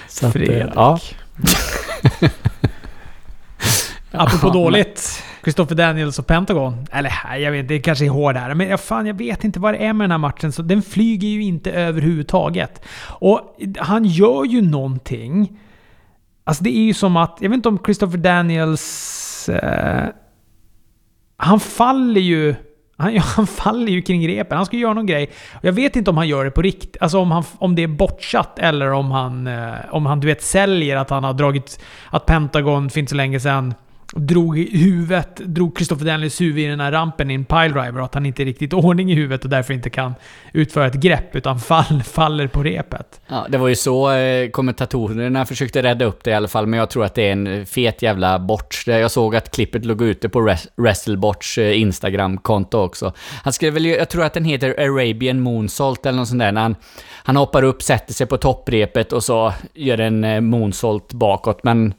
Så 0.09 0.27
att, 0.27 0.33
Fredrik. 0.33 0.73
ja. 0.75 0.99
Apropå 4.13 4.47
Ja, 4.47 4.53
dåligt. 4.53 5.23
Christopher 5.49 5.75
Daniels 5.75 6.19
och 6.19 6.27
Pentagon. 6.27 6.87
Eller 6.93 7.13
nej, 7.25 7.43
jag 7.43 7.53
vet 7.53 7.69
det 7.69 7.81
kanske 7.81 8.05
är 8.05 8.11
hård 8.11 8.37
här. 8.37 8.55
Men 8.55 8.69
jag, 8.69 8.81
fan, 8.81 9.07
jag 9.07 9.15
vet 9.15 9.45
inte 9.45 9.61
vad 9.61 9.75
det 9.75 9.79
är 9.79 9.93
med 9.93 10.05
den 10.05 10.11
här 10.11 10.19
matchen. 10.19 10.53
Så 10.53 10.63
den 10.63 10.83
flyger 10.83 11.29
ju 11.29 11.43
inte 11.43 11.73
överhuvudtaget. 11.73 12.85
Och 13.07 13.57
han 13.79 14.05
gör 14.05 14.45
ju 14.45 14.63
någonting. 14.63 15.59
Alltså 16.45 16.65
det 16.65 16.71
är 16.71 16.83
ju 16.83 16.95
som 16.95 17.17
att... 17.17 17.39
Jag 17.41 17.49
vet 17.49 17.57
inte 17.57 17.69
om 17.69 17.79
Christopher 17.85 18.19
Daniels... 18.19 19.49
Eh, 19.49 20.09
han 21.37 21.61
faller 21.61 22.21
ju... 22.21 22.55
Han, 22.97 23.19
han 23.37 23.47
faller 23.47 23.93
ju 23.93 24.03
kring 24.03 24.29
repen. 24.29 24.57
Han 24.57 24.67
ska 24.67 24.77
göra 24.77 24.95
någon 24.95 25.07
grej. 25.07 25.31
Jag 25.63 25.73
vet 25.73 25.97
inte 25.97 26.11
om 26.11 26.17
han 26.17 26.29
gör 26.29 26.45
det 26.45 26.51
på 26.51 26.63
riktigt. 26.63 26.97
Alltså 27.01 27.19
om, 27.19 27.31
han, 27.31 27.45
om 27.59 27.75
det 27.75 27.83
är 27.83 27.89
bortsatt 27.89 28.59
eller 28.59 28.93
om 28.93 29.11
han, 29.11 29.47
eh, 29.47 29.75
om 29.91 30.07
han 30.07 30.21
du 30.21 30.27
vet, 30.27 30.43
säljer 30.43 30.97
att 30.97 31.11
han 31.11 31.25
har 31.25 31.33
dragit... 31.33 31.81
Att 32.11 32.27
Pentagon 32.27 32.91
för 32.91 33.01
inte 33.01 33.11
så 33.11 33.17
länge 33.17 33.41
sedan 33.41 33.75
drog 34.13 34.59
i 34.59 34.79
huvudet, 34.79 35.37
drog 35.37 35.77
Christopher 35.77 36.05
Daniels 36.05 36.41
huvud 36.41 36.65
i 36.65 36.67
den 36.67 36.81
här 36.81 36.93
rampen 36.93 37.31
i 37.31 37.35
en 37.35 37.45
piledriver 37.45 37.99
och 37.99 38.05
att 38.05 38.15
han 38.15 38.27
inte 38.27 38.43
är 38.43 38.45
riktigt 38.45 38.73
ordning 38.73 39.13
i 39.13 39.15
huvudet 39.15 39.45
och 39.45 39.51
därför 39.51 39.75
inte 39.75 39.91
kan 39.91 40.15
utföra 40.53 40.87
ett 40.87 40.95
grepp 40.95 41.37
utan 41.37 41.61
fall, 41.61 42.03
faller 42.05 42.47
på 42.47 42.63
repet. 42.63 43.21
Ja, 43.27 43.47
det 43.49 43.59
var 43.59 43.69
ju 43.69 43.75
så 43.75 44.13
eh, 44.13 44.51
kommentatorerna 44.51 45.47
försökte 45.47 45.83
rädda 45.83 46.05
upp 46.05 46.25
det 46.25 46.31
i 46.31 46.35
alla 46.35 46.49
fall, 46.49 46.67
men 46.67 46.79
jag 46.79 46.91
tror 46.91 47.05
att 47.05 47.15
det 47.15 47.29
är 47.29 47.33
en 47.33 47.67
fet 47.67 48.03
jävla 48.03 48.39
botch. 48.39 48.89
Jag 48.89 49.11
såg 49.11 49.37
att 49.37 49.51
klippet 49.51 49.85
låg 49.85 50.03
ute 50.03 50.29
på 50.29 50.57
WrestleBotch 50.77 51.59
eh, 51.59 51.81
Instagram-konto 51.81 52.79
också. 52.79 53.13
Han 53.43 53.53
skrev 53.53 53.75
väl, 53.75 53.85
jag 53.85 54.09
tror 54.09 54.25
att 54.25 54.35
den 54.35 54.45
heter 54.45 54.75
Arabian 54.79 55.41
Moonsault 55.41 56.07
eller 56.07 56.19
något 56.19 56.29
sånt 56.29 56.41
där, 56.41 56.53
när 56.53 56.63
han, 56.63 56.77
han 57.25 57.37
hoppar 57.37 57.63
upp, 57.63 57.83
sätter 57.83 58.15
sig 58.15 58.27
på 58.27 58.37
topprepet 58.37 59.13
och 59.13 59.25
så 59.25 59.53
gör 59.75 60.01
en 60.01 60.25
eh, 60.25 60.41
moonsault 60.41 61.13
bakåt, 61.13 61.65
men 61.65 61.95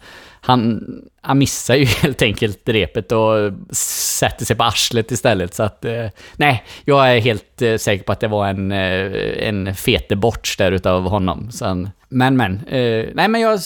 han, 0.50 0.84
han 1.22 1.38
missar 1.38 1.76
ju 1.76 1.86
helt 2.02 2.22
enkelt 2.22 2.70
repet 2.70 3.12
och 3.12 3.54
sätter 3.76 4.46
sig 4.46 4.56
på 4.56 4.64
arslet 4.64 5.12
istället. 5.12 5.54
Så 5.54 5.64
att, 5.64 5.86
eh, 5.86 6.06
nej, 6.38 6.64
jag 6.86 7.16
är 7.16 7.20
helt 7.20 7.62
eh, 7.62 7.78
säker 7.78 8.04
på 8.04 8.12
att 8.12 8.20
det 8.20 8.28
var 8.28 8.48
en, 8.48 8.72
eh, 8.72 9.48
en 9.48 9.76
fetebotch 9.76 10.58
där 10.58 10.72
utav 10.72 11.10
honom. 11.10 11.52
Sen, 11.52 11.90
men, 12.10 12.38
men. 12.38 12.54
Eh, 12.68 13.06
nej, 13.14 13.28
men 13.28 13.42
jag, 13.42 13.60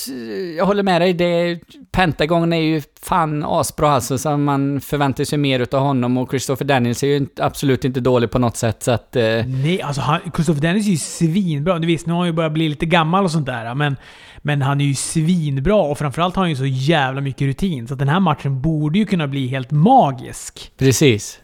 jag 0.58 0.66
håller 0.66 0.84
med 0.84 1.02
dig. 1.02 1.14
Det, 1.14 1.60
Pentagon 1.92 2.54
är 2.54 2.62
ju 2.62 2.82
fan 3.02 3.44
asbra 3.44 3.92
alltså, 3.92 4.18
så 4.18 4.38
man 4.38 4.82
förväntar 4.82 5.24
sig 5.24 5.38
mer 5.38 5.60
utav 5.60 5.82
honom 5.82 6.18
och 6.18 6.30
Christopher 6.30 6.66
Daniels 6.66 7.04
är 7.04 7.08
ju 7.08 7.18
inte, 7.18 7.46
absolut 7.46 7.86
inte 7.86 8.00
dålig 8.00 8.32
på 8.32 8.40
något 8.40 8.58
sätt, 8.58 8.84
så 8.84 8.92
att... 8.92 9.16
Eh, 9.16 9.24
Nej, 9.46 9.82
alltså 9.82 10.02
han, 10.02 10.20
Christopher 10.36 10.62
Daniels 10.62 10.88
är 10.88 10.92
ju 10.92 10.98
svinbra. 10.98 11.80
Du 11.80 11.88
visst, 11.88 12.08
nu 12.08 12.14
har 12.14 12.20
han 12.20 12.28
ju 12.28 12.34
börjat 12.34 12.54
bli 12.54 12.70
lite 12.70 12.86
gammal 12.86 13.24
och 13.24 13.32
sånt 13.32 13.46
där. 13.46 13.76
Men, 13.76 13.96
men 14.46 14.62
han 14.62 14.82
är 14.82 14.86
ju 14.86 14.96
svinbra 14.96 15.76
och 15.76 15.98
framförallt 15.98 16.36
har 16.36 16.44
han 16.44 16.50
ju 16.50 16.56
så 16.56 16.66
jävla 16.66 17.22
mycket 17.22 17.42
rutin. 17.42 17.88
Så 17.88 17.96
den 17.96 18.08
här 18.10 18.20
matchen 18.20 18.62
borde 18.62 19.00
ju 19.00 19.06
kunna 19.06 19.28
bli 19.28 19.48
helt 19.48 19.72
magisk. 19.72 20.72
Precis. 20.78 21.40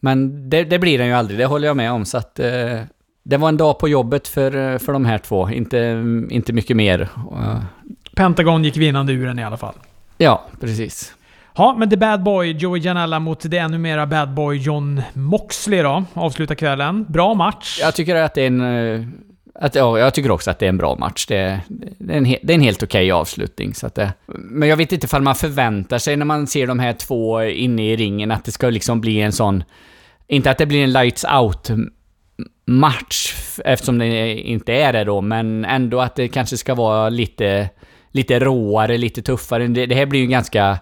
Men 0.00 0.50
det, 0.50 0.64
det 0.64 0.78
blir 0.78 0.98
den 0.98 1.06
ju 1.06 1.12
aldrig, 1.12 1.38
det 1.38 1.46
håller 1.46 1.66
jag 1.66 1.76
med 1.76 1.92
om. 1.92 2.04
Så 2.04 2.18
att, 2.18 2.38
eh, 2.38 2.80
det 3.22 3.36
var 3.36 3.48
en 3.48 3.56
dag 3.56 3.78
på 3.78 3.88
jobbet 3.88 4.28
för, 4.28 4.72
eh, 4.72 4.78
för 4.78 4.92
de 4.92 5.04
här 5.04 5.18
två, 5.18 5.50
inte, 5.50 6.04
inte 6.30 6.52
mycket 6.52 6.76
mer. 6.76 7.00
Eh, 7.32 7.60
Pentagon 8.16 8.64
gick 8.64 8.76
vinnande 8.76 9.12
ur 9.12 9.26
den 9.26 9.38
i 9.38 9.44
alla 9.44 9.56
fall. 9.56 9.74
ja, 10.18 10.44
precis. 10.60 11.14
Ja, 11.56 11.74
men 11.78 11.90
The 11.90 11.96
Bad 11.96 12.22
Boy, 12.22 12.52
Joey 12.52 12.80
Janella 12.80 13.18
mot 13.18 13.50
det 13.50 13.58
ännu 13.58 13.78
mera 13.78 14.06
Bad 14.06 14.34
Boy 14.34 14.56
John 14.56 15.02
Moxley 15.12 15.82
då. 15.82 16.04
Avslutar 16.14 16.54
kvällen. 16.54 17.04
Bra 17.08 17.34
match. 17.34 17.78
Jag 17.80 17.94
tycker 17.94 18.14
att 18.16 18.34
det 18.34 18.42
är 18.42 18.46
en... 18.46 19.27
Att, 19.60 19.74
ja, 19.74 19.98
jag 19.98 20.14
tycker 20.14 20.30
också 20.30 20.50
att 20.50 20.58
det 20.58 20.66
är 20.66 20.68
en 20.68 20.78
bra 20.78 20.96
match. 20.96 21.26
Det, 21.26 21.60
det, 21.68 22.12
är, 22.12 22.16
en, 22.16 22.26
he- 22.26 22.38
det 22.42 22.52
är 22.52 22.54
en 22.54 22.60
helt 22.60 22.82
okej 22.82 23.12
avslutning. 23.12 23.74
Så 23.74 23.86
att 23.86 23.94
det, 23.94 24.12
men 24.26 24.68
jag 24.68 24.76
vet 24.76 24.92
inte 24.92 25.06
ifall 25.06 25.22
man 25.22 25.34
förväntar 25.34 25.98
sig 25.98 26.16
när 26.16 26.24
man 26.24 26.46
ser 26.46 26.66
de 26.66 26.78
här 26.78 26.92
två 26.92 27.42
inne 27.42 27.92
i 27.92 27.96
ringen 27.96 28.30
att 28.30 28.44
det 28.44 28.52
ska 28.52 28.70
liksom 28.70 29.00
bli 29.00 29.20
en 29.20 29.32
sån... 29.32 29.64
Inte 30.28 30.50
att 30.50 30.58
det 30.58 30.66
blir 30.66 30.84
en 30.84 30.92
lights 30.92 31.24
out 31.40 31.70
match 32.66 33.34
eftersom 33.64 33.98
det 33.98 34.34
inte 34.34 34.72
är 34.72 34.92
det 34.92 35.04
då, 35.04 35.20
men 35.20 35.64
ändå 35.64 36.00
att 36.00 36.16
det 36.16 36.28
kanske 36.28 36.56
ska 36.56 36.74
vara 36.74 37.08
lite, 37.08 37.70
lite 38.12 38.38
råare, 38.38 38.98
lite 38.98 39.22
tuffare. 39.22 39.66
Det, 39.66 39.86
det 39.86 39.94
här 39.94 40.06
blir 40.06 40.20
ju 40.20 40.24
en 40.24 40.30
ganska, 40.30 40.78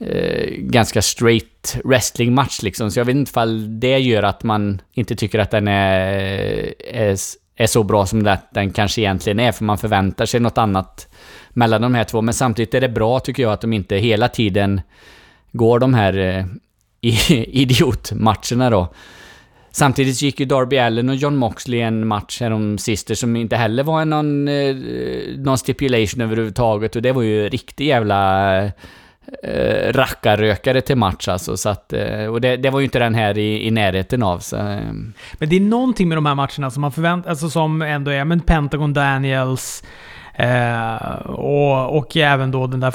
eh, 0.00 0.50
ganska 0.56 1.02
straight 1.02 1.78
wrestling 1.84 2.34
match 2.34 2.62
liksom, 2.62 2.90
så 2.90 3.00
jag 3.00 3.04
vet 3.04 3.16
inte 3.16 3.30
ifall 3.30 3.80
det 3.80 3.98
gör 3.98 4.22
att 4.22 4.42
man 4.42 4.80
inte 4.92 5.16
tycker 5.16 5.38
att 5.38 5.50
den 5.50 5.68
är, 5.68 6.74
är, 6.94 7.16
är 7.58 7.66
så 7.66 7.82
bra 7.82 8.06
som 8.06 8.22
det, 8.22 8.38
den 8.50 8.70
kanske 8.70 9.00
egentligen 9.00 9.40
är, 9.40 9.52
för 9.52 9.64
man 9.64 9.78
förväntar 9.78 10.26
sig 10.26 10.40
något 10.40 10.58
annat 10.58 11.08
mellan 11.50 11.82
de 11.82 11.94
här 11.94 12.04
två. 12.04 12.22
Men 12.22 12.34
samtidigt 12.34 12.74
är 12.74 12.80
det 12.80 12.88
bra 12.88 13.20
tycker 13.20 13.42
jag 13.42 13.52
att 13.52 13.60
de 13.60 13.72
inte 13.72 13.96
hela 13.96 14.28
tiden 14.28 14.80
går 15.52 15.78
de 15.78 15.94
här 15.94 16.18
eh, 16.18 16.44
idiotmatcherna 17.48 18.70
då. 18.70 18.94
Samtidigt 19.70 20.22
gick 20.22 20.40
ju 20.40 20.46
Darby 20.46 20.78
Allen 20.78 21.08
och 21.08 21.14
John 21.14 21.36
Moxley 21.36 21.80
en 21.80 22.06
match 22.06 22.40
härom 22.40 22.78
sister 22.78 23.14
som 23.14 23.36
inte 23.36 23.56
heller 23.56 23.82
var 23.82 24.04
någon, 24.04 24.48
eh, 24.48 24.76
någon 25.36 25.58
stipulation 25.58 26.20
överhuvudtaget 26.20 26.96
och 26.96 27.02
det 27.02 27.12
var 27.12 27.22
ju 27.22 27.48
riktig 27.48 27.86
jävla 27.86 28.70
eh, 29.42 29.92
rackarrökare 29.92 30.80
till 30.80 30.96
match 30.96 31.28
alltså. 31.28 31.56
Så 31.56 31.68
att, 31.68 31.92
eh, 31.92 32.24
och 32.24 32.40
det, 32.40 32.56
det 32.56 32.70
var 32.70 32.80
ju 32.80 32.84
inte 32.84 32.98
den 32.98 33.14
här 33.14 33.38
i, 33.38 33.66
i 33.66 33.70
närheten 33.70 34.22
av. 34.22 34.38
Så, 34.38 34.56
eh, 34.56 34.92
Men 35.38 35.48
det 35.48 35.56
är 35.56 35.60
någonting 35.60 36.08
med 36.08 36.16
de 36.16 36.26
här 36.26 36.34
matcherna 36.34 36.70
som 36.70 36.80
man 36.80 36.92
förväntar 36.92 37.30
alltså 37.30 37.50
som 37.50 37.82
ändå 37.82 38.10
är 38.10 38.24
men 38.24 38.40
Pentagon 38.40 38.92
Daniels 38.92 39.82
eh, 40.34 41.16
och, 41.26 41.96
och 41.96 42.16
även 42.16 42.50
då 42.50 42.66
den 42.66 42.80
där 42.80 42.94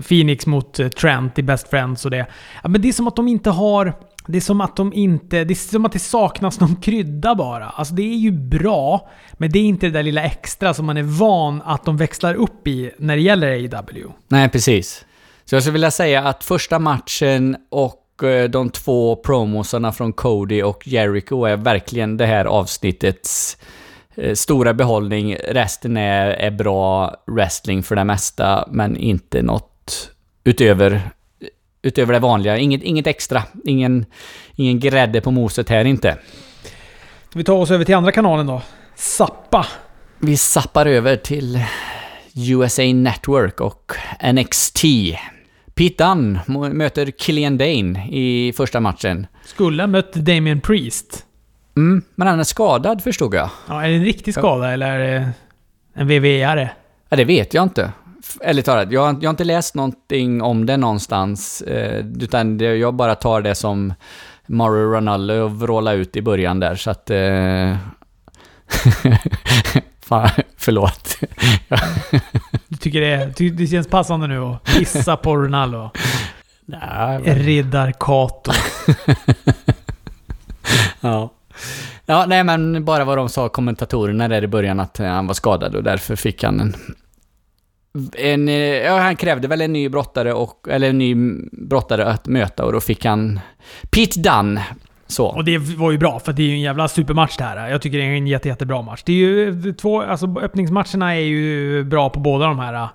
Phoenix 0.00 0.46
mot 0.46 0.94
Trent 0.96 1.38
i 1.38 1.42
Best 1.42 1.68
Friends 1.68 2.04
och 2.04 2.10
det. 2.10 2.26
Ja, 2.62 2.68
men 2.68 2.82
det 2.82 2.88
är 2.88 2.92
som 2.92 3.08
att 3.08 3.16
de 3.16 3.28
inte 3.28 3.50
har... 3.50 3.92
Det 4.26 4.38
är 4.38 4.40
som 4.40 4.60
att 4.60 4.76
de 4.76 4.92
inte... 4.92 5.44
Det 5.44 5.52
är 5.52 5.70
som 5.70 5.84
att 5.84 5.92
det 5.92 5.98
saknas 5.98 6.60
någon 6.60 6.76
krydda 6.76 7.34
bara. 7.34 7.68
Alltså 7.68 7.94
det 7.94 8.02
är 8.02 8.16
ju 8.16 8.32
bra, 8.32 9.10
men 9.32 9.50
det 9.50 9.58
är 9.58 9.64
inte 9.64 9.86
det 9.86 9.92
där 9.92 10.02
lilla 10.02 10.22
extra 10.22 10.74
som 10.74 10.86
man 10.86 10.96
är 10.96 11.02
van 11.02 11.62
att 11.64 11.84
de 11.84 11.96
växlar 11.96 12.34
upp 12.34 12.66
i 12.66 12.90
när 12.98 13.16
det 13.16 13.22
gäller 13.22 13.50
AEW. 13.50 14.08
nej, 14.28 14.48
precis. 14.48 15.04
Så 15.44 15.54
jag 15.54 15.62
skulle 15.62 15.72
vilja 15.72 15.90
säga 15.90 16.22
att 16.22 16.44
första 16.44 16.78
matchen 16.78 17.56
och 17.70 18.22
eh, 18.22 18.50
de 18.50 18.70
två 18.70 19.16
promosarna 19.16 19.92
från 19.92 20.12
Cody 20.12 20.62
och 20.62 20.88
Jericho 20.88 21.44
är 21.44 21.56
verkligen 21.56 22.16
det 22.16 22.26
här 22.26 22.44
avsnittets 22.44 23.56
eh, 24.14 24.34
stora 24.34 24.74
behållning. 24.74 25.36
Resten 25.48 25.96
är, 25.96 26.26
är 26.30 26.50
bra 26.50 27.16
wrestling 27.26 27.82
för 27.82 27.96
det 27.96 28.04
mesta, 28.04 28.68
men 28.70 28.96
inte 28.96 29.42
något 29.42 30.10
utöver, 30.44 31.10
utöver 31.82 32.12
det 32.12 32.18
vanliga. 32.18 32.58
Inget, 32.58 32.82
inget 32.82 33.06
extra. 33.06 33.42
Ingen, 33.64 34.06
ingen 34.54 34.80
grädde 34.80 35.20
på 35.20 35.30
moset 35.30 35.68
här 35.68 35.84
inte. 35.84 36.18
Vi 37.34 37.44
ta 37.44 37.52
oss 37.52 37.70
över 37.70 37.84
till 37.84 37.94
andra 37.94 38.12
kanalen 38.12 38.46
då? 38.46 38.62
Zappa. 38.94 39.66
Vi 40.18 40.36
zappar 40.36 40.86
över 40.86 41.16
till 41.16 41.60
USA 42.36 42.82
Network 42.82 43.60
och 43.60 43.92
NXT. 44.32 44.82
Pete 45.74 46.04
Dunne 46.04 46.40
möter 46.72 47.10
Killian 47.10 47.58
Dane 47.58 48.08
i 48.10 48.52
första 48.56 48.80
matchen. 48.80 49.26
Skulle 49.44 49.82
ha 49.82 49.86
mött 49.86 50.12
Damien 50.12 50.60
Priest. 50.60 51.26
Mm, 51.76 52.02
men 52.14 52.28
han 52.28 52.40
är 52.40 52.44
skadad 52.44 53.02
förstod 53.02 53.34
jag. 53.34 53.50
Ja, 53.68 53.82
är 53.84 53.88
det 53.88 53.94
en 53.94 54.04
riktig 54.04 54.34
skada 54.34 54.70
eller 54.72 54.86
är 54.86 54.98
det 54.98 55.30
en 55.94 56.10
WWE-are? 56.10 56.68
Ja, 57.08 57.16
det 57.16 57.24
vet 57.24 57.54
jag 57.54 57.62
inte. 57.62 57.92
Ärligt 58.40 58.64
talat, 58.64 58.92
jag, 58.92 59.00
har- 59.00 59.12
jag 59.20 59.28
har 59.28 59.30
inte 59.30 59.44
läst 59.44 59.74
någonting 59.74 60.42
om 60.42 60.66
det 60.66 60.76
någonstans. 60.76 61.62
Eh, 61.62 62.04
utan 62.20 62.58
det, 62.58 62.64
jag 62.76 62.94
bara 62.94 63.14
tar 63.14 63.40
det 63.40 63.54
som 63.54 63.94
Mario 64.46 64.92
Ronaldo 64.92 65.46
vråla 65.48 65.92
ut 65.92 66.16
i 66.16 66.22
början 66.22 66.60
där, 66.60 66.74
så 66.76 66.90
att... 66.90 67.10
Eh, 67.10 67.76
Fan, 70.00 70.30
förlåt. 70.62 71.18
Du 72.68 72.76
tycker 72.76 73.00
det, 73.00 73.32
ty, 73.32 73.50
det 73.50 73.66
känns 73.66 73.88
passande 73.88 74.26
nu 74.26 74.38
att 74.38 74.64
pissa 74.64 75.16
på 75.16 75.36
Ronaldo? 75.36 75.90
Nej, 76.66 77.20
men- 77.24 77.38
Riddar 77.38 77.92
Kato. 78.00 78.52
Ja. 81.00 81.32
Ja, 82.06 82.24
nej 82.28 82.44
men 82.44 82.84
bara 82.84 83.04
vad 83.04 83.18
de 83.18 83.28
sa, 83.28 83.48
kommentatorerna 83.48 84.28
där 84.28 84.44
i 84.44 84.46
början, 84.46 84.80
att 84.80 85.00
eh, 85.00 85.06
han 85.06 85.26
var 85.26 85.34
skadad 85.34 85.74
och 85.74 85.82
därför 85.82 86.16
fick 86.16 86.44
han 86.44 86.60
en... 86.60 86.74
en 88.12 88.48
eh, 88.48 88.54
ja, 88.56 88.98
han 88.98 89.16
krävde 89.16 89.48
väl 89.48 89.60
en 89.60 89.72
ny 89.72 89.88
brottare, 89.88 90.32
och, 90.32 90.68
eller 90.70 90.90
en 90.90 90.98
ny 90.98 91.14
brottare 91.52 92.04
att 92.06 92.26
möta 92.26 92.64
och 92.64 92.72
då 92.72 92.80
fick 92.80 93.04
han 93.04 93.40
Pete 93.90 94.20
Dunn. 94.20 94.60
Så. 95.12 95.26
Och 95.26 95.44
det 95.44 95.58
var 95.58 95.90
ju 95.90 95.98
bra, 95.98 96.20
för 96.20 96.32
det 96.32 96.42
är 96.42 96.46
ju 96.46 96.52
en 96.52 96.60
jävla 96.60 96.88
supermatch 96.88 97.36
det 97.36 97.44
här. 97.44 97.70
Jag 97.70 97.82
tycker 97.82 97.98
det 97.98 98.04
är 98.04 98.08
en 98.08 98.26
jätte, 98.26 98.48
jättebra 98.48 98.82
match. 98.82 99.02
Det 99.04 99.12
är 99.12 99.16
ju 99.16 99.72
två... 99.72 100.02
Alltså 100.02 100.26
öppningsmatcherna 100.42 101.14
är 101.14 101.20
ju 101.20 101.84
bra 101.84 102.10
på 102.10 102.20
båda 102.20 102.46
de 102.46 102.58
här 102.58 102.88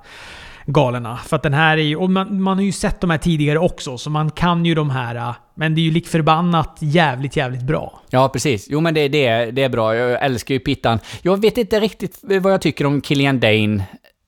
galorna. 0.66 1.18
För 1.18 1.36
att 1.36 1.44
den 1.44 1.54
här 1.54 1.78
är 1.78 1.82
ju... 1.82 1.96
Och 1.96 2.10
man, 2.10 2.42
man 2.42 2.58
har 2.58 2.64
ju 2.64 2.72
sett 2.72 3.02
de 3.02 3.10
här 3.10 3.18
tidigare 3.18 3.60
också, 3.60 3.98
så 3.98 4.10
man 4.10 4.32
kan 4.32 4.66
ju 4.66 4.76
de 4.76 4.90
här. 4.90 5.34
Men 5.56 5.76
det 5.76 5.82
är 5.82 5.84
ju 5.84 5.92
lik 5.92 6.08
förbannat 6.08 6.78
jävligt, 6.80 7.36
jävligt 7.36 7.62
bra. 7.62 8.02
Ja, 8.10 8.30
precis. 8.30 8.68
Jo, 8.70 8.80
men 8.80 8.94
det, 8.94 9.08
det, 9.08 9.52
det 9.52 9.64
är 9.64 9.70
bra. 9.70 9.96
Jag 9.96 10.26
älskar 10.26 10.54
ju 10.54 10.60
Pittan. 10.60 11.00
Jag 11.22 11.42
vet 11.42 11.58
inte 11.58 11.80
riktigt 11.80 12.20
vad 12.22 12.54
jag 12.54 12.62
tycker 12.62 12.86
om 12.86 13.02
Killian 13.02 13.40
Dane 13.40 13.84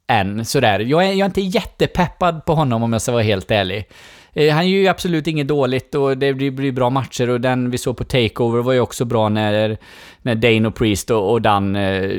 än, 0.07 0.45
sådär. 0.45 0.79
Jag 0.79 1.05
är, 1.05 1.09
jag 1.09 1.19
är 1.19 1.25
inte 1.25 1.41
jättepeppad 1.41 2.45
på 2.45 2.55
honom 2.55 2.83
om 2.83 2.93
jag 2.93 3.01
ska 3.01 3.11
vara 3.11 3.23
helt 3.23 3.51
ärlig. 3.51 3.85
Eh, 4.39 4.53
han 4.53 4.69
gör 4.69 4.79
ju 4.79 4.87
absolut 4.87 5.27
inget 5.27 5.47
dåligt 5.47 5.95
och 5.95 6.17
det 6.17 6.33
blir, 6.33 6.51
blir 6.51 6.71
bra 6.71 6.89
matcher 6.89 7.29
och 7.29 7.41
den 7.41 7.71
vi 7.71 7.77
såg 7.77 7.97
på 7.97 8.03
Takeover 8.03 8.61
var 8.61 8.73
ju 8.73 8.79
också 8.79 9.05
bra 9.05 9.29
när, 9.29 9.77
när 10.21 10.35
Dane 10.35 10.67
och 10.67 10.75
Priest 10.75 11.11
och, 11.11 11.31
och 11.31 11.41
Dan 11.41 11.75
eh, 11.75 12.11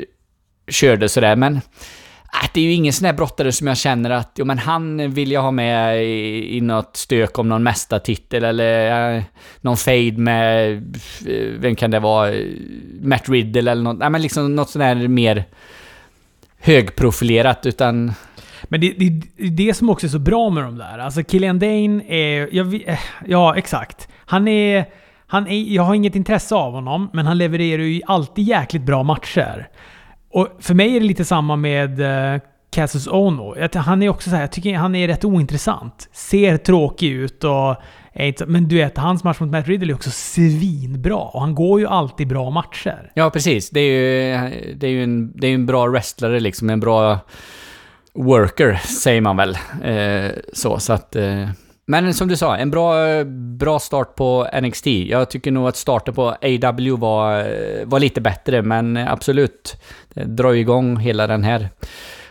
körde 0.68 1.08
sådär, 1.08 1.36
men 1.36 1.60
Äh, 2.32 2.48
det 2.54 2.60
är 2.60 2.64
ju 2.64 2.72
ingen 2.72 2.92
sån 2.92 3.06
här 3.06 3.12
brottare 3.12 3.52
som 3.52 3.66
jag 3.66 3.76
känner 3.76 4.10
att, 4.10 4.32
jo 4.36 4.44
men 4.44 4.58
han 4.58 5.10
vill 5.10 5.32
jag 5.32 5.42
ha 5.42 5.50
med 5.50 6.04
i, 6.04 6.56
i 6.56 6.60
något 6.60 6.96
stök 6.96 7.38
om 7.38 7.48
någon 7.48 7.62
mästartitel 7.62 8.44
eller 8.44 9.16
äh, 9.16 9.22
någon 9.60 9.76
fade 9.76 10.12
med, 10.12 10.72
eh, 11.26 11.46
vem 11.58 11.76
kan 11.76 11.90
det 11.90 11.98
vara, 11.98 12.34
Matt 13.02 13.28
Riddle 13.28 13.70
eller 13.70 13.82
något, 13.82 13.98
nej 13.98 14.10
men 14.10 14.22
liksom 14.22 14.56
något 14.56 14.70
sånt 14.70 14.82
här 14.82 15.08
mer 15.08 15.44
högprofilerat 16.58 17.66
utan... 17.66 18.12
Men 18.64 18.80
det, 18.80 18.94
det, 18.98 19.22
det 19.36 19.46
är 19.46 19.50
det 19.50 19.74
som 19.74 19.90
också 19.90 20.06
är 20.06 20.08
så 20.08 20.18
bra 20.18 20.50
med 20.50 20.64
de 20.64 20.78
där. 20.78 20.98
Alltså 20.98 21.22
Killian 21.22 21.58
Dane 21.58 22.02
är, 22.08 22.48
jag, 22.52 22.74
eh, 22.74 22.98
ja 23.26 23.56
exakt. 23.56 24.08
Han 24.26 24.48
är, 24.48 24.84
han 25.26 25.46
är, 25.46 25.74
jag 25.74 25.82
har 25.82 25.94
inget 25.94 26.16
intresse 26.16 26.54
av 26.54 26.72
honom, 26.72 27.10
men 27.12 27.26
han 27.26 27.38
levererar 27.38 27.82
ju 27.82 28.00
alltid 28.06 28.48
jäkligt 28.48 28.82
bra 28.82 29.02
matcher. 29.02 29.68
Och 30.32 30.48
för 30.60 30.74
mig 30.74 30.96
är 30.96 31.00
det 31.00 31.06
lite 31.06 31.24
samma 31.24 31.56
med 31.56 32.00
uh, 32.00 32.40
Cassius 32.70 33.06
Ono. 33.06 33.54
Han 33.74 34.02
är 34.02 34.08
också 34.08 34.30
så 34.30 34.36
här, 34.36 34.42
jag 34.42 34.52
tycker 34.52 34.74
han 34.74 34.94
är 34.94 35.08
rätt 35.08 35.24
ointressant. 35.24 36.08
Ser 36.12 36.56
tråkig 36.56 37.10
ut 37.10 37.44
och... 37.44 37.76
Men 38.46 38.68
du 38.68 38.76
vet, 38.76 38.98
hans 38.98 39.24
match 39.24 39.40
mot 39.40 39.50
Matt 39.50 39.68
Riddle 39.68 39.92
är 39.92 39.94
också 39.94 40.10
svinbra. 40.10 41.16
Och 41.16 41.40
han 41.40 41.54
går 41.54 41.80
ju 41.80 41.86
alltid 41.86 42.28
bra 42.28 42.50
matcher. 42.50 43.12
Ja, 43.14 43.30
precis. 43.30 43.70
Det 43.70 43.80
är 43.80 43.84
ju, 43.84 44.74
det 44.74 44.86
är 44.86 44.90
ju 44.90 45.02
en, 45.02 45.32
det 45.34 45.46
är 45.46 45.54
en 45.54 45.66
bra 45.66 45.86
wrestlare 45.86 46.40
liksom. 46.40 46.70
En 46.70 46.80
bra 46.80 47.18
worker, 48.14 48.74
säger 48.84 49.20
man 49.20 49.36
väl. 49.36 49.58
Eh, 49.82 50.30
så, 50.52 50.78
så 50.78 50.92
att... 50.92 51.16
Eh, 51.16 51.48
men 51.86 52.14
som 52.14 52.28
du 52.28 52.36
sa, 52.36 52.56
en 52.56 52.70
bra, 52.70 53.24
bra 53.58 53.78
start 53.78 54.14
på 54.14 54.48
NXT. 54.62 54.86
Jag 54.86 55.30
tycker 55.30 55.50
nog 55.50 55.68
att 55.68 55.76
starten 55.76 56.14
på 56.14 56.28
AW 56.28 56.96
var, 56.96 57.44
var 57.84 58.00
lite 58.00 58.20
bättre, 58.20 58.62
men 58.62 58.96
absolut. 58.96 59.76
Det 60.14 60.24
drar 60.24 60.52
igång 60.52 60.96
hela 60.96 61.26
den 61.26 61.44
här 61.44 61.68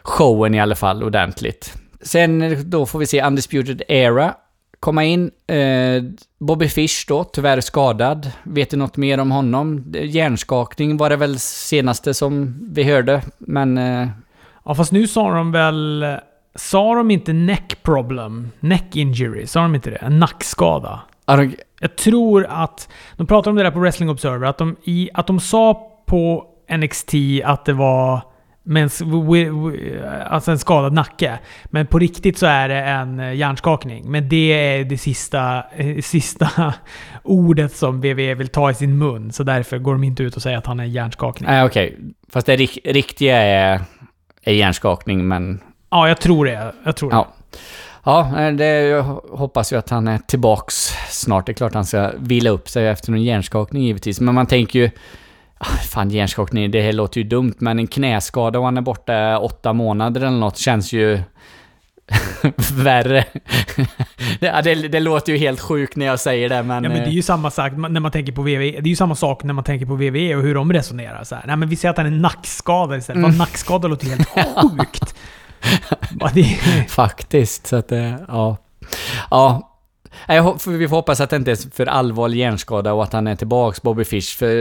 showen 0.01 0.55
i 0.55 0.59
alla 0.59 0.75
fall 0.75 1.03
ordentligt. 1.03 1.73
Sen 2.01 2.63
då 2.69 2.85
får 2.85 2.99
vi 2.99 3.05
se 3.05 3.23
Undisputed 3.23 3.81
Era 3.87 4.33
komma 4.79 5.03
in. 5.03 5.31
Eh, 5.47 6.03
Bobby 6.39 6.67
Fish 6.67 7.05
då, 7.07 7.23
tyvärr 7.23 7.61
skadad. 7.61 8.31
Vet 8.43 8.69
du 8.69 8.77
något 8.77 8.97
mer 8.97 9.19
om 9.19 9.31
honom? 9.31 9.93
Hjärnskakning 10.03 10.97
var 10.97 11.09
det 11.09 11.15
väl 11.15 11.39
senaste 11.39 12.13
som 12.13 12.59
vi 12.71 12.83
hörde, 12.83 13.21
men... 13.37 13.77
Eh... 13.77 14.07
Ja, 14.69 14.75
fast 14.75 14.91
nu 14.91 15.07
sa 15.07 15.33
de 15.33 15.51
väl 15.51 16.05
Sa 16.55 16.95
de 16.95 17.11
inte 17.11 17.33
neck 17.33 17.83
problem? 17.83 18.51
Neck 18.59 18.95
injury? 18.95 19.47
Sa 19.47 19.61
de 19.61 19.75
inte 19.75 19.89
det? 19.89 19.95
En 19.95 20.19
nackskada? 20.19 21.01
Jag 21.79 21.95
tror 21.95 22.45
att... 22.49 22.89
De 23.17 23.27
pratade 23.27 23.49
om 23.49 23.55
det 23.55 23.63
där 23.63 23.71
på 23.71 23.79
Wrestling 23.79 24.09
Observer. 24.09 24.47
Att 24.47 24.57
de, 24.57 24.75
i, 24.83 25.09
att 25.13 25.27
de 25.27 25.39
sa 25.39 25.91
på 26.05 26.45
NXT 26.77 27.13
att 27.43 27.65
det 27.65 27.73
var 27.73 28.21
men, 28.63 28.89
alltså 30.27 30.51
en 30.51 30.59
skadad 30.59 30.93
nacke. 30.93 31.39
Men 31.65 31.87
på 31.87 31.99
riktigt 31.99 32.37
så 32.37 32.45
är 32.45 32.69
det 32.69 32.79
en 32.79 33.37
hjärnskakning. 33.37 34.11
Men 34.11 34.29
det 34.29 34.53
är 34.53 34.83
det 34.83 34.97
sista, 34.97 35.63
eh, 35.75 36.01
sista 36.01 36.73
ordet 37.23 37.75
som 37.75 38.01
WWE 38.01 38.33
vill 38.33 38.47
ta 38.47 38.71
i 38.71 38.73
sin 38.73 38.97
mun. 38.97 39.31
Så 39.31 39.43
därför 39.43 39.77
går 39.77 39.91
de 39.91 40.03
inte 40.03 40.23
ut 40.23 40.35
och 40.35 40.41
säger 40.41 40.57
att 40.57 40.65
han 40.65 40.79
är 40.79 40.85
hjärnskakning. 40.85 41.49
Nej, 41.49 41.63
okej. 41.63 41.87
Okay. 41.87 42.05
Fast 42.31 42.47
det 42.47 42.55
riktiga 42.85 43.37
är 43.37 43.81
hjärnskakning, 44.53 45.27
men 45.27 45.59
Ja, 45.89 46.07
jag 46.07 46.21
tror 46.21 46.45
det. 46.45 46.73
Jag 46.83 46.95
tror 46.95 47.11
ja. 47.11 47.27
det. 47.51 47.57
Ja, 48.03 48.51
det, 48.51 48.65
jag 48.65 49.03
hoppas 49.31 49.73
ju 49.73 49.77
att 49.77 49.89
han 49.89 50.07
är 50.07 50.17
tillbaks 50.17 50.75
snart. 51.09 51.45
Det 51.45 51.51
är 51.51 51.53
klart 51.53 51.73
han 51.73 51.85
ska 51.85 52.11
vila 52.17 52.49
upp 52.49 52.69
sig 52.69 52.87
efter 52.87 53.11
någon 53.11 53.23
hjärnskakning 53.23 53.83
givetvis. 53.83 54.19
Men 54.19 54.35
man 54.35 54.47
tänker 54.47 54.79
ju... 54.79 54.89
Fan, 55.91 56.09
hjärnskakning, 56.09 56.71
det 56.71 56.81
här 56.81 56.93
låter 56.93 57.21
ju 57.21 57.27
dumt, 57.27 57.53
men 57.57 57.79
en 57.79 57.87
knäskada 57.87 58.59
och 58.59 58.65
han 58.65 58.77
är 58.77 58.81
borta 58.81 59.39
åtta 59.39 59.73
månader 59.73 60.21
eller 60.21 60.37
något 60.37 60.57
känns 60.57 60.93
ju... 60.93 61.21
värre. 62.73 63.25
ja, 64.39 64.61
det, 64.61 64.75
det, 64.75 64.99
låter 64.99 65.33
ju 65.33 65.37
helt 65.37 65.59
sjukt 65.59 65.95
när 65.95 66.05
jag 66.05 66.19
säger 66.19 66.49
det, 66.49 66.63
men... 66.63 66.83
Ja, 66.83 66.89
men 66.89 66.99
det 66.99 67.09
är 67.09 67.11
ju 67.11 67.21
samma 67.21 67.51
sak 67.51 67.71
när 67.71 67.99
man 67.99 68.11
tänker 68.11 68.31
på 68.31 68.41
VV. 68.41 68.59
Det 68.59 68.77
är 68.77 68.87
ju 68.87 68.95
samma 68.95 69.15
sak 69.15 69.43
när 69.43 69.53
man 69.53 69.63
tänker 69.63 69.85
på 69.85 69.95
VV 69.95 70.35
och 70.35 70.43
hur 70.43 70.55
de 70.55 70.73
resonerar. 70.73 71.23
Så 71.23 71.35
här. 71.35 71.43
Nej, 71.47 71.55
men 71.55 71.69
vi 71.69 71.75
säger 71.75 71.91
att 71.91 71.97
han 71.97 72.05
är 72.05 72.11
nackskadad 72.11 72.99
istället. 72.99 73.25
Mm. 73.25 73.37
Nackskada 73.37 73.87
låter 73.87 74.05
ju 74.05 74.11
helt 74.11 74.29
sjukt. 74.77 75.15
Faktiskt, 76.87 77.67
så 77.67 77.75
att 77.75 77.87
det, 77.87 78.25
ja. 78.27 78.57
Ja. 79.31 79.65
Vi 80.67 80.87
får 80.87 80.95
hoppas 80.95 81.21
att 81.21 81.29
det 81.29 81.35
inte 81.35 81.51
är 81.51 81.75
för 81.75 81.85
allvarlig 81.85 82.37
hjärnskada 82.37 82.93
och 82.93 83.03
att 83.03 83.13
han 83.13 83.27
är 83.27 83.35
tillbaks, 83.35 83.81
Bobby 83.81 84.03
Fish. 84.03 84.37
För 84.37 84.55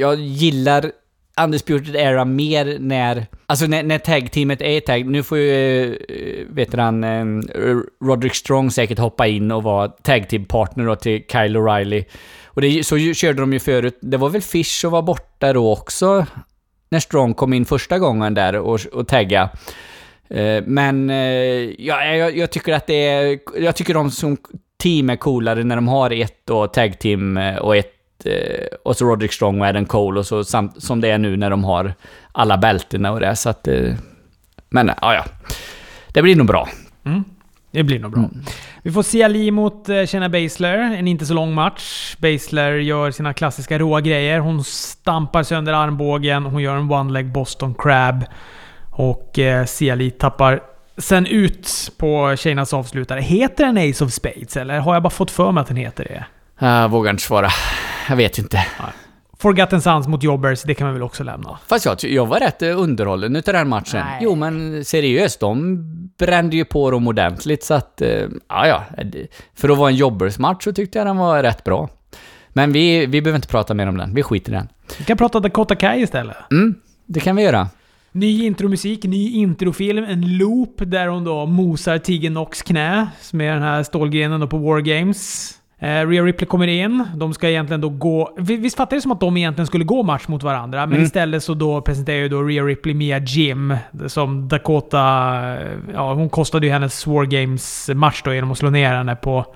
jag 0.00 0.20
gillar 0.20 0.92
Undisputed 1.40 1.96
Era 1.96 2.24
mer 2.24 2.76
när... 2.80 3.26
Alltså 3.46 3.66
när, 3.66 3.82
när 3.82 3.98
tag-teamet 3.98 4.62
är 4.62 4.80
tag. 4.80 5.06
Nu 5.06 5.22
får 5.22 5.38
ju, 5.38 5.94
eh, 5.94 6.54
vet 6.54 6.74
han, 6.74 7.04
eh, 7.04 7.24
Roderick 8.04 8.34
Strong 8.34 8.70
säkert 8.70 8.98
hoppa 8.98 9.26
in 9.26 9.52
och 9.52 9.62
vara 9.62 9.88
tag-team-partner 9.88 10.94
till 10.94 11.24
Kyle 11.32 11.56
O'Reilly. 11.56 12.04
Och 12.44 12.60
det, 12.60 12.86
så 12.86 12.98
körde 12.98 13.40
de 13.40 13.52
ju 13.52 13.58
förut. 13.58 13.98
Det 14.00 14.16
var 14.16 14.28
väl 14.28 14.42
Fish 14.42 14.80
som 14.80 14.92
var 14.92 15.02
borta 15.02 15.52
då 15.52 15.72
också? 15.72 16.26
När 16.88 17.00
Strong 17.00 17.34
kom 17.34 17.52
in 17.52 17.64
första 17.64 17.98
gången 17.98 18.34
där 18.34 18.56
och, 18.56 18.80
och 18.92 19.08
tagga. 19.08 19.50
Eh, 20.28 20.62
men 20.66 21.08
ja, 21.78 22.04
jag, 22.04 22.36
jag, 22.36 22.50
tycker 22.50 22.72
att 22.72 22.86
det 22.86 23.08
är... 23.08 23.38
Jag 23.58 23.76
tycker 23.76 23.94
de 23.94 24.10
som 24.10 24.36
team 24.82 25.10
är 25.10 25.16
coolare 25.16 25.64
när 25.64 25.76
de 25.76 25.88
har 25.88 26.10
ett 26.10 26.40
då, 26.44 26.66
tag 26.66 26.98
team 26.98 27.36
och 27.60 27.76
ett 27.76 27.95
och 28.82 28.96
så 28.96 29.04
Roderick 29.04 29.32
Strong 29.32 29.60
och 29.60 29.66
Adam 29.66 29.86
Cole 29.86 30.20
och 30.20 30.26
så 30.26 30.44
samt, 30.44 30.82
som 30.82 31.00
det 31.00 31.10
är 31.10 31.18
nu 31.18 31.36
när 31.36 31.50
de 31.50 31.64
har 31.64 31.94
alla 32.32 32.58
bältena 32.58 33.12
och 33.12 33.20
det. 33.20 33.36
Så 33.36 33.48
att... 33.48 33.68
Men 34.68 34.90
ja, 35.02 35.14
ja. 35.14 35.24
Det 36.08 36.22
blir 36.22 36.36
nog 36.36 36.46
bra. 36.46 36.68
Mm. 37.04 37.24
Det 37.70 37.82
blir 37.82 37.98
nog 37.98 38.12
bra. 38.12 38.20
Mm. 38.20 38.44
Vi 38.82 38.92
får 38.92 39.02
se 39.02 39.22
Ali 39.22 39.50
mot 39.50 39.86
Shayna 39.86 40.28
Baszler. 40.28 40.78
En 40.78 41.08
inte 41.08 41.26
så 41.26 41.34
lång 41.34 41.54
match. 41.54 42.16
Baszler 42.18 42.72
gör 42.72 43.10
sina 43.10 43.34
klassiska 43.34 43.78
råa 43.78 44.00
grejer. 44.00 44.38
Hon 44.38 44.64
stampar 44.64 45.42
sönder 45.42 45.72
armbågen. 45.72 46.44
Hon 46.44 46.62
gör 46.62 46.76
en 46.76 46.92
one-leg 46.92 47.32
Boston 47.32 47.74
Crab. 47.74 48.24
Och 48.90 49.38
eh, 49.38 49.64
Ciali 49.64 50.10
tappar 50.10 50.60
sen 50.98 51.26
ut 51.26 51.92
på 51.98 52.36
tjejernas 52.36 52.74
avslutare. 52.74 53.20
Heter 53.20 53.66
den 53.66 53.90
Ace 53.90 54.04
of 54.04 54.12
Spades 54.12 54.56
eller 54.56 54.78
har 54.78 54.94
jag 54.94 55.02
bara 55.02 55.10
fått 55.10 55.30
för 55.30 55.52
mig 55.52 55.60
att 55.60 55.68
den 55.68 55.76
heter 55.76 56.04
det? 56.04 56.24
Jag 56.66 56.88
vågar 56.88 57.10
inte 57.10 57.22
svara. 57.22 57.48
Jag 58.08 58.16
vet 58.16 58.38
inte. 58.38 58.56
Nej. 58.56 58.92
Forgotten 59.38 59.82
Sons 59.82 60.08
mot 60.08 60.22
Jobbers, 60.22 60.62
det 60.62 60.74
kan 60.74 60.86
man 60.86 60.94
väl 60.94 61.02
också 61.02 61.24
lämna. 61.24 61.58
Fast 61.66 61.84
jag, 61.84 62.04
jag 62.04 62.26
var 62.26 62.40
rätt 62.40 62.62
underhållen 62.62 63.36
utav 63.36 63.54
den 63.54 63.68
matchen. 63.68 64.04
Nej. 64.06 64.18
Jo, 64.22 64.34
men 64.34 64.84
seriöst, 64.84 65.40
de 65.40 65.78
brände 66.18 66.56
ju 66.56 66.64
på 66.64 66.90
dem 66.90 67.08
ordentligt 67.08 67.64
så 67.64 67.74
att... 67.74 68.02
Eh, 68.02 68.08
ja, 68.48 68.66
ja. 68.66 68.84
För 69.54 69.68
att 69.68 69.78
vara 69.78 69.90
en 69.90 69.96
Jobbers-match 69.96 70.64
så 70.64 70.72
tyckte 70.72 70.98
jag 70.98 71.06
den 71.06 71.16
var 71.16 71.42
rätt 71.42 71.64
bra. 71.64 71.88
Men 72.48 72.72
vi, 72.72 73.06
vi 73.06 73.22
behöver 73.22 73.36
inte 73.36 73.48
prata 73.48 73.74
mer 73.74 73.86
om 73.86 73.96
den. 73.96 74.14
Vi 74.14 74.22
skiter 74.22 74.52
i 74.52 74.54
den. 74.54 74.68
Vi 74.98 75.04
kan 75.04 75.16
prata 75.16 75.40
Dakota 75.40 75.74
Kai 75.76 76.02
istället. 76.02 76.36
Mm, 76.50 76.74
det 77.06 77.20
kan 77.20 77.36
vi 77.36 77.42
göra. 77.42 77.68
Ny 78.12 78.44
intromusik, 78.44 79.04
ny 79.04 79.32
introfilm, 79.32 80.04
en 80.04 80.36
loop 80.38 80.74
där 80.78 81.06
hon 81.06 81.24
då 81.24 81.46
mosar 81.46 81.98
Tigger 81.98 82.30
Nox 82.30 82.62
knä 82.62 83.08
med 83.32 83.54
den 83.54 83.62
här 83.62 83.82
stålgrenen 83.82 84.40
då 84.40 84.46
på 84.46 84.58
Wargames. 84.58 85.52
Eh, 85.78 86.06
Rhea 86.08 86.22
Ripley 86.22 86.46
kommer 86.46 86.66
in. 86.66 87.04
De 87.14 87.34
ska 87.34 87.48
egentligen 87.48 87.80
då 87.80 87.88
gå... 87.88 88.34
Visst 88.38 88.76
fattar 88.76 88.96
det 88.96 89.02
som 89.02 89.12
att 89.12 89.20
de 89.20 89.36
egentligen 89.36 89.66
skulle 89.66 89.84
gå 89.84 90.02
match 90.02 90.28
mot 90.28 90.42
varandra, 90.42 90.86
men 90.86 90.92
mm. 90.92 91.04
istället 91.04 91.42
så 91.42 91.54
då 91.54 91.80
presenterar 91.80 92.18
ju 92.18 92.28
då 92.28 92.42
Rhea 92.42 92.62
Ripley 92.62 92.94
Mia 92.94 93.18
Jim 93.18 93.76
som 94.06 94.48
Dakota... 94.48 94.98
Ja, 95.94 96.14
hon 96.14 96.28
kostade 96.28 96.66
ju 96.66 96.72
hennes 96.72 97.06
Wargames-match 97.06 98.22
då 98.24 98.34
genom 98.34 98.50
att 98.50 98.58
slå 98.58 98.70
ner 98.70 98.94
henne 98.94 99.16
på... 99.16 99.54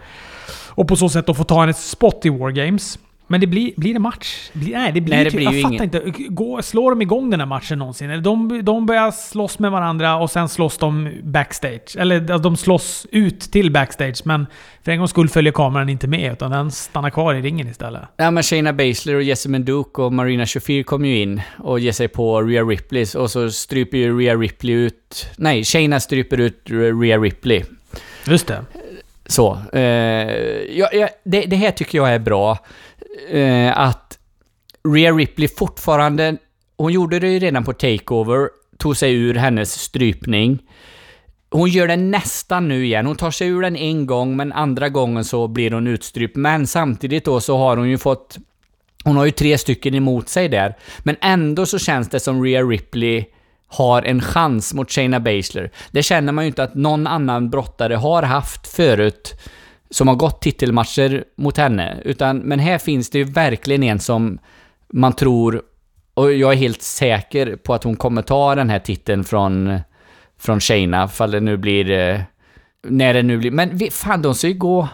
Och 0.68 0.88
på 0.88 0.96
så 0.96 1.08
sätt 1.08 1.26
då 1.26 1.34
få 1.34 1.44
ta 1.44 1.60
hennes 1.60 1.90
spot 1.90 2.26
i 2.26 2.28
Wargames. 2.28 2.98
Men 3.30 3.40
det 3.40 3.46
blir, 3.46 3.72
blir 3.76 3.94
det 3.94 4.00
match? 4.00 4.50
Blir, 4.52 4.72
nej, 4.72 4.92
det 4.92 5.00
blir, 5.00 5.14
Nej, 5.14 5.24
det 5.24 5.30
typ, 5.30 5.36
blir 5.38 5.44
jag 5.46 5.54
ju 5.54 5.62
fattar 5.62 5.74
ingen- 5.74 5.84
inte. 5.84 6.24
Gå, 6.28 6.62
slår 6.62 6.90
de 6.90 7.02
igång 7.02 7.30
den 7.30 7.40
här 7.40 7.46
matchen 7.46 7.78
någonsin? 7.78 8.22
De, 8.22 8.60
de 8.64 8.86
börjar 8.86 9.10
slåss 9.10 9.58
med 9.58 9.70
varandra 9.70 10.16
och 10.16 10.30
sen 10.30 10.48
slåss 10.48 10.78
de 10.78 11.08
backstage. 11.22 11.96
Eller 11.98 12.16
alltså, 12.20 12.38
de 12.38 12.56
slåss 12.56 13.06
ut 13.10 13.40
till 13.40 13.70
backstage, 13.72 14.20
men 14.24 14.46
för 14.84 14.92
en 14.92 14.98
gångs 14.98 15.10
skull 15.10 15.28
följer 15.28 15.52
kameran 15.52 15.88
inte 15.88 16.06
med, 16.06 16.32
utan 16.32 16.50
den 16.50 16.70
stannar 16.70 17.10
kvar 17.10 17.34
i 17.34 17.40
ringen 17.42 17.68
istället. 17.68 18.02
Ja 18.16 18.30
men 18.30 18.42
Shayna 18.42 18.72
Baszler 18.72 19.14
och 19.14 19.22
Jessamine 19.22 19.64
Duke 19.64 20.02
och 20.02 20.12
Marina 20.12 20.46
Shafir 20.46 20.82
kom 20.82 21.04
ju 21.04 21.18
in 21.22 21.42
och 21.58 21.80
ger 21.80 21.92
sig 21.92 22.08
på 22.08 22.42
Rhea 22.42 22.62
Ripley 22.62 23.06
och 23.16 23.30
så 23.30 23.50
stryper 23.50 23.98
ju 23.98 24.18
Rhea 24.20 24.34
Ripley 24.36 24.74
ut... 24.74 25.26
Nej, 25.36 25.64
Shayna 25.64 26.00
stryper 26.00 26.40
ut 26.40 26.60
Rhea 27.02 27.18
Ripley. 27.18 27.62
Just 28.26 28.46
det. 28.46 28.64
Så. 29.26 29.58
Eh, 29.72 29.80
ja, 30.78 30.88
ja, 30.92 31.08
det, 31.24 31.40
det 31.40 31.56
här 31.56 31.70
tycker 31.70 31.98
jag 31.98 32.14
är 32.14 32.18
bra. 32.18 32.58
Eh, 33.28 33.78
att 33.78 34.18
Rhea 34.94 35.12
Ripley 35.12 35.48
fortfarande... 35.48 36.36
Hon 36.76 36.92
gjorde 36.92 37.18
det 37.18 37.28
ju 37.28 37.38
redan 37.38 37.64
på 37.64 37.72
Takeover, 37.72 38.48
tog 38.78 38.96
sig 38.96 39.14
ur 39.14 39.34
hennes 39.34 39.72
strypning. 39.72 40.58
Hon 41.50 41.68
gör 41.68 41.88
det 41.88 41.96
nästan 41.96 42.68
nu 42.68 42.84
igen. 42.84 43.06
Hon 43.06 43.16
tar 43.16 43.30
sig 43.30 43.48
ur 43.48 43.62
den 43.62 43.76
en 43.76 44.06
gång, 44.06 44.36
men 44.36 44.52
andra 44.52 44.88
gången 44.88 45.24
så 45.24 45.48
blir 45.48 45.70
hon 45.70 45.86
utstrypt. 45.86 46.36
Men 46.36 46.66
samtidigt 46.66 47.24
då 47.24 47.40
så 47.40 47.56
har 47.56 47.76
hon 47.76 47.88
ju 47.88 47.98
fått... 47.98 48.38
Hon 49.04 49.16
har 49.16 49.24
ju 49.24 49.30
tre 49.30 49.58
stycken 49.58 49.94
emot 49.94 50.28
sig 50.28 50.48
där. 50.48 50.76
Men 50.98 51.16
ändå 51.20 51.66
så 51.66 51.78
känns 51.78 52.08
det 52.08 52.20
som 52.20 52.44
Rhea 52.44 52.62
Ripley 52.62 53.24
har 53.66 54.02
en 54.02 54.20
chans 54.20 54.74
mot 54.74 54.92
Shayna 54.92 55.20
Baszler. 55.20 55.70
Det 55.90 56.02
känner 56.02 56.32
man 56.32 56.44
ju 56.44 56.48
inte 56.48 56.62
att 56.62 56.74
någon 56.74 57.06
annan 57.06 57.50
brottare 57.50 57.94
har 57.94 58.22
haft 58.22 58.66
förut 58.66 59.34
som 59.90 60.08
har 60.08 60.14
gått 60.14 60.42
titelmatcher 60.42 61.24
mot 61.36 61.56
henne. 61.56 62.00
Utan, 62.04 62.38
men 62.38 62.58
här 62.58 62.78
finns 62.78 63.10
det 63.10 63.18
ju 63.18 63.24
verkligen 63.24 63.82
en 63.82 64.00
som 64.00 64.38
man 64.92 65.12
tror, 65.12 65.62
och 66.14 66.32
jag 66.32 66.52
är 66.52 66.56
helt 66.56 66.82
säker 66.82 67.56
på 67.56 67.74
att 67.74 67.84
hon 67.84 67.96
kommer 67.96 68.22
ta 68.22 68.54
den 68.54 68.70
här 68.70 68.78
titeln 68.78 69.24
från, 69.24 69.80
från 70.38 70.60
Shayna, 70.60 71.08
fall 71.08 71.30
det 71.30 71.40
nu 71.40 71.56
blir... 71.56 71.90
Eh, 71.90 72.20
när 72.82 73.14
det 73.14 73.22
nu 73.22 73.38
blir... 73.38 73.50
Men 73.50 73.78
fan, 73.90 74.22
de 74.22 74.34
ska 74.34 74.48
ju 74.48 74.54
gå... 74.54 74.88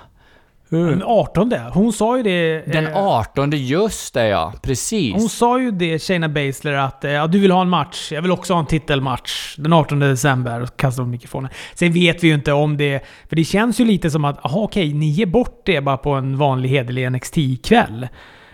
Den 0.69 1.03
18. 1.03 1.53
Hon 1.73 1.93
sa 1.93 2.17
ju 2.17 2.23
det... 2.23 2.63
Den 2.73 2.87
eh, 2.87 2.97
18, 2.97 3.51
just 3.55 4.15
det 4.15 4.29
ja. 4.29 4.53
Precis. 4.63 5.15
Hon 5.15 5.29
sa 5.29 5.61
ju 5.61 5.71
det, 5.71 5.99
Shayna 5.99 6.29
Baszler, 6.29 6.73
att 6.73 7.05
eh, 7.05 7.11
ja, 7.11 7.27
du 7.27 7.39
vill 7.39 7.51
ha 7.51 7.63
en 7.63 7.69
match. 7.69 8.13
Jag 8.13 8.23
vill 8.23 8.31
också 8.31 8.53
ha 8.53 8.61
en 8.61 8.67
titelmatch. 8.67 9.57
Den 9.59 9.73
18 9.73 9.99
december. 9.99 10.61
Och 10.63 10.77
kastade 10.77 11.03
hon 11.03 11.11
mikrofonen. 11.11 11.51
Sen 11.75 11.93
vet 11.93 12.25
vi 12.25 12.29
ju 12.29 12.35
inte 12.35 12.53
om 12.53 12.77
det... 12.77 13.05
För 13.29 13.37
det 13.37 13.45
känns 13.45 13.81
ju 13.81 13.85
lite 13.85 14.11
som 14.11 14.25
att, 14.25 14.45
aha, 14.45 14.61
okej, 14.61 14.95
ni 14.95 15.07
ger 15.07 15.27
bort 15.27 15.63
det 15.65 15.81
bara 15.81 15.97
på 15.97 16.11
en 16.13 16.39
vanlig 16.39 16.69
hederlig 16.69 17.11
NXT-kväll. 17.13 18.09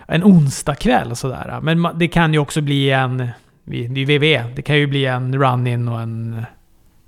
En 0.08 0.24
onsdagkväll 0.24 1.10
och 1.10 1.18
sådär. 1.18 1.58
Men 1.62 1.88
det 1.98 2.08
kan 2.08 2.32
ju 2.32 2.38
också 2.38 2.60
bli 2.60 2.90
en... 2.90 3.28
vi- 3.64 3.86
Det 3.86 4.00
är 4.00 4.06
ju 4.10 4.18
WWE. 4.18 4.44
Det 4.56 4.62
kan 4.62 4.76
ju 4.76 4.86
bli 4.86 5.06
en 5.06 5.34
run-in 5.42 5.88
och 5.88 6.00
en... 6.00 6.44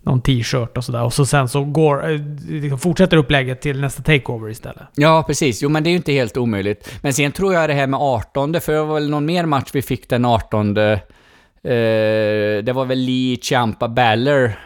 Någon 0.07 0.21
t-shirt 0.21 0.77
och 0.77 0.85
sådär. 0.85 1.03
Och 1.03 1.13
så 1.13 1.27
sen 1.27 1.49
så 1.49 1.65
går... 1.65 2.11
eh, 2.11 2.21
liksom 2.49 2.79
fortsätter 2.79 3.17
upplägget 3.17 3.61
till 3.61 3.81
nästa 3.81 4.03
takeover 4.03 4.51
istället. 4.51 4.83
Ja, 4.95 5.25
precis. 5.27 5.63
Jo, 5.63 5.69
men 5.69 5.83
det 5.85 5.89
är 5.89 5.93
ju 5.93 5.97
inte 5.97 6.13
helt 6.13 6.37
omöjligt. 6.37 6.95
Men 7.03 7.13
sen 7.13 7.33
tror 7.33 7.55
jag 7.55 7.71
det 7.71 7.75
här 7.75 7.87
med 7.87 8.01
18, 8.01 8.61
för 8.61 8.73
det 8.73 8.83
var 8.83 8.95
väl 8.95 9.11
någon 9.11 9.25
mer 9.27 9.47
match 9.47 9.71
vi 9.73 9.83
fick 9.83 10.09
den 10.09 10.25
18. 10.25 10.77
Eh, 10.77 10.99
det 11.63 12.73
var 12.75 12.85
väl 12.85 12.99
Lee 12.99 13.37
Ciampa 13.43 13.89
Baller 13.89 14.59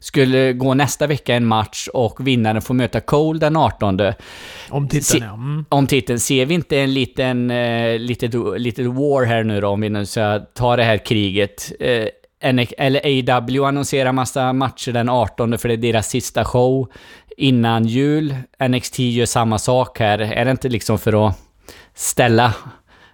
skulle 0.00 0.52
gå 0.52 0.74
nästa 0.74 1.06
vecka 1.06 1.34
en 1.34 1.46
match 1.46 1.88
och 1.94 2.26
vinnaren 2.26 2.62
får 2.62 2.74
möta 2.74 3.00
Cole 3.00 3.38
den 3.38 3.56
18. 3.56 4.00
Om 4.70 4.88
titeln 4.88 5.02
Se- 5.02 5.18
ja. 5.18 5.34
Mm. 5.34 5.64
Om 5.68 5.86
titeln, 5.86 6.18
ser 6.20 6.46
vi 6.46 6.54
inte 6.54 6.78
en 6.78 6.94
liten, 6.94 7.50
eh, 7.50 7.98
litet, 7.98 8.34
litet 8.56 8.86
war 8.86 9.24
här 9.24 9.44
nu 9.44 9.60
då, 9.60 9.68
om 9.68 9.80
vi 9.80 9.88
nu 9.88 10.06
ska 10.06 10.38
ta 10.54 10.76
det 10.76 10.84
här 10.84 10.96
kriget? 10.98 11.72
Eh, 11.80 12.04
eller 12.40 13.00
AW 13.36 13.64
annonserar 13.64 14.12
massa 14.12 14.52
matcher 14.52 14.92
den 14.92 15.08
18 15.08 15.58
för 15.58 15.68
det 15.68 15.74
är 15.74 15.76
deras 15.76 16.08
sista 16.08 16.44
show 16.44 16.88
innan 17.36 17.84
jul. 17.86 18.34
NXT 18.68 18.98
gör 18.98 19.26
samma 19.26 19.58
sak 19.58 19.98
här. 20.00 20.18
Är 20.18 20.44
det 20.44 20.50
inte 20.50 20.68
liksom 20.68 20.98
för 20.98 21.26
att 21.28 21.38
ställa 21.94 22.54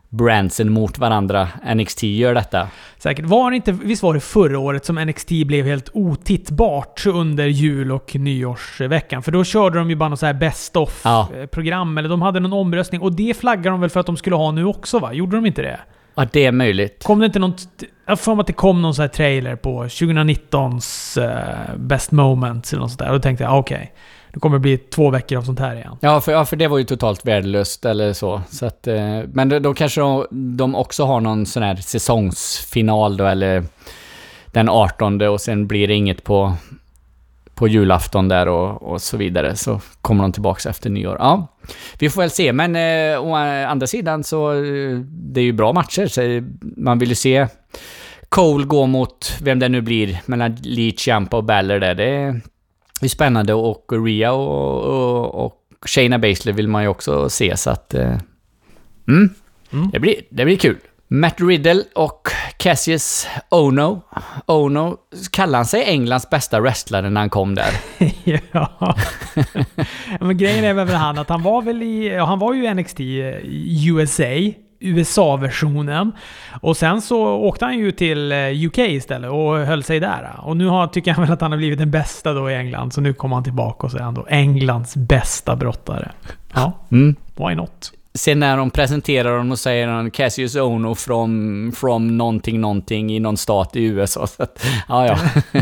brandsen 0.08 0.72
mot 0.72 0.98
varandra? 0.98 1.48
NXT 1.74 2.02
gör 2.02 2.34
detta. 2.34 2.68
Säkert. 2.98 3.24
Var 3.24 3.50
det 3.50 3.56
inte, 3.56 3.72
visst 3.72 4.02
var 4.02 4.14
det 4.14 4.20
förra 4.20 4.58
året 4.58 4.84
som 4.84 4.96
NXT 4.96 5.28
blev 5.28 5.66
helt 5.66 5.90
otittbart 5.92 7.06
under 7.06 7.46
jul 7.46 7.92
och 7.92 8.14
nyårsveckan? 8.14 9.22
För 9.22 9.32
då 9.32 9.44
körde 9.44 9.78
de 9.78 9.90
ju 9.90 9.96
bara 9.96 10.08
något 10.08 10.20
så 10.20 10.26
här 10.26 10.34
best 10.34 10.72
Ja. 10.74 10.80
of-program, 10.82 11.98
eller 11.98 12.08
de 12.08 12.22
hade 12.22 12.40
någon 12.40 12.52
omröstning. 12.52 13.00
Och 13.00 13.12
det 13.12 13.37
flaggar 13.37 13.70
de 13.70 13.80
väl 13.80 13.90
för 13.90 14.00
att 14.00 14.06
de 14.06 14.16
skulle 14.16 14.37
ha 14.37 14.50
nu 14.50 14.64
också 14.64 14.98
va? 14.98 15.12
Gjorde 15.12 15.37
de 15.37 15.46
inte 15.46 15.62
det? 15.62 15.80
Ja, 16.14 16.27
det 16.33 16.46
är 16.46 16.53
möjligt. 16.53 17.05
Kom 17.05 17.18
det 17.18 17.27
inte 17.27 17.38
någon... 17.38 17.55
Jag 18.07 18.11
har 18.11 18.16
för 18.16 18.35
mig 18.35 18.40
att 18.40 18.46
det 18.46 18.53
kom 18.53 18.83
någon 18.83 18.94
sån 18.94 19.03
här 19.03 19.09
trailer 19.09 19.57
på 19.57 19.85
2019s 19.85 21.22
eh, 21.22 21.77
Best 21.77 22.11
Moments 22.11 22.72
eller 22.72 22.81
något 22.81 22.90
sånt 22.90 22.98
där. 22.98 23.09
Och 23.09 23.14
då 23.14 23.20
tänkte 23.20 23.44
jag, 23.44 23.53
ah, 23.53 23.59
okej. 23.59 23.92
Det 24.33 24.40
kommer 24.40 24.59
bli 24.59 24.79
två 24.79 25.11
veckor 25.11 25.38
av 25.38 25.42
sånt 25.42 25.61
här 25.61 25.74
igen. 25.74 25.96
Ja, 26.00 26.20
för, 26.20 26.33
ja, 26.33 26.44
för 26.44 26.57
det 26.57 26.68
var 26.68 26.79
ju 26.79 26.85
totalt 26.85 27.27
värdelöst 27.27 27.85
eller 27.85 28.12
så. 28.12 28.42
så 28.50 28.66
att, 28.66 28.87
eh, 28.87 29.20
men 29.33 29.48
då, 29.48 29.59
då 29.59 29.74
kanske 29.74 30.00
de, 30.00 30.27
de 30.31 30.74
också 30.74 31.05
har 31.05 31.20
någon 31.20 31.46
sån 31.46 31.62
här 31.62 31.77
säsongsfinal 31.77 33.16
då, 33.16 33.27
eller 33.27 33.64
den 34.46 34.68
18 34.68 35.22
och 35.22 35.40
sen 35.40 35.66
blir 35.66 35.88
det 35.88 35.94
inget 35.94 36.24
på, 36.24 36.55
på 37.55 37.68
julafton 37.68 38.29
där 38.29 38.48
och, 38.48 38.83
och 38.83 39.03
så 39.03 39.16
vidare. 39.16 39.57
Så 39.57 39.81
kommer 40.00 40.22
de 40.22 40.33
tillbaks 40.33 40.66
efter 40.66 40.90
nyår. 40.90 41.16
Ja, 41.18 41.46
vi 41.98 42.11
får 42.11 42.20
väl 42.20 42.31
se. 42.31 42.53
Men 42.53 42.77
eh, 42.77 43.22
å 43.22 43.35
andra 43.68 43.87
sidan 43.87 44.24
så 44.24 44.53
eh, 44.53 44.98
det 45.09 45.40
är 45.40 45.44
ju 45.44 45.53
bra 45.53 45.72
matcher. 45.72 46.07
Så 46.07 46.20
man 46.77 46.98
vill 46.98 47.09
ju 47.09 47.14
se 47.14 47.46
Cole 48.29 48.64
gå 48.64 48.87
mot 48.87 49.38
vem 49.42 49.59
det 49.59 49.68
nu 49.68 49.81
blir 49.81 50.20
mellan 50.27 50.57
Lee 50.62 50.94
Ciampa 50.96 51.37
och 51.37 51.44
Baller 51.44 51.81
där. 51.81 51.94
Det 51.94 52.09
är, 53.03 53.09
spännande 53.09 53.55
och 53.55 53.87
Rhea 54.07 54.33
och, 54.33 54.85
och, 54.85 55.44
och 55.44 55.61
Shayna 55.87 56.18
Baszler 56.18 56.53
vill 56.53 56.68
man 56.68 56.83
ju 56.83 56.88
också 56.88 57.29
se 57.31 57.57
så 57.57 57.70
att... 57.70 57.94
Eh, 57.94 58.18
mm, 59.09 59.31
Mm. 59.74 59.90
Det, 59.90 60.00
blir, 60.00 60.14
det 60.31 60.44
blir 60.44 60.57
kul. 60.57 60.77
Matt 61.08 61.40
Riddle 61.40 61.82
och 61.94 62.28
Cassius 62.56 63.26
Ono. 63.48 64.02
Ono 64.46 64.96
kallade 65.32 65.56
han 65.58 65.66
sig 65.66 65.84
Englands 65.84 66.30
bästa 66.30 66.60
wrestlare 66.60 67.10
när 67.10 67.20
han 67.20 67.30
kom 67.30 67.54
där. 67.54 67.70
ja. 68.52 68.96
Men 70.20 70.36
grejen 70.38 70.64
är 70.64 70.74
väl 70.74 70.88
han 70.88 71.18
att 71.18 71.28
han 71.28 71.42
var 71.42 71.62
väl 71.62 71.82
i... 71.82 72.18
Han 72.18 72.38
var 72.38 72.54
ju 72.54 72.74
NXT 72.74 73.00
i 73.00 73.88
USA. 73.88 74.24
USA-versionen. 74.80 76.12
Och 76.62 76.76
sen 76.76 77.02
så 77.02 77.26
åkte 77.26 77.64
han 77.64 77.78
ju 77.78 77.90
till 77.92 78.32
eh, 78.32 78.66
UK 78.66 78.78
istället 78.78 79.30
och 79.30 79.58
höll 79.58 79.82
sig 79.84 80.00
där. 80.00 80.30
Och 80.42 80.56
nu 80.56 80.66
har, 80.66 80.86
tycker 80.86 81.12
han 81.12 81.24
väl 81.24 81.32
att 81.32 81.40
han 81.40 81.50
har 81.52 81.58
blivit 81.58 81.78
den 81.78 81.90
bästa 81.90 82.32
då 82.32 82.50
i 82.50 82.54
England. 82.54 82.92
Så 82.92 83.00
nu 83.00 83.12
kommer 83.14 83.36
han 83.36 83.44
tillbaka 83.44 83.86
och 83.86 83.90
så 83.90 83.98
är 83.98 84.02
han 84.02 84.14
då 84.14 84.26
Englands 84.28 84.96
bästa 84.96 85.56
brottare. 85.56 86.10
Ja, 86.54 86.72
Mm. 86.90 87.14
why 87.36 87.54
not? 87.54 87.92
Sen 88.18 88.40
när 88.40 88.57
de 88.57 88.70
presenterar 88.70 89.31
honom 89.31 89.53
och 89.53 89.59
säger 89.59 89.88
han 89.88 90.11
Cassius 90.11 90.57
Ono 90.57 90.94
from, 90.94 91.72
from 91.77 92.16
någonting, 92.18 92.61
någonting 92.61 93.12
i 93.12 93.20
någon 93.20 93.37
stat 93.37 93.77
i 93.77 93.85
USA. 93.85 94.27
Så 94.27 94.42
att, 94.42 94.66
ja, 94.88 95.07
ja. 95.07 95.18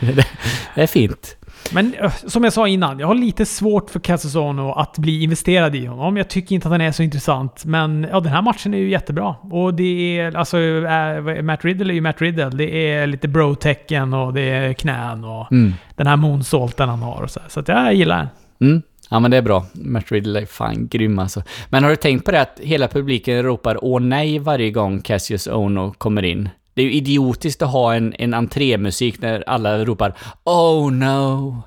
det, 0.00 0.26
det 0.74 0.82
är 0.82 0.86
fint. 0.86 1.36
Men 1.72 1.94
eh, 1.94 2.12
som 2.26 2.44
jag 2.44 2.52
sa 2.52 2.68
innan, 2.68 2.98
jag 2.98 3.06
har 3.06 3.14
lite 3.14 3.46
svårt 3.46 3.90
för 3.90 4.00
Casasono 4.00 4.72
att 4.72 4.98
bli 4.98 5.22
investerad 5.22 5.74
i 5.74 5.86
honom. 5.86 6.16
Jag 6.16 6.28
tycker 6.28 6.54
inte 6.54 6.68
att 6.68 6.72
han 6.72 6.80
är 6.80 6.92
så 6.92 7.02
intressant. 7.02 7.64
Men 7.64 8.06
ja, 8.10 8.20
den 8.20 8.32
här 8.32 8.42
matchen 8.42 8.74
är 8.74 8.78
ju 8.78 8.90
jättebra. 8.90 9.34
Och 9.50 9.74
det 9.74 10.18
är, 10.18 10.36
alltså, 10.36 10.58
äh, 10.58 11.42
Matt 11.42 11.64
Riddle 11.64 11.92
är 11.92 11.94
ju 11.94 12.00
Matt 12.00 12.20
Riddle. 12.20 12.50
Det 12.50 12.92
är 12.92 13.06
lite 13.06 13.28
bro-tecken 13.28 14.14
och 14.14 14.34
det 14.34 14.40
är 14.50 14.72
knän 14.72 15.24
och 15.24 15.52
Mm. 15.52 15.74
den 15.96 16.06
här 16.06 16.16
moonsaulten 16.16 16.88
han 16.88 17.02
har 17.02 17.22
och 17.22 17.30
så. 17.30 17.40
Så 17.48 17.60
att 17.60 17.68
jag 17.68 17.94
gillar 17.94 18.18
den. 18.18 18.28
Mm. 18.70 18.82
Ja 19.10 19.20
men 19.20 19.30
det 19.30 19.36
är 19.36 19.42
bra. 19.42 19.66
Matt 19.72 20.12
Riddle 20.12 20.40
är 20.40 20.46
fan 20.46 20.88
grym 20.88 21.18
alltså. 21.18 21.42
Men 21.68 21.82
har 21.82 21.90
du 21.90 21.96
tänkt 21.96 22.24
på 22.24 22.30
det 22.30 22.40
att 22.40 22.60
hela 22.62 22.88
publiken 22.88 23.42
ropar 23.42 23.78
åh 23.84 24.00
nej 24.00 24.38
varje 24.38 24.70
gång 24.70 25.00
Cassius 25.00 25.46
Ono 25.46 25.92
kommer 25.98 26.22
in? 26.22 26.48
Det 26.74 26.82
är 26.82 26.86
ju 26.86 26.92
idiotiskt 26.92 27.62
att 27.62 27.70
ha 27.72 27.94
en, 27.94 28.14
en 28.18 28.34
entrémusik 28.34 29.20
när 29.20 29.44
alla 29.48 29.84
ropar 29.84 30.14
Oh 30.44 30.92
no, 30.92 31.62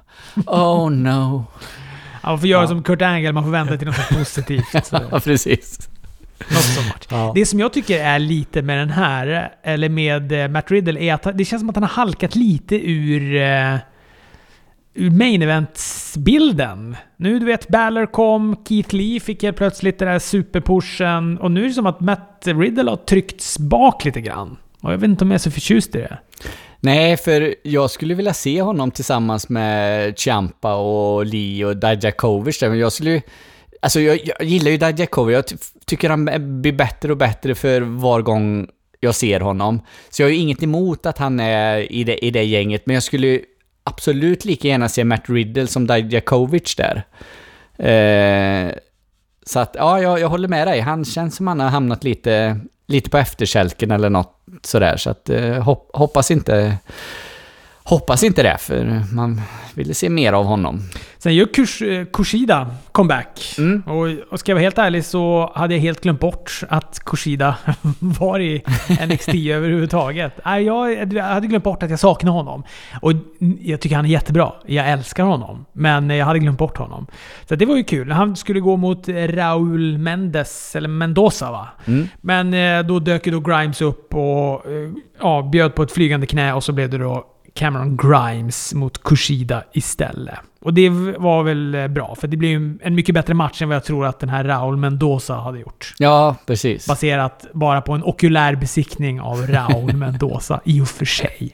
oh 0.45 0.91
no. 0.91 1.45
Ja, 2.23 2.30
Man 2.32 2.39
får 2.39 2.47
göra 2.50 2.62
Ja. 2.62 2.67
som 2.67 2.84
Kurt 2.84 3.02
Angle, 3.02 3.32
man 3.32 3.43
får 3.43 3.52
vänta 3.52 3.78
till 3.78 3.88
något 3.88 4.10
positivt. 4.10 4.65
Så. 4.86 5.00
Ja, 5.12 5.19
precis. 5.19 5.89
So 6.50 6.82
much. 6.82 7.08
Ja. 7.10 7.32
Det 7.36 7.45
som 7.45 7.60
jag 7.60 7.73
tycker 7.73 8.04
är 8.04 8.19
lite 8.19 8.62
med 8.62 8.78
den 8.78 8.89
här, 8.89 9.52
eller 9.63 9.89
med 9.89 10.32
eh, 10.32 10.47
Matt 10.47 10.71
Riddle, 10.71 11.00
är 11.00 11.13
att 11.13 11.38
det 11.38 11.45
känns 11.45 11.62
som 11.62 11.69
att 11.69 11.76
han 11.76 11.84
har 11.84 11.89
halkat 11.89 12.36
lite 12.36 12.76
ur 12.91 13.36
ur 14.97 15.10
main 15.10 15.41
events-bilden. 15.41 16.95
Nu 17.17 17.39
du 17.39 17.45
vet, 17.45 17.67
Balor 17.67 18.05
kom, 18.05 18.55
Keith 18.67 18.95
Lee 18.95 19.19
fick 19.19 19.43
helt 19.43 19.57
plötsligt 19.57 19.99
den 19.99 20.07
där 20.07 20.19
superpushen 20.19 21.38
och 21.38 21.51
nu 21.51 21.63
är 21.63 21.67
det 21.67 21.74
som 21.74 21.86
att 21.86 21.99
Matt 21.99 22.43
Riddle 22.45 22.89
har 22.89 22.97
tryckts 22.97 23.59
bak 23.59 24.05
lite 24.05 24.22
grann. 24.22 24.57
Och 24.82 24.93
jag 24.93 24.97
vet 24.97 25.09
inte 25.09 25.24
om 25.24 25.32
jag 25.32 25.36
är 25.36 25.39
så 25.39 25.51
förtjust 25.51 25.95
i 25.95 25.97
det. 25.97 26.17
Nej, 26.80 27.17
för 27.17 27.55
jag 27.63 27.91
skulle 27.91 28.13
vilja 28.13 28.34
se 28.34 28.61
honom 28.61 28.91
tillsammans 28.91 29.49
med 29.49 30.19
Champa 30.19 30.76
och 30.76 31.26
Lee 31.26 31.65
och 31.65 31.78
Dajakovic 31.78 32.59
där, 32.59 32.69
men 32.69 32.80
jag 32.80 32.91
skulle 32.91 33.11
ju... 33.11 33.22
Alltså 33.82 33.99
jag, 33.99 34.19
jag 34.26 34.43
gillar 34.47 34.72
ju 34.72 34.78
Dajakovic, 34.78 35.34
Jag 35.34 35.47
ty 35.47 35.55
tycker 35.86 36.09
han 36.09 36.26
blir 36.61 36.74
bättre 36.74 37.11
och 37.11 37.17
bättre 37.17 37.55
för 37.55 37.82
var 37.82 38.22
gång 38.22 38.67
jag 38.99 39.15
ser 39.15 39.39
honom. 39.39 39.82
Så 40.09 40.22
jag 40.22 40.28
har 40.28 40.32
ju 40.32 40.38
inget 40.38 40.63
emot 40.63 41.05
att 41.05 41.17
han 41.17 41.39
är 41.39 41.91
i 41.91 42.03
det, 42.03 42.26
i 42.26 42.32
det 42.32 42.43
gänget, 42.43 42.86
men 42.86 42.93
jag 42.93 43.03
skulle 43.03 43.39
absolut 43.88 44.45
lika 44.45 44.67
gärna 44.67 44.89
se 44.89 45.03
Matt 45.03 45.29
Riddle 45.29 45.67
som 45.67 45.88
Dijakovic 45.88 46.75
där. 46.75 47.03
Eh, 47.77 48.71
så 49.45 49.59
att, 49.59 49.75
ja, 49.79 50.01
jag, 50.01 50.19
jag 50.19 50.29
håller 50.29 50.47
med 50.47 50.67
dig. 50.67 50.79
Han 50.79 51.05
känns 51.05 51.35
som 51.35 51.47
han 51.47 51.59
har 51.59 51.69
hamnat 51.69 52.03
lite, 52.03 52.59
lite 52.88 53.09
på 53.09 53.17
efterkälken 53.17 53.91
eller 53.91 54.09
något 54.09 54.41
sådär. 54.61 54.97
Så 54.97 55.09
att, 55.09 55.29
eh, 55.29 55.63
hop, 55.63 55.89
hoppas 55.93 56.31
inte 56.31 56.77
Hoppas 57.88 58.23
inte 58.23 58.43
det, 58.43 58.57
för 58.59 59.03
man 59.13 59.41
ville 59.73 59.93
se 59.93 60.09
mer 60.09 60.33
av 60.33 60.45
honom. 60.45 60.81
Sen 61.28 61.36
gör 61.36 61.45
Kush, 61.45 61.84
eh, 61.84 62.05
Kushida 62.05 62.67
comeback. 62.91 63.55
Mm. 63.57 63.84
Och, 63.86 64.34
och 64.34 64.39
ska 64.39 64.51
jag 64.51 64.55
vara 64.55 64.63
helt 64.63 64.78
ärlig 64.78 65.05
så 65.05 65.51
hade 65.55 65.73
jag 65.73 65.82
helt 65.82 66.01
glömt 66.01 66.19
bort 66.19 66.63
att 66.69 66.99
Kushida 67.05 67.55
var 67.99 68.39
i 68.39 68.63
NXT 69.07 69.36
överhuvudtaget. 69.36 70.34
Jag, 70.43 71.13
jag 71.13 71.23
hade 71.23 71.47
glömt 71.47 71.63
bort 71.63 71.84
att 71.84 71.89
jag 71.89 71.99
saknar 71.99 72.32
honom. 72.32 72.63
Och 73.01 73.13
jag 73.59 73.82
tycker 73.82 73.95
han 73.95 74.05
är 74.05 74.09
jättebra. 74.09 74.51
Jag 74.65 74.89
älskar 74.89 75.23
honom. 75.23 75.65
Men 75.73 76.09
jag 76.09 76.25
hade 76.25 76.39
glömt 76.39 76.57
bort 76.57 76.78
honom. 76.78 77.07
Så 77.49 77.55
det 77.55 77.65
var 77.65 77.75
ju 77.75 77.84
kul. 77.84 78.11
Han 78.11 78.36
skulle 78.36 78.59
gå 78.59 78.78
mot 78.78 79.09
Raúl 79.09 79.97
Mendes, 79.97 80.75
eller 80.75 80.89
Mendoza 80.89 81.51
va? 81.51 81.67
Mm. 81.86 82.07
Men 82.21 82.53
eh, 82.53 82.88
då 82.88 82.99
dök 82.99 83.25
ju 83.25 83.32
då 83.32 83.39
Grimes 83.39 83.82
upp 83.82 84.15
och 84.15 84.71
eh, 84.71 84.89
ja, 85.21 85.49
bjöd 85.51 85.75
på 85.75 85.84
ett 85.84 85.91
flygande 85.91 86.28
knä 86.28 86.53
och 86.53 86.63
så 86.63 86.71
blev 86.71 86.89
det 86.89 86.97
då 86.97 87.25
Cameron 87.58 87.97
Grimes 87.97 88.74
mot 88.74 89.03
Kushida 89.03 89.64
istället. 89.72 90.39
Och 90.62 90.74
det 90.74 90.89
var 91.18 91.43
väl 91.43 91.76
eh, 91.76 91.88
bra, 91.88 92.16
för 92.16 92.28
det 92.28 92.38
blev 92.38 92.51
ju 92.51 92.78
en 92.82 92.95
mycket 92.95 93.16
bättre 93.16 93.34
match 93.34 93.62
än 93.62 93.70
vad 93.70 93.76
jag 93.76 93.84
tror 93.84 94.05
att 94.05 94.20
den 94.20 94.30
här 94.30 94.43
Raul 94.43 94.78
Mendoza 94.78 95.36
hade 95.36 95.60
gjort. 95.60 95.93
Ja, 95.97 96.36
precis. 96.45 96.88
Baserat 96.88 97.45
bara 97.53 97.82
på 97.82 97.93
en 97.93 98.03
okulär 98.03 98.55
besiktning 98.55 99.22
av 99.22 99.47
Raul 99.47 99.93
Mendoza, 99.95 100.62
i 100.64 100.82
och 100.82 100.88
för 100.88 101.05
sig. 101.05 101.51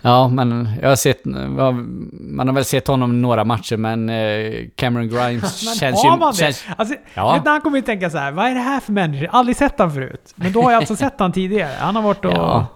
Ja, 0.00 0.28
men 0.28 0.68
jag 0.82 0.88
har 0.88 0.96
sett... 0.96 1.24
Man 1.24 2.48
har 2.48 2.52
väl 2.52 2.64
sett 2.64 2.86
honom 2.86 3.22
några 3.22 3.44
matcher, 3.44 3.76
men 3.76 4.08
eh, 4.08 4.52
Cameron 4.76 5.08
Grimes 5.08 5.64
men 5.64 5.74
känns 5.74 6.04
ju... 6.04 6.08
har 6.08 6.18
man 6.18 6.34
det? 6.38 6.64
Alltså, 6.76 6.94
ja. 7.14 7.42
han 7.44 7.60
kommer 7.60 7.78
ju 7.78 7.82
tänka 7.82 8.10
så 8.10 8.18
här, 8.18 8.32
vad 8.32 8.46
är 8.46 8.54
det 8.54 8.60
här 8.60 8.80
för 8.80 8.92
människa? 8.92 9.28
Aldrig 9.30 9.56
sett 9.56 9.78
han 9.78 9.92
förut. 9.92 10.32
Men 10.34 10.52
då 10.52 10.62
har 10.62 10.70
jag 10.70 10.78
alltså 10.78 10.96
sett 10.96 11.14
han 11.18 11.32
tidigare. 11.32 11.72
Han 11.78 11.96
har 11.96 12.02
varit 12.02 12.24
och... 12.24 12.32
Ja. 12.32 12.66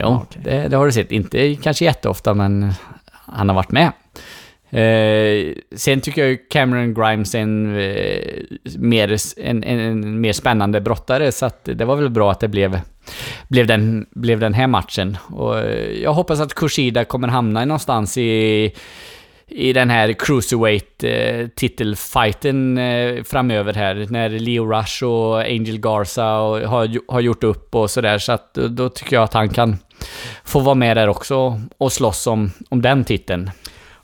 Jo, 0.00 0.08
okay. 0.08 0.42
det, 0.42 0.68
det, 0.68 0.76
har 0.76 0.86
du 0.86 0.92
sett. 0.92 1.12
Inte 1.12 1.54
kanske 1.54 1.84
jätteofta, 1.84 2.34
men 2.34 2.72
han 3.10 3.48
har 3.48 3.56
varit 3.56 3.72
med. 3.72 3.92
Eh, 4.72 5.54
sen 5.76 6.00
tycker 6.00 6.22
jag 6.22 6.30
ju 6.30 6.36
Cameron 6.36 6.94
Grimes 6.94 7.34
är 7.34 7.38
en, 7.38 7.76
eh, 7.78 8.42
mer, 8.78 9.16
en, 9.36 9.64
en, 9.64 9.80
en, 9.80 10.20
mer 10.20 10.32
spännande 10.32 10.80
brottare, 10.80 11.32
så 11.32 11.46
att 11.46 11.64
det 11.64 11.84
var 11.84 11.96
väl 11.96 12.10
bra 12.10 12.30
att 12.30 12.40
det 12.40 12.48
blev, 12.48 12.80
blev, 13.48 13.66
den, 13.66 14.06
blev 14.10 14.40
den 14.40 14.54
här 14.54 14.66
matchen. 14.66 15.16
Och 15.28 15.58
eh, 15.58 16.02
jag 16.02 16.12
hoppas 16.12 16.40
att 16.40 16.54
Kushida 16.54 17.04
kommer 17.04 17.28
hamna 17.28 17.64
någonstans 17.64 18.18
i 18.18 18.72
i 19.50 19.72
den 19.72 19.90
här 19.90 20.12
cruiserweight 20.12 21.04
eh, 21.04 21.46
titelfighten 21.46 22.78
eh, 22.78 23.22
framöver 23.22 23.74
här. 23.74 24.06
När 24.10 24.28
Leo 24.28 24.72
Rush 24.72 25.04
och 25.04 25.40
Angel 25.40 25.78
Garza 25.78 26.38
och, 26.38 26.58
har, 26.58 27.12
har 27.12 27.20
gjort 27.20 27.44
upp 27.44 27.74
och 27.74 27.90
sådär. 27.90 28.18
Så 28.18 28.32
att 28.32 28.58
eh, 28.58 28.64
då 28.64 28.88
tycker 28.88 29.16
jag 29.16 29.22
att 29.22 29.34
han 29.34 29.48
kan 29.48 29.76
få 30.44 30.60
vara 30.60 30.74
med 30.74 30.96
där 30.96 31.08
också 31.08 31.60
och 31.78 31.92
slåss 31.92 32.26
om, 32.26 32.50
om 32.68 32.82
den 32.82 33.04
titeln. 33.04 33.50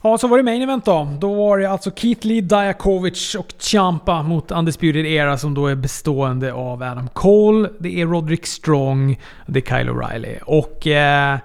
Ja, 0.01 0.17
så 0.17 0.27
var 0.27 0.37
det 0.37 0.43
main 0.43 0.61
event 0.61 0.85
då. 0.85 1.07
Då 1.19 1.33
var 1.33 1.57
det 1.57 1.69
alltså 1.69 1.91
Keith 1.95 2.27
Lee, 2.27 2.41
Diakovic 2.41 3.35
och 3.35 3.47
Champa 3.59 4.23
mot 4.23 4.51
Undisputed 4.51 5.05
Era 5.05 5.37
som 5.37 5.53
då 5.53 5.67
är 5.67 5.75
bestående 5.75 6.53
av 6.53 6.83
Adam 6.83 7.09
Cole, 7.13 7.69
det 7.79 8.01
är 8.01 8.05
Roderick 8.05 8.45
Strong, 8.45 9.19
det 9.45 9.59
är 9.59 9.77
Kyle 9.77 9.91
O'Reilly. 9.91 10.39
Och... 10.41 10.87
Eh, 10.87 11.37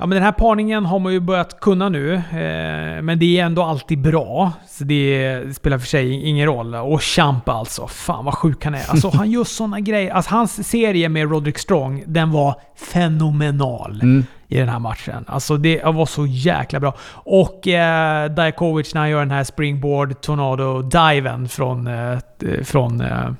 Ja, 0.00 0.06
men 0.06 0.16
den 0.16 0.22
här 0.22 0.32
parningen 0.32 0.86
har 0.86 0.98
man 0.98 1.12
ju 1.12 1.20
börjat 1.20 1.60
kunna 1.60 1.88
nu, 1.88 2.14
eh, 2.14 3.02
men 3.02 3.18
det 3.18 3.40
är 3.40 3.44
ändå 3.44 3.62
alltid 3.62 4.00
bra. 4.00 4.52
Så 4.68 4.84
det 4.84 5.42
spelar 5.56 5.78
för 5.78 5.86
sig 5.86 6.24
ingen 6.24 6.46
roll. 6.46 6.74
Och 6.74 7.02
Champa 7.02 7.52
alltså, 7.52 7.86
fan 7.86 8.24
vad 8.24 8.34
sjuk 8.34 8.64
han 8.64 8.74
är. 8.74 8.90
Alltså 8.90 9.08
han 9.14 9.30
gör 9.30 9.44
såna 9.44 9.80
grejer. 9.80 10.12
Alltså 10.12 10.34
hans 10.34 10.68
serie 10.68 11.08
med 11.08 11.30
Roderick 11.30 11.58
Strong, 11.58 12.04
den 12.06 12.30
var 12.30 12.54
fenomenal. 12.76 14.00
Mm. 14.02 14.24
i 14.48 14.58
den 14.58 14.68
här 14.68 14.78
matchen. 14.78 15.24
Alltså 15.28 15.56
det 15.56 15.84
var 15.84 16.06
så 16.06 16.26
jäkla 16.26 16.80
bra. 16.80 16.94
Och 17.12 17.68
eh, 17.68 18.30
Dijakovic 18.30 18.94
när 18.94 19.00
han 19.00 19.10
gör 19.10 19.20
den 19.20 19.30
här 19.30 19.44
springboard 19.44 20.20
tornado 20.20 20.82
diven 20.82 21.48
från, 21.48 21.86
eh, 21.86 22.18
från 22.64 23.00
eh, 23.00 23.30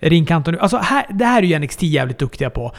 ringkanten. 0.00 0.58
Alltså 0.58 0.76
här, 0.76 1.06
det 1.10 1.24
här 1.24 1.42
är 1.42 1.46
ju 1.46 1.58
NXT 1.58 1.82
jävligt 1.82 2.18
duktiga 2.18 2.50
på. 2.50 2.72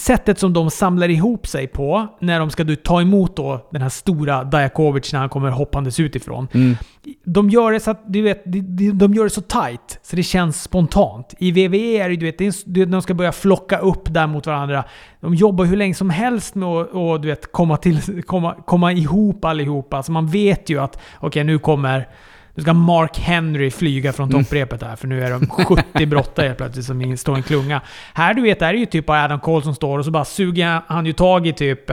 Sättet 0.00 0.38
som 0.38 0.52
de 0.52 0.70
samlar 0.70 1.08
ihop 1.08 1.46
sig 1.46 1.66
på 1.66 2.06
när 2.20 2.38
de 2.38 2.50
ska 2.50 2.64
du, 2.64 2.76
ta 2.76 3.00
emot 3.00 3.36
då 3.36 3.68
den 3.70 3.82
här 3.82 3.88
stora 3.88 4.44
Dijakovic 4.44 5.12
när 5.12 5.20
han 5.20 5.28
kommer 5.28 5.50
hoppandes 5.50 6.00
utifrån. 6.00 6.48
Mm. 6.54 6.76
De 7.24 7.50
gör 7.50 7.72
det 7.72 7.80
så 7.80 7.90
att, 7.90 8.02
du 8.06 8.22
vet, 8.22 8.42
de, 8.44 8.90
de 8.90 9.14
gör 9.14 9.24
det 9.24 9.30
så 9.30 9.40
tight 9.40 9.98
så 10.02 10.16
det 10.16 10.22
känns 10.22 10.62
spontant. 10.62 11.34
I 11.38 11.50
WWE 11.50 11.76
är 11.76 12.08
det, 12.08 12.16
du 12.16 12.26
vet, 12.26 12.38
det 12.38 12.46
är, 12.46 12.86
de 12.86 13.02
ska 13.02 13.14
börja 13.14 13.32
flocka 13.32 13.78
upp 13.78 14.14
där 14.14 14.26
mot 14.26 14.46
varandra. 14.46 14.84
De 15.20 15.34
jobbar 15.34 15.64
hur 15.64 15.76
länge 15.76 15.94
som 15.94 16.10
helst 16.10 16.54
med 16.54 16.68
att 16.68 16.90
och, 16.90 17.20
du 17.20 17.28
vet, 17.28 17.52
komma, 17.52 17.76
till, 17.76 18.22
komma, 18.22 18.54
komma 18.66 18.92
ihop 18.92 19.44
allihopa. 19.44 19.96
Alltså 19.96 20.12
man 20.12 20.26
vet 20.26 20.70
ju 20.70 20.80
att 20.80 20.96
okej, 20.96 21.26
okay, 21.26 21.44
nu 21.44 21.58
kommer 21.58 22.08
nu 22.56 22.62
ska 22.62 22.72
Mark 22.72 23.18
Henry 23.18 23.70
flyga 23.70 24.12
från 24.12 24.30
mm. 24.30 24.44
topprepet 24.44 24.82
här, 24.82 24.96
för 24.96 25.06
nu 25.08 25.24
är 25.24 25.30
de 25.30 25.48
70 25.48 26.06
brottare 26.06 26.46
helt 26.46 26.58
plötsligt 26.58 26.86
som 26.86 27.16
står 27.16 27.34
en 27.34 27.42
klunga. 27.42 27.80
Här 28.14 28.34
du 28.34 28.42
vet, 28.42 28.58
där 28.58 28.68
är 28.68 28.78
ju 28.78 28.86
typ 28.86 29.06
bara 29.06 29.24
Adam 29.24 29.40
Cole 29.40 29.62
som 29.62 29.74
står 29.74 29.98
och 29.98 30.04
så 30.04 30.10
bara 30.10 30.24
suger 30.24 30.80
han 30.86 31.06
ju 31.06 31.12
tag 31.12 31.46
i 31.46 31.52
typ... 31.52 31.90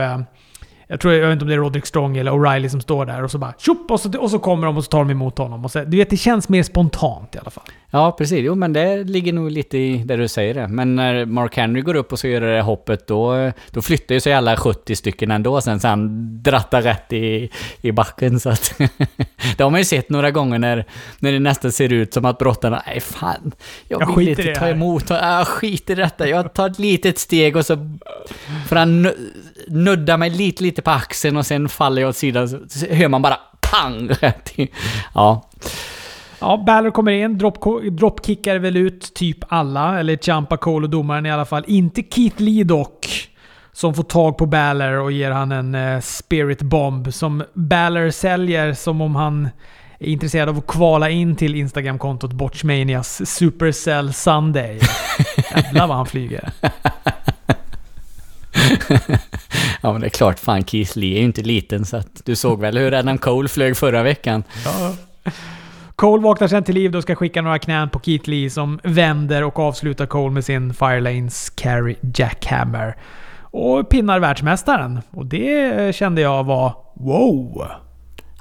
Jag 0.94 1.00
tror, 1.00 1.14
jag 1.14 1.28
vet 1.28 1.32
inte 1.32 1.44
om 1.44 1.48
det 1.48 1.54
är 1.54 1.58
Roderick 1.58 1.86
Strong 1.86 2.16
eller 2.16 2.32
O'Reilly 2.32 2.68
som 2.68 2.80
står 2.80 3.06
där 3.06 3.24
och 3.24 3.30
så 3.30 3.38
bara 3.38 3.54
tjopp 3.58 3.90
och 3.90 4.00
så, 4.00 4.18
och 4.18 4.30
så 4.30 4.38
kommer 4.38 4.66
de 4.66 4.76
och 4.76 4.84
så 4.84 4.88
tar 4.88 4.98
de 4.98 5.10
emot 5.10 5.38
honom. 5.38 5.64
Och 5.64 5.70
så, 5.70 5.84
du 5.84 5.96
vet, 5.96 6.10
det 6.10 6.16
känns 6.16 6.48
mer 6.48 6.62
spontant 6.62 7.34
i 7.34 7.38
alla 7.38 7.50
fall. 7.50 7.64
Ja, 7.90 8.12
precis. 8.18 8.38
Jo, 8.38 8.54
men 8.54 8.72
det 8.72 9.04
ligger 9.04 9.32
nog 9.32 9.50
lite 9.50 9.78
i 9.78 9.96
det 9.96 10.16
du 10.16 10.28
säger 10.28 10.54
det. 10.54 10.68
Men 10.68 10.94
när 10.94 11.24
Mark 11.24 11.56
Henry 11.56 11.80
går 11.80 11.94
upp 11.94 12.12
och 12.12 12.18
ska 12.18 12.28
göra 12.28 12.56
det 12.56 12.62
hoppet, 12.62 13.06
då, 13.06 13.52
då 13.70 13.82
flyttar 13.82 14.14
ju 14.14 14.20
sig 14.20 14.34
alla 14.34 14.56
70 14.56 14.96
stycken 14.96 15.30
ändå 15.30 15.60
sen, 15.60 15.80
så 15.80 15.88
han 15.88 16.42
drattar 16.42 16.82
rätt 16.82 17.12
i, 17.12 17.50
i 17.80 17.92
backen. 17.92 18.40
Så 18.40 18.50
att 18.50 18.74
det 19.56 19.62
har 19.62 19.70
man 19.70 19.80
ju 19.80 19.84
sett 19.84 20.10
några 20.10 20.30
gånger 20.30 20.58
när, 20.58 20.84
när 21.18 21.32
det 21.32 21.40
nästan 21.40 21.72
ser 21.72 21.92
ut 21.92 22.14
som 22.14 22.24
att 22.24 22.38
brottarna, 22.38 22.82
nej 22.86 23.00
fan, 23.00 23.52
jag, 23.88 24.02
jag 24.02 24.16
vill 24.16 24.28
inte 24.28 24.54
ta 24.54 24.68
emot, 24.68 25.10
jag 25.10 25.48
skiter 25.48 25.98
i 25.98 26.02
detta, 26.02 26.28
jag 26.28 26.54
tar 26.54 26.70
ett 26.70 26.78
litet 26.78 27.18
steg 27.18 27.56
och 27.56 27.66
så 27.66 27.76
får 28.68 28.76
han 28.76 29.10
nudda 29.68 30.16
mig 30.16 30.30
lite, 30.30 30.62
lite 30.62 30.82
på 30.82 30.90
axeln 30.90 31.36
och 31.36 31.46
sen 31.46 31.68
faller 31.68 32.02
jag 32.02 32.08
åt 32.08 32.16
sidan, 32.16 32.48
så 32.48 32.86
hör 32.86 33.08
man 33.08 33.22
bara 33.22 33.38
pang! 33.60 34.10
ja. 35.14 35.50
Ja, 36.40 36.64
Balor 36.66 36.90
kommer 36.90 37.12
in, 37.12 37.38
drop, 37.38 37.58
dropkickar 37.90 38.56
väl 38.58 38.76
ut 38.76 39.14
typ 39.14 39.38
alla, 39.48 40.00
eller 40.00 40.16
Champa 40.16 40.56
Cole 40.56 40.84
och 40.84 40.90
domaren 40.90 41.26
i 41.26 41.30
alla 41.30 41.44
fall. 41.44 41.64
Inte 41.66 42.02
Keith 42.02 42.42
Lee 42.42 42.64
dock. 42.64 43.30
Som 43.72 43.94
får 43.94 44.02
tag 44.02 44.38
på 44.38 44.46
Balor 44.46 44.92
och 44.92 45.12
ger 45.12 45.30
han 45.30 45.52
en 45.52 45.74
uh, 45.74 46.00
spirit 46.00 46.62
bomb 46.62 47.14
som 47.14 47.44
Balor 47.54 48.10
säljer 48.10 48.72
som 48.72 49.00
om 49.00 49.16
han 49.16 49.48
är 49.98 50.06
intresserad 50.06 50.48
av 50.48 50.58
att 50.58 50.66
kvala 50.66 51.10
in 51.10 51.36
till 51.36 51.54
Instagram-kontot 51.54 52.32
Botchmanias 52.32 53.30
Supercell 53.30 54.12
Sunday. 54.12 54.80
Jävlar 55.54 55.86
vad 55.86 55.96
han 55.96 56.06
flyger. 56.06 56.52
ja 59.80 59.92
men 59.92 60.00
det 60.00 60.06
är 60.06 60.10
klart, 60.10 60.38
fan 60.38 60.64
Keith 60.64 60.98
Lee 60.98 61.14
är 61.16 61.18
ju 61.18 61.24
inte 61.24 61.42
liten 61.42 61.84
så 61.84 61.96
att 61.96 62.20
du 62.24 62.36
såg 62.36 62.60
väl 62.60 62.78
hur 62.78 62.94
Adam 62.94 63.18
Cole 63.18 63.48
flög 63.48 63.76
förra 63.76 64.02
veckan? 64.02 64.44
Ja. 64.64 64.94
Cole 65.96 66.22
vaknar 66.22 66.48
sen 66.48 66.64
till 66.64 66.74
liv 66.74 66.96
och 66.96 67.02
ska 67.02 67.14
skicka 67.14 67.42
några 67.42 67.58
knän 67.58 67.88
på 67.90 68.00
Keith 68.00 68.28
Lee 68.28 68.50
som 68.50 68.80
vänder 68.82 69.44
och 69.44 69.58
avslutar 69.58 70.06
Cole 70.06 70.34
med 70.34 70.44
sin 70.44 70.74
Firelanes 70.74 71.50
Carry 71.50 71.96
Jackhammer. 72.14 72.96
Och 73.40 73.88
pinnar 73.88 74.20
världsmästaren. 74.20 75.00
Och 75.10 75.26
det 75.26 75.94
kände 75.94 76.20
jag 76.20 76.44
var 76.44 76.76
wow. 76.94 77.66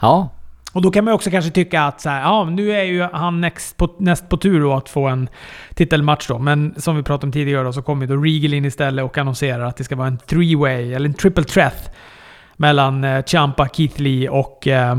Ja. 0.02 0.30
Och 0.74 0.82
då 0.82 0.92
kan 0.92 1.06
man 1.06 1.14
också 1.14 1.30
kanske 1.30 1.52
tycka 1.52 1.82
att 1.84 2.02
så 2.02 2.10
här, 2.10 2.22
ja, 2.22 2.46
nu 2.46 2.72
är 2.72 2.84
ju 2.84 3.02
han 3.02 3.42
näst 3.42 3.78
på, 3.78 3.96
näst 3.98 4.30
på 4.30 4.38
tur 4.38 4.62
då 4.62 4.74
att 4.74 4.90
få 4.90 5.08
en 5.08 5.30
titelmatch 5.76 6.28
då. 6.28 6.40
Men 6.40 6.74
som 6.78 6.96
vi 6.96 7.04
pratade 7.04 7.28
om 7.28 7.32
tidigare 7.32 7.64
då, 7.64 7.74
så 7.74 7.82
kommer 7.82 8.08
då 8.08 8.18
Regal 8.18 8.54
in 8.54 8.66
istället 8.66 9.06
och 9.06 9.18
annonserar 9.18 9.66
att 9.66 9.78
det 9.78 9.84
ska 9.84 9.96
vara 9.96 10.08
en 10.08 10.18
three-way, 10.18 10.96
eller 10.96 11.10
en 11.10 11.14
triple 11.14 11.44
threat. 11.44 11.96
Mellan 12.56 13.04
eh, 13.04 13.24
Champa, 13.24 13.68
Keith 13.68 14.02
Lee 14.02 14.30
och 14.30 14.68
eh, 14.68 14.98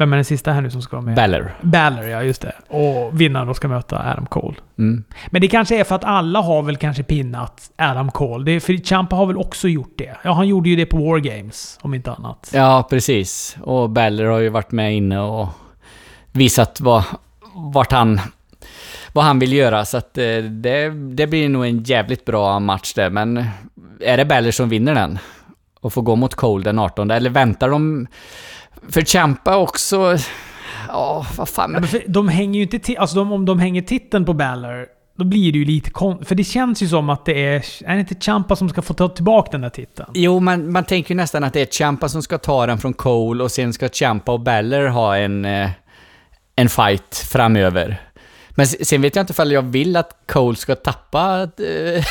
vem 0.00 0.12
är 0.12 0.16
den 0.16 0.24
sista 0.24 0.52
här 0.52 0.60
nu 0.60 0.70
som 0.70 0.82
ska 0.82 0.96
vara 0.96 1.06
med? 1.06 1.14
Baller. 1.14 1.54
Baller, 1.60 2.08
ja 2.08 2.22
just 2.22 2.42
det. 2.42 2.52
Och 2.68 3.20
vinnaren 3.20 3.46
då 3.46 3.54
ska 3.54 3.68
möta 3.68 4.10
Adam 4.12 4.26
Cole. 4.26 4.56
Mm. 4.78 5.04
Men 5.30 5.40
det 5.40 5.48
kanske 5.48 5.80
är 5.80 5.84
för 5.84 5.94
att 5.94 6.04
alla 6.04 6.40
har 6.40 6.62
väl 6.62 6.76
kanske 6.76 7.02
pinnat 7.02 7.70
Adam 7.76 8.10
Cole. 8.10 8.44
Det 8.44 8.52
är, 8.52 8.60
för 8.60 8.76
Champa 8.76 9.16
har 9.16 9.26
väl 9.26 9.36
också 9.36 9.68
gjort 9.68 9.94
det? 9.96 10.16
Ja, 10.22 10.32
han 10.32 10.48
gjorde 10.48 10.68
ju 10.68 10.76
det 10.76 10.86
på 10.86 10.96
War 10.96 11.18
Games, 11.18 11.78
om 11.82 11.94
inte 11.94 12.12
annat. 12.12 12.50
Ja, 12.54 12.86
precis. 12.90 13.56
Och 13.62 13.90
Baller 13.90 14.24
har 14.24 14.38
ju 14.38 14.48
varit 14.48 14.72
med 14.72 14.96
inne 14.96 15.20
och 15.20 15.48
visat 16.32 16.80
vad, 16.80 17.04
vart 17.54 17.92
han... 17.92 18.20
Vad 19.12 19.24
han 19.24 19.38
vill 19.38 19.52
göra, 19.52 19.84
så 19.84 19.96
att 19.96 20.18
eh, 20.18 20.36
det, 20.36 20.90
det 20.90 21.26
blir 21.26 21.48
nog 21.48 21.66
en 21.66 21.82
jävligt 21.82 22.24
bra 22.24 22.60
match 22.60 22.94
där, 22.94 23.10
men 23.10 23.44
är 24.00 24.16
det 24.16 24.24
Beller 24.24 24.50
som 24.50 24.68
vinner 24.68 24.94
den? 24.94 25.18
Och 25.80 25.92
får 25.92 26.02
gå 26.02 26.16
mot 26.16 26.34
Cole 26.34 26.64
den 26.64 26.78
18, 26.78 27.10
eller 27.10 27.30
väntar 27.30 27.68
de... 27.68 28.06
För 28.88 29.00
Champa 29.00 29.56
också... 29.56 30.16
Ja, 30.88 31.26
vad 31.36 31.48
fan. 31.48 31.72
Ja, 31.74 31.80
men 31.80 32.12
de 32.12 32.28
hänger 32.28 32.54
ju 32.54 32.62
inte 32.62 32.78
till, 32.78 32.98
alltså 32.98 33.16
de, 33.16 33.32
om 33.32 33.46
de 33.46 33.58
hänger 33.58 33.82
titeln 33.82 34.24
på 34.24 34.34
Balor, 34.34 34.86
då 35.18 35.24
blir 35.24 35.52
det 35.52 35.58
ju 35.58 35.64
lite 35.64 35.90
kon... 35.90 36.24
För 36.24 36.34
det 36.34 36.44
känns 36.44 36.82
ju 36.82 36.88
som 36.88 37.10
att 37.10 37.24
det 37.24 37.46
är... 37.46 37.64
Är 37.84 37.94
det 37.94 38.00
inte 38.00 38.14
Champa 38.14 38.56
som 38.56 38.68
ska 38.68 38.82
få 38.82 38.94
ta 38.94 39.08
tillbaka 39.08 39.50
den 39.50 39.60
där 39.60 39.70
titeln? 39.70 40.10
Jo, 40.14 40.40
man, 40.40 40.72
man 40.72 40.84
tänker 40.84 41.10
ju 41.10 41.16
nästan 41.16 41.44
att 41.44 41.52
det 41.52 41.60
är 41.60 41.66
Champa 41.66 42.08
som 42.08 42.22
ska 42.22 42.38
ta 42.38 42.66
den 42.66 42.78
från 42.78 42.92
Cole 42.92 43.44
och 43.44 43.50
sen 43.50 43.72
ska 43.72 43.88
Champa 43.88 44.32
och 44.32 44.40
Beller 44.40 44.86
ha 44.86 45.16
en, 45.16 45.44
eh, 45.44 45.70
en 46.56 46.68
fight 46.68 47.26
framöver. 47.32 48.00
Men 48.50 48.66
sen 48.66 49.02
vet 49.02 49.16
jag 49.16 49.22
inte 49.22 49.32
ifall 49.32 49.52
jag 49.52 49.62
vill 49.62 49.96
att 49.96 50.10
Cole 50.26 50.56
ska 50.56 50.74
tappa 50.74 51.48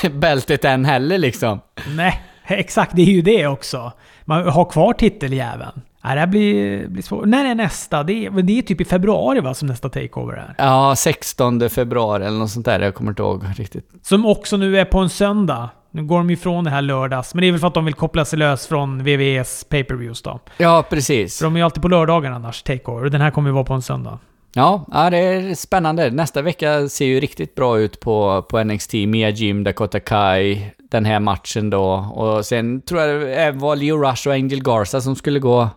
äh, 0.04 0.12
bältet 0.12 0.66
än 0.66 0.86
heller 0.86 1.18
liksom. 1.18 1.60
Nej, 1.88 2.22
exakt. 2.48 2.96
Det 2.96 3.02
är 3.02 3.06
ju 3.06 3.22
det 3.22 3.48
också. 3.48 3.92
Man 4.26 4.48
har 4.48 4.66
kvar 4.66 4.94
titeljäveln. 4.94 5.82
Nej, 6.04 6.16
det 6.16 6.20
här 6.20 6.28
blir, 6.28 6.88
blir 6.88 7.04
svårt. 7.04 7.26
När 7.26 7.46
är 7.46 7.56
nästa? 7.56 8.04
Det 8.04 8.26
är, 8.26 8.42
det 8.42 8.58
är 8.58 8.62
typ 8.62 8.82
i 8.82 8.86
februari 8.86 9.40
va, 9.40 9.54
som 9.54 9.68
nästa 9.68 9.90
takeover 9.90 10.34
är? 10.34 10.56
Ja, 10.58 10.96
16 10.98 11.70
februari 11.70 12.26
eller 12.26 12.40
något 12.40 12.50
sånt 12.50 12.66
där. 12.66 12.80
Jag 12.80 12.96
kommer 12.96 13.12
inte 13.12 13.22
ihåg 13.22 13.44
riktigt. 13.56 13.86
Som 14.02 14.26
också 14.26 14.58
nu 14.58 14.80
är 14.80 14.86
på 14.86 15.00
en 15.00 15.10
söndag. 15.10 15.70
Nu 15.92 16.04
går 16.04 16.18
de 16.18 16.30
ifrån 16.30 16.64
det 16.64 16.70
här 16.70 16.82
lördags. 16.82 17.34
Men 17.34 17.42
det 17.42 17.48
är 17.48 17.52
väl 17.52 17.60
för 17.60 17.68
att 17.68 17.74
de 17.74 17.86
vill 17.86 17.94
koppla 17.94 18.26
sig 18.26 18.40
lös 18.40 18.68
från 18.68 19.04
VVEs 19.04 19.64
pay-per-views 19.64 20.22
då. 20.22 20.40
Ja, 20.58 20.84
precis. 20.90 21.38
För 21.38 21.46
de 21.46 21.56
är 21.56 21.60
ju 21.60 21.64
alltid 21.64 21.82
på 21.82 21.88
lördagar 21.88 22.32
annars, 22.32 22.64
takeover. 22.64 23.04
Och 23.04 23.12
den 23.12 23.22
här 23.22 23.32
kommer 23.32 23.50
ju 23.50 23.54
vara 23.54 23.64
på 23.64 23.74
en 23.74 23.82
söndag. 23.82 24.20
Ja, 24.54 24.86
ja, 24.92 25.10
det 25.10 25.18
är 25.18 25.56
spännande. 25.56 26.12
Nästa 26.12 26.42
vecka 26.42 26.90
ser 26.90 27.06
ju 27.06 27.20
riktigt 27.20 27.56
bra 27.56 27.80
ut 27.80 28.00
på, 28.00 28.46
på 28.50 28.64
NXT. 28.64 28.94
Mia 28.94 29.30
Jim, 29.30 29.64
Dakota 29.64 30.00
Kai, 30.00 30.66
den 30.92 31.06
här 31.06 31.20
matchen 31.20 31.70
då. 31.70 31.84
Och 32.16 32.46
sen 32.46 32.82
tror 32.82 33.02
jag 33.02 33.22
det 33.22 33.52
var 33.52 33.76
Leo 33.76 33.98
Rush 33.98 34.28
och 34.28 34.34
Angel 34.34 34.64
Garza 34.64 35.02
som 35.02 35.16
skulle 35.16 35.40
gå 35.40 35.70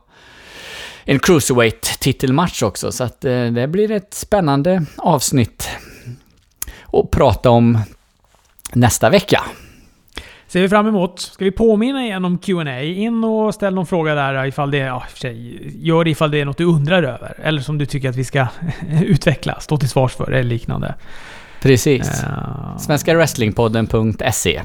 en 1.05 1.19
cruiserweight-titelmatch 1.19 2.63
också. 2.63 2.93
Så 2.93 3.05
att 3.05 3.25
eh, 3.25 3.45
det 3.45 3.69
blir 3.69 3.91
ett 3.91 4.15
spännande 4.15 4.85
avsnitt 4.97 5.69
att 6.93 7.11
prata 7.11 7.51
om 7.51 7.79
nästa 8.73 9.11
vecka. 9.11 9.43
Ser 10.47 10.61
vi 10.61 10.69
fram 10.69 10.87
emot. 10.87 11.21
Ska 11.21 11.45
vi 11.45 11.51
påminna 11.51 12.05
igen 12.05 12.25
om 12.25 12.39
Q&A 12.39 12.83
In 12.83 13.25
och 13.25 13.55
ställ 13.55 13.75
någon 13.75 13.87
fråga 13.87 14.15
där 14.15 14.47
ifall 14.47 14.71
det, 14.71 14.79
ja, 14.79 15.03
för 15.11 15.19
sig, 15.19 15.87
gör 15.87 16.05
det 16.05 16.11
ifall 16.11 16.31
det 16.31 16.41
är 16.41 16.45
något 16.45 16.59
du 16.59 16.65
undrar 16.65 17.03
över. 17.03 17.35
Eller 17.43 17.61
som 17.61 17.79
du 17.79 17.87
tycker 17.87 18.09
att 18.09 18.17
vi 18.17 18.25
ska 18.25 18.47
utveckla, 19.03 19.61
stå 19.61 19.77
till 19.77 19.89
svars 19.89 20.13
för 20.13 20.33
eller 20.33 20.43
liknande. 20.43 20.95
Precis. 21.63 22.25
Uh, 22.25 22.79
Svenskarwrestlingpodden.se 22.79 24.63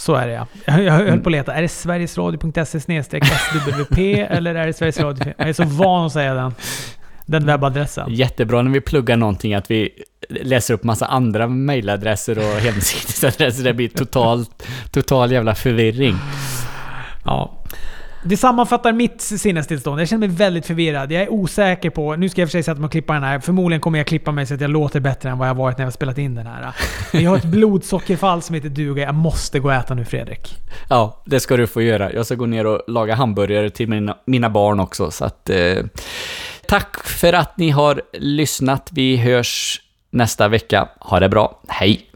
så 0.00 0.14
är 0.14 0.26
det 0.26 0.32
ja. 0.32 0.46
Jag, 0.64 0.82
jag 0.82 0.92
höll 0.92 1.20
på 1.20 1.28
att 1.28 1.32
leta. 1.32 1.54
Är 1.54 1.62
det 1.62 1.68
sverigesradio.se 1.68 2.80
swp 2.80 3.98
eller 4.30 4.54
är 4.54 4.66
det 4.66 4.72
Sveriges 4.72 5.00
Radio? 5.00 5.34
Jag 5.36 5.48
är 5.48 5.52
så 5.52 5.64
van 5.64 6.06
att 6.06 6.12
säga 6.12 6.34
den. 6.34 6.54
Den 7.26 7.46
webbadressen. 7.46 8.14
Jättebra 8.14 8.62
när 8.62 8.70
vi 8.70 8.80
pluggar 8.80 9.16
någonting 9.16 9.54
att 9.54 9.70
vi 9.70 9.90
läser 10.28 10.74
upp 10.74 10.84
massa 10.84 11.06
andra 11.06 11.48
mejladresser 11.48 12.38
och 12.38 12.60
hemsidsadresser. 12.60 13.64
Det 13.64 13.74
blir 13.74 13.88
totalt, 13.88 14.66
total 14.90 15.32
jävla 15.32 15.54
förvirring. 15.54 16.16
Ja. 17.24 17.59
Det 18.22 18.36
sammanfattar 18.36 18.92
mitt 18.92 19.20
sinnestillstånd. 19.20 20.00
Jag 20.00 20.08
känner 20.08 20.28
mig 20.28 20.36
väldigt 20.36 20.66
förvirrad. 20.66 21.12
Jag 21.12 21.22
är 21.22 21.32
osäker 21.32 21.90
på... 21.90 22.16
Nu 22.16 22.28
ska 22.28 22.40
jag 22.40 22.48
för 22.48 22.52
sig 22.52 22.62
sätta 22.62 22.80
mig 22.80 22.86
och 22.86 22.92
klippa 22.92 23.12
den 23.12 23.22
här. 23.22 23.40
Förmodligen 23.40 23.80
kommer 23.80 23.98
jag 23.98 24.06
klippa 24.06 24.32
mig 24.32 24.46
så 24.46 24.54
att 24.54 24.60
jag 24.60 24.70
låter 24.70 25.00
bättre 25.00 25.30
än 25.30 25.38
vad 25.38 25.48
jag 25.48 25.54
varit 25.54 25.78
när 25.78 25.84
jag 25.84 25.92
spelat 25.92 26.18
in 26.18 26.34
den 26.34 26.46
här. 26.46 26.72
Men 27.12 27.22
jag 27.22 27.30
har 27.30 27.38
ett 27.38 27.44
blodsockerfall 27.52 28.42
som 28.42 28.54
heter 28.54 28.68
duga. 28.68 29.02
Jag 29.02 29.14
måste 29.14 29.60
gå 29.60 29.68
och 29.68 29.74
äta 29.74 29.94
nu 29.94 30.04
Fredrik. 30.04 30.56
Ja, 30.88 31.22
det 31.24 31.40
ska 31.40 31.56
du 31.56 31.66
få 31.66 31.82
göra. 31.82 32.12
Jag 32.12 32.26
ska 32.26 32.34
gå 32.34 32.46
ner 32.46 32.66
och 32.66 32.82
laga 32.86 33.14
hamburgare 33.14 33.70
till 33.70 33.88
mina, 33.88 34.16
mina 34.24 34.50
barn 34.50 34.80
också. 34.80 35.10
Så 35.10 35.24
att... 35.24 35.50
Eh, 35.50 35.84
tack 36.66 37.04
för 37.04 37.32
att 37.32 37.56
ni 37.56 37.70
har 37.70 38.02
lyssnat. 38.12 38.88
Vi 38.92 39.16
hörs 39.16 39.80
nästa 40.10 40.48
vecka. 40.48 40.88
Ha 41.00 41.20
det 41.20 41.28
bra. 41.28 41.60
Hej! 41.68 42.09